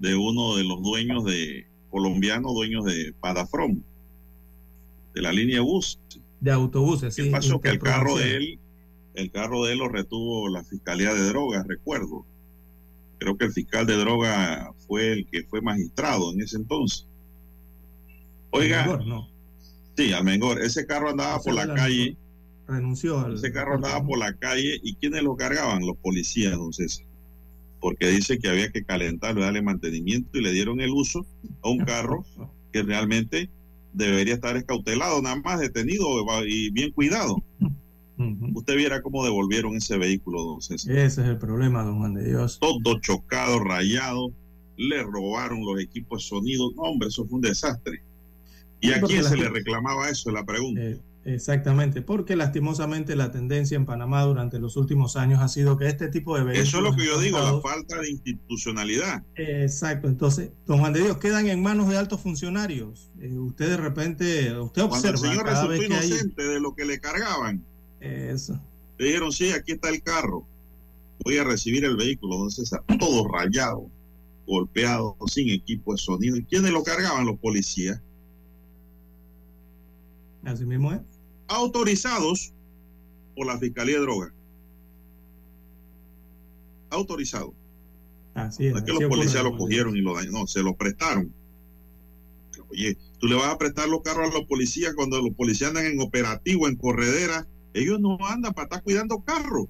[0.00, 3.80] de uno de los dueños de colombianos, dueños de Padafrom,
[5.14, 6.00] de la línea bus.
[6.40, 7.24] De autobuses, sí.
[7.24, 7.60] ¿Qué pasó?
[7.60, 8.58] Que el carro de él,
[9.14, 12.24] el carro de él lo retuvo la fiscalía de drogas, recuerdo.
[13.22, 17.06] Creo que el fiscal de droga fue el que fue magistrado en ese entonces.
[18.50, 19.28] Oiga, Almengor, no.
[19.96, 22.16] sí, Almengor, ese carro andaba por la calle.
[22.66, 23.34] Renunció al.
[23.34, 25.86] Ese carro andaba por la calle y ¿quiénes lo cargaban?
[25.86, 27.06] Los policías, don César.
[27.80, 31.26] Porque dice que había que calentarlo, darle mantenimiento y le dieron el uso
[31.62, 32.24] a un carro
[32.72, 33.50] que realmente
[33.92, 36.06] debería estar escautelado, nada más detenido
[36.46, 37.42] y bien cuidado.
[38.54, 40.96] Usted viera cómo devolvieron ese vehículo, don César.
[40.96, 42.58] Ese es el problema, don Juan de Dios.
[42.60, 44.32] Todo chocado, rayado,
[44.76, 46.70] le robaron los equipos de sonido.
[46.76, 48.02] No, hombre, eso fue un desastre.
[48.80, 50.30] ¿Y Sí, a quién se le reclamaba eso?
[50.30, 50.80] Es la pregunta.
[50.82, 55.86] Eh, exactamente, porque lastimosamente la tendencia en Panamá durante los últimos años ha sido que
[55.86, 56.68] este tipo de vehículos.
[56.68, 59.22] Eso es lo que yo digo, la falta de institucionalidad.
[59.36, 63.12] Exacto, entonces, don Juan de Dios, quedan en manos de altos funcionarios.
[63.20, 66.06] Eh, usted de repente, usted Cuando el observa señor cada resultó vez que hay.
[66.08, 67.64] inocente de lo que le cargaban,
[68.02, 68.60] Eso.
[68.98, 70.44] le dijeron, sí, aquí está el carro.
[71.24, 73.88] Voy a recibir el vehículo, don César, todo rayado,
[74.44, 76.36] golpeado, sin equipo de sonido.
[76.36, 77.26] ¿Y quiénes lo cargaban?
[77.26, 78.00] Los policías.
[80.44, 81.00] Así mismo es.
[81.46, 82.52] Autorizados
[83.36, 84.32] por la Fiscalía de Drogas.
[86.90, 87.52] Autorizados.
[88.34, 88.72] Así es.
[88.72, 91.32] No es que los policías lo cogieron y lo dañaron, no, se lo prestaron.
[92.68, 95.86] Oye, tú le vas a prestar los carros a los policías cuando los policías andan
[95.86, 97.46] en operativo, en corredera.
[97.74, 99.66] Ellos no andan para estar cuidando carros.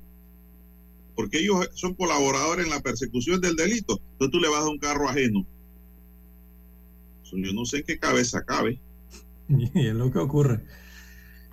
[1.15, 4.01] Porque ellos son colaboradores en la persecución del delito.
[4.13, 5.47] Entonces tú le vas a un carro ajeno.
[7.23, 8.81] Eso yo no sé en qué cabeza cabe.
[9.49, 10.65] Y es lo que ocurre.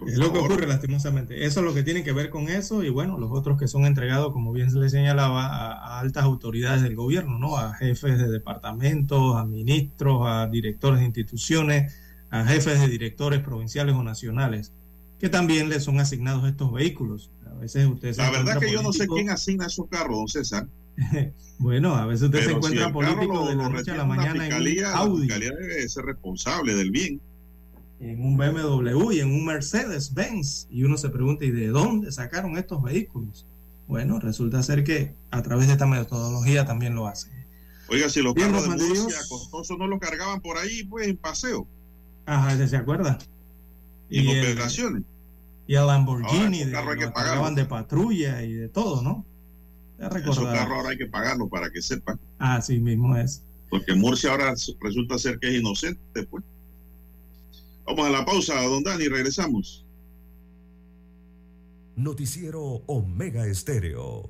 [0.07, 1.45] Es lo que ocurre lastimosamente.
[1.45, 3.85] Eso es lo que tiene que ver con eso y bueno, los otros que son
[3.85, 7.57] entregados, como bien se le señalaba, a, a altas autoridades del gobierno, ¿no?
[7.57, 11.93] A jefes de departamentos, a ministros, a directores de instituciones,
[12.29, 14.71] a jefes de directores provinciales o nacionales,
[15.19, 17.29] que también les son asignados estos vehículos.
[17.49, 20.27] A veces usted se La verdad que yo no sé quién asigna esos carros, don
[20.27, 20.67] César.
[21.61, 24.31] Bueno, a veces usted se encuentra si político lo- de la noche a la mañana
[24.35, 27.19] en fiscalía, un la Audi, fiscalía debe ser responsable del bien.
[27.99, 30.67] en un BMW y en un Mercedes-Benz.
[30.71, 33.45] Y uno se pregunta, ¿y de dónde sacaron estos vehículos?
[33.89, 37.33] Bueno, resulta ser que a través de esta metodología también lo hacen.
[37.89, 41.17] Oiga, si los Bien, carros de Murcia costosos no los cargaban por ahí, pues en
[41.17, 41.67] paseo
[42.25, 43.17] Ajá, ¿se- ¿se acuerda?
[44.09, 45.03] Y en el- operaciones.
[45.67, 49.25] Y Ahora, Lamborghini, esos de, carros hay que cargaban de patrulla y de todo, ¿no?
[49.99, 52.19] Esos carros ahora hay que pagarlos para que sepan.
[52.39, 53.43] Así mismo es.
[53.69, 56.43] Porque Murcia ahora resulta ser que es inocente, pues.
[57.85, 59.85] Vamos a la pausa, don Dani, regresamos.
[61.95, 64.29] Noticiero Omega Estéreo.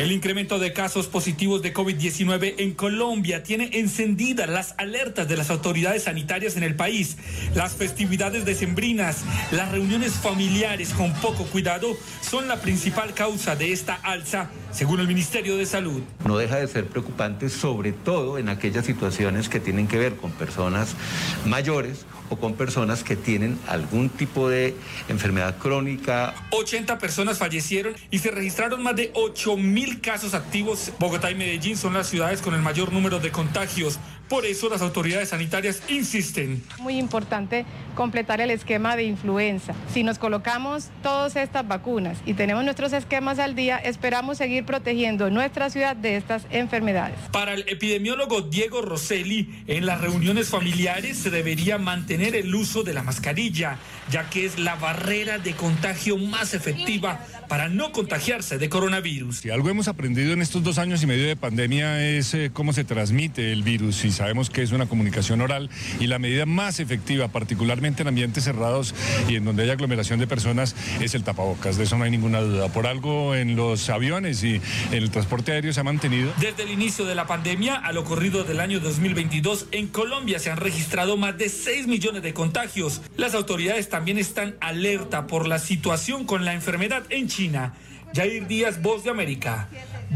[0.00, 5.50] El incremento de casos positivos de COVID-19 en Colombia tiene encendidas las alertas de las
[5.50, 7.18] autoridades sanitarias en el país.
[7.54, 9.18] Las festividades decembrinas,
[9.52, 15.06] las reuniones familiares con poco cuidado son la principal causa de esta alza, según el
[15.06, 16.00] Ministerio de Salud.
[16.24, 20.30] no deja de ser preocupante, sobre todo en aquellas situaciones que tienen que ver con
[20.30, 20.96] personas
[21.44, 24.74] mayores o con personas que tienen algún tipo de
[25.08, 30.92] enfermedad crónica 80 personas fallecieron y se registraron más de 8 mil casos activos.
[30.98, 33.98] Bogotá y Medellín son las ciudades con el mayor número de contagios.
[34.30, 36.62] Por eso las autoridades sanitarias insisten.
[36.78, 37.66] Muy importante
[37.96, 39.74] completar el esquema de influenza.
[39.92, 45.30] Si nos colocamos todas estas vacunas y tenemos nuestros esquemas al día, esperamos seguir protegiendo
[45.30, 47.18] nuestra ciudad de estas enfermedades.
[47.32, 52.94] Para el epidemiólogo Diego Rosselli, en las reuniones familiares se debería mantener el uso de
[52.94, 53.78] la mascarilla,
[54.12, 59.38] ya que es la barrera de contagio más efectiva para no contagiarse de coronavirus.
[59.38, 62.72] Si algo hemos aprendido en estos dos años y medio de pandemia es eh, cómo
[62.72, 66.78] se transmite el virus y sabemos que es una comunicación oral y la medida más
[66.78, 68.94] efectiva, particularmente en ambientes cerrados
[69.30, 71.78] y en donde hay aglomeración de personas, es el tapabocas.
[71.78, 72.68] De eso no hay ninguna duda.
[72.68, 76.30] Por algo en los aviones y en el transporte aéreo se ha mantenido.
[76.38, 80.58] Desde el inicio de la pandemia a lo del año 2022, en Colombia se han
[80.58, 83.00] registrado más de 6 millones de contagios.
[83.16, 87.72] Las autoridades también están alerta por la situación con la enfermedad en China.
[88.14, 89.68] Jair Díaz, Voz de América,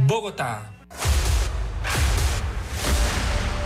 [0.07, 0.75] Bogotá.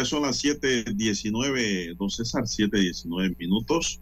[0.00, 4.00] Ya son las 7.19, don César, 7.19 minutos.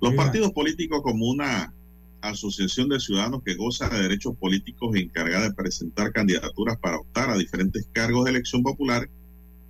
[0.00, 1.72] Los partidos políticos como una
[2.20, 7.38] asociación de ciudadanos que goza de derechos políticos encargada de presentar candidaturas para optar a
[7.38, 9.08] diferentes cargos de elección popular,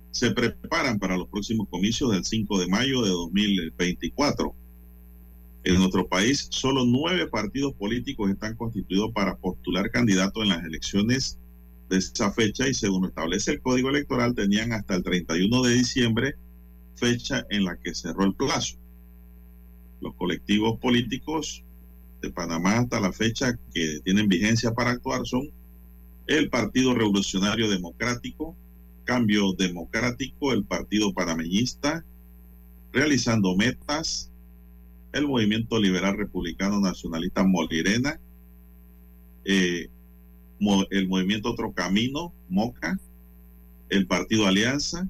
[0.09, 4.55] se preparan para los próximos comicios del 5 de mayo de 2024.
[5.65, 11.37] En nuestro país, solo nueve partidos políticos están constituidos para postular candidatos en las elecciones
[11.89, 16.35] de esa fecha y según establece el Código Electoral tenían hasta el 31 de diciembre
[16.95, 18.77] fecha en la que cerró el plazo.
[20.01, 21.63] Los colectivos políticos
[22.21, 25.49] de Panamá hasta la fecha que tienen vigencia para actuar son
[26.27, 28.55] el Partido Revolucionario Democrático,
[29.03, 32.05] Cambio Democrático, el Partido Panameñista,
[32.91, 34.31] Realizando Metas,
[35.11, 38.19] el Movimiento Liberal Republicano Nacionalista Molirena,
[39.45, 39.89] eh,
[40.89, 42.99] el Movimiento Otro Camino, MOCA,
[43.89, 45.07] el Partido Alianza,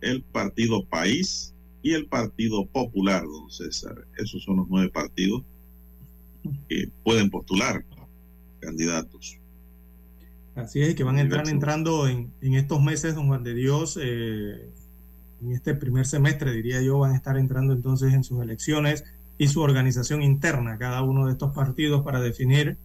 [0.00, 4.06] el Partido País y el Partido Popular, don César.
[4.16, 5.42] Esos son los nueve partidos
[6.68, 7.84] que pueden postular
[8.60, 9.38] candidatos.
[10.54, 13.98] Así es, que van a entrar entrando en, en estos meses, don Juan de Dios,
[14.02, 14.70] eh,
[15.42, 19.04] en este primer semestre, diría yo, van a estar entrando entonces en sus elecciones
[19.38, 22.78] y su organización interna, cada uno de estos partidos para definir,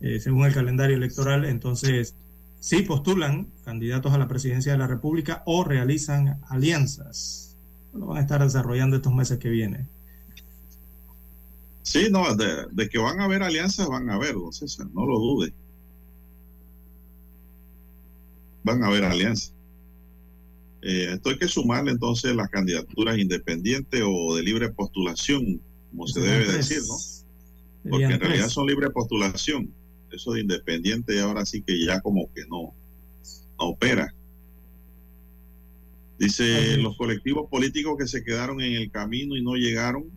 [0.00, 2.14] eh, según el calendario electoral, entonces,
[2.60, 7.56] si postulan candidatos a la presidencia de la República o realizan alianzas.
[7.92, 9.88] Lo van a estar desarrollando estos meses que vienen.
[11.82, 15.06] Sí, no, de, de que van a haber alianzas, van a haber, don César, no
[15.06, 15.52] lo dude.
[18.64, 19.54] Van a haber alianzas.
[20.82, 25.60] Eh, esto hay que sumarle entonces las candidaturas independientes o de libre postulación,
[25.90, 26.68] como se debe tres.
[26.68, 27.90] decir, ¿no?
[27.90, 29.72] Porque en realidad son libre postulación.
[30.16, 32.74] Eso de independiente ahora sí que ya como que no,
[33.58, 34.12] no opera.
[36.18, 40.10] Dice los colectivos políticos que se quedaron en el camino y no llegaron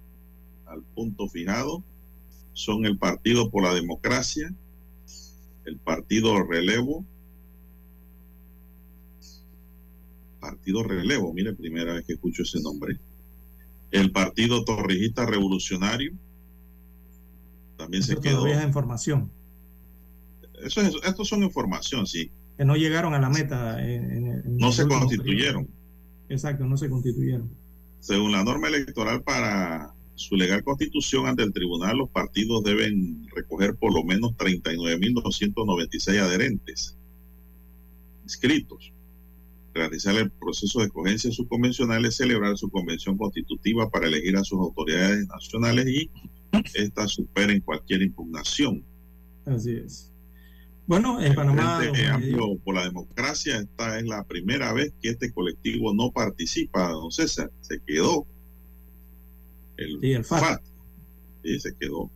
[0.66, 1.84] al punto fijado
[2.54, 4.54] son el Partido por la Democracia,
[5.66, 7.06] el Partido Relevo,
[10.40, 12.98] Partido Relevo, mire, primera vez que escucho ese nombre,
[13.92, 16.14] el Partido Torrijista Revolucionario,
[17.78, 18.40] también se quedó.
[18.40, 19.32] todavía es información,
[20.64, 22.32] Eso es, estos son información, sí.
[22.58, 23.82] que no llegaron a la meta.
[23.86, 25.66] en- No se constituyeron.
[25.66, 25.80] periodo.
[26.30, 27.50] Exacto, no se constituyeron.
[28.02, 33.76] Según la norma electoral para su legal constitución ante el tribunal, los partidos deben recoger
[33.76, 36.96] por lo menos 39.296 adherentes
[38.24, 38.92] inscritos,
[39.74, 44.60] realizar el proceso de escogencia subconvencional y celebrar su convención constitutiva para elegir a sus
[44.60, 46.10] autoridades nacionales y
[46.76, 48.84] estas superen cualquier impugnación.
[49.46, 50.09] Así es.
[50.90, 51.76] Bueno, en Panamá.
[51.76, 55.94] Juan de Amplio Dios, por la democracia, esta es la primera vez que este colectivo
[55.94, 58.26] no participa, don César, se quedó.
[59.78, 60.40] El, Sí, el FAT.
[60.40, 60.64] FAT.
[61.44, 62.10] Sí, se quedó.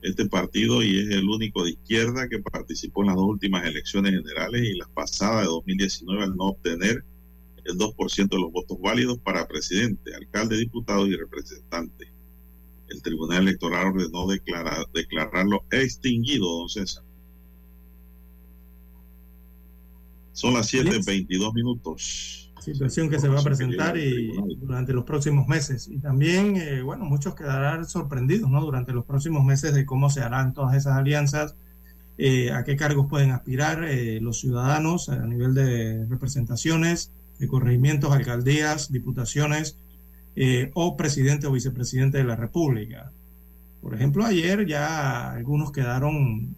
[0.00, 4.12] Este partido y es el único de izquierda que participó en las dos últimas elecciones
[4.12, 7.04] generales y las pasadas de 2019 al no obtener
[7.66, 12.10] el 2% de los votos válidos para presidente, alcalde, diputado y representante.
[12.88, 17.03] El Tribunal Electoral ordenó declarar, declararlo extinguido, don César.
[20.34, 22.52] Son las 7.22 minutos.
[22.60, 25.88] situación que se va a presentar y durante los próximos meses.
[25.88, 28.60] Y también, eh, bueno, muchos quedarán sorprendidos, ¿no?
[28.60, 31.54] Durante los próximos meses de cómo se harán todas esas alianzas,
[32.16, 38.12] eh, a qué cargos pueden aspirar eh, los ciudadanos a nivel de representaciones, de corregimientos,
[38.12, 39.78] alcaldías, diputaciones
[40.36, 43.10] eh, o presidente o vicepresidente de la República.
[43.80, 46.56] Por ejemplo, ayer ya algunos quedaron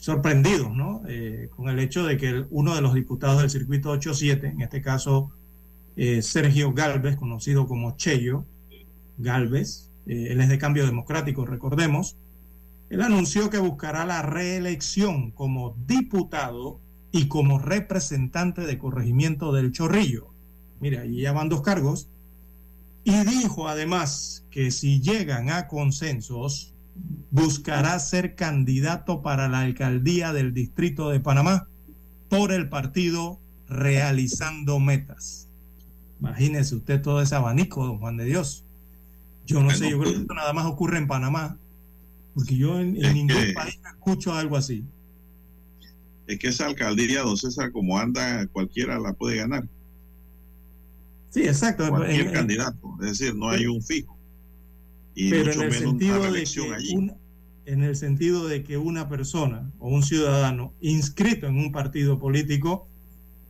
[0.00, 1.02] sorprendidos, ¿no?
[1.06, 4.80] Eh, con el hecho de que uno de los diputados del circuito 87, en este
[4.80, 5.30] caso
[5.94, 8.46] eh, Sergio Galvez, conocido como Cheyo
[9.18, 12.16] Galvez, eh, él es de Cambio Democrático, recordemos,
[12.88, 16.80] él anunció que buscará la reelección como diputado
[17.12, 20.32] y como representante de corregimiento del Chorrillo.
[20.80, 22.08] Mira, ahí ya van dos cargos.
[23.04, 26.74] Y dijo además que si llegan a consensos,
[27.30, 31.68] buscará ser candidato para la alcaldía del Distrito de Panamá
[32.28, 35.48] por el partido Realizando Metas.
[36.20, 38.64] Imagínese usted todo ese abanico, don Juan de Dios.
[39.46, 41.56] Yo no sé, yo creo que esto nada más ocurre en Panamá,
[42.34, 44.84] porque yo en, ningún que- país escucho algo así.
[46.26, 49.66] Es que esa alcaldía, don César, como anda, cualquiera la puede ganar.
[51.30, 51.88] Sí, exacto.
[51.88, 52.96] Cualquier en- candidato.
[53.02, 54.16] Es decir, no hay un fijo.
[55.14, 56.94] Y pero mucho en el menos una sentido de que allí.
[56.96, 57.12] un-
[57.66, 62.88] en el sentido de que una persona o un ciudadano inscrito en un partido político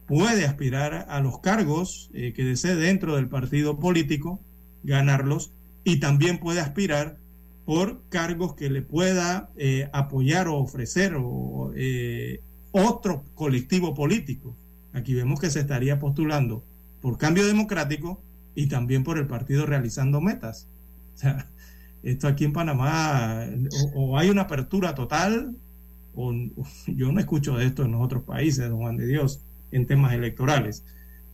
[0.07, 4.41] puede aspirar a los cargos eh, que desee dentro del partido político,
[4.83, 5.53] ganarlos,
[5.85, 7.19] y también puede aspirar
[7.65, 12.41] por cargos que le pueda eh, apoyar o ofrecer o, eh,
[12.73, 14.57] otro colectivo político.
[14.93, 16.65] Aquí vemos que se estaría postulando
[17.01, 18.21] por cambio democrático
[18.55, 20.69] y también por el partido realizando metas.
[21.21, 21.47] Sea,
[22.03, 23.45] esto aquí en Panamá
[23.95, 25.55] o, o hay una apertura total
[26.15, 29.41] o, o yo no escucho de esto en los otros países, don Juan de Dios,
[29.71, 30.85] en temas electorales.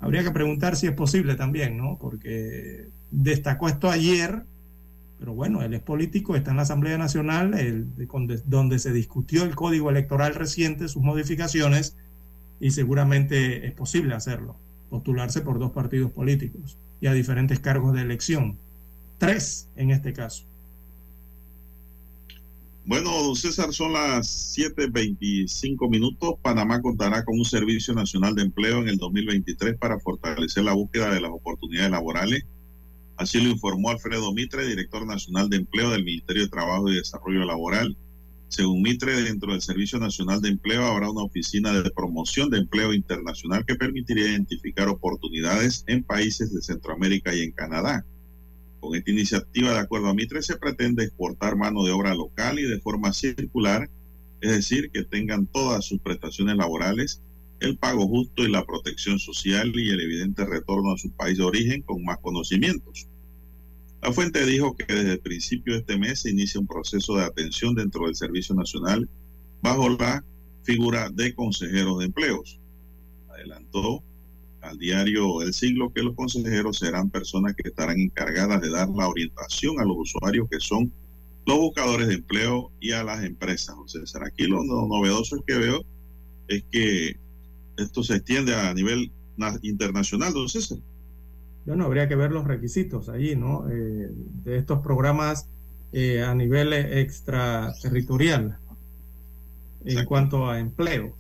[0.01, 1.99] Habría que preguntar si es posible también, ¿no?
[1.99, 4.45] Porque destacó esto ayer,
[5.19, 8.93] pero bueno, él es político, está en la Asamblea Nacional, el, de- donde, donde se
[8.93, 11.97] discutió el código electoral reciente, sus modificaciones,
[12.61, 14.57] y seguramente es posible hacerlo,
[14.91, 18.59] postularse por dos partidos políticos y a diferentes cargos de elección.
[19.19, 20.45] Tres en este caso.
[22.85, 26.35] Bueno, don César, son las 7.25 minutos.
[26.41, 31.13] Panamá contará con un Servicio Nacional de Empleo en el 2023 para fortalecer la búsqueda
[31.13, 32.45] de las oportunidades laborales.
[33.17, 37.45] Así lo informó Alfredo Mitre, director nacional de empleo del Ministerio de Trabajo y Desarrollo
[37.45, 37.97] Laboral.
[38.49, 42.93] Según Mitre, dentro del Servicio Nacional de Empleo habrá una oficina de promoción de empleo
[42.93, 48.07] internacional que permitiría identificar oportunidades en países de Centroamérica y en Canadá.
[48.87, 52.63] Con esta iniciativa, de acuerdo a Mitre, se pretende exportar mano de obra local y
[52.63, 53.91] de forma circular,
[54.41, 57.21] es decir, que tengan todas sus prestaciones laborales,
[57.59, 61.43] el pago justo y la protección social y el evidente retorno a su país de
[61.43, 63.09] origen con más conocimientos.
[64.03, 67.25] La fuente dijo que desde el principio de este mes se inicia un proceso de
[67.25, 69.11] atención dentro del Servicio Nacional
[69.63, 70.25] bajo la
[70.63, 72.61] figura de consejeros de empleos.
[73.31, 74.05] Adelantó
[74.69, 79.09] al diario El Siglo que los consejeros serán personas que estarán encargadas de dar la
[79.09, 80.93] orientación a los usuarios que son
[81.47, 83.77] los buscadores de empleo y a las empresas.
[83.79, 85.85] O sea, aquí lo, novedoso que veo
[86.49, 87.17] es que
[87.77, 90.79] esto se extiende a nivel na- internacional, don César.
[91.65, 93.69] Bueno, habría que ver los requisitos allí, ¿no?
[93.71, 94.09] Eh,
[94.45, 95.49] de estos programas
[95.93, 98.59] eh, a nivel extraterritorial
[99.85, 101.15] en cuanto a empleo.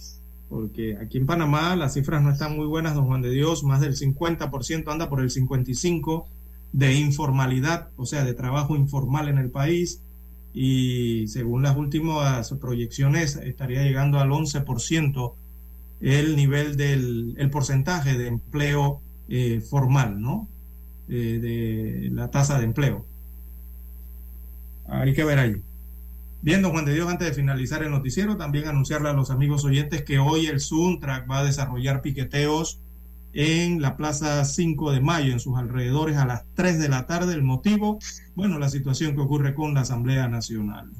[0.49, 3.81] Porque aquí en Panamá las cifras no están muy buenas, don Juan de Dios, más
[3.81, 6.25] del 50% anda por el 55%
[6.73, 10.03] de informalidad, o sea, de trabajo informal en el país.
[10.53, 15.35] Y según las últimas proyecciones, estaría llegando al 11%
[16.01, 20.49] el nivel del el porcentaje de empleo eh, formal, ¿no?
[21.09, 23.07] Eh, de la tasa de empleo.
[24.87, 25.57] Hay que ver ahí.
[26.43, 29.65] Bien, don Juan de Dios, antes de finalizar el noticiero, también anunciarle a los amigos
[29.65, 32.81] oyentes que hoy el Suntrack va a desarrollar piqueteos
[33.33, 37.35] en la Plaza 5 de Mayo, en sus alrededores, a las 3 de la tarde.
[37.35, 37.99] El motivo,
[38.35, 40.91] bueno, la situación que ocurre con la Asamblea Nacional,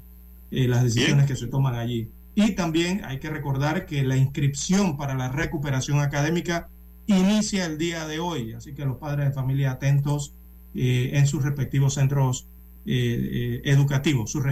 [0.51, 2.11] eh, las decisiones que se toman allí.
[2.35, 6.69] Y también hay que recordar que la inscripción para la recuperación académica
[7.07, 10.35] inicia el día de hoy, así que los padres de familia atentos
[10.75, 12.49] eh, en sus respectivos centros
[12.89, 14.45] eh, eh, educativos, sus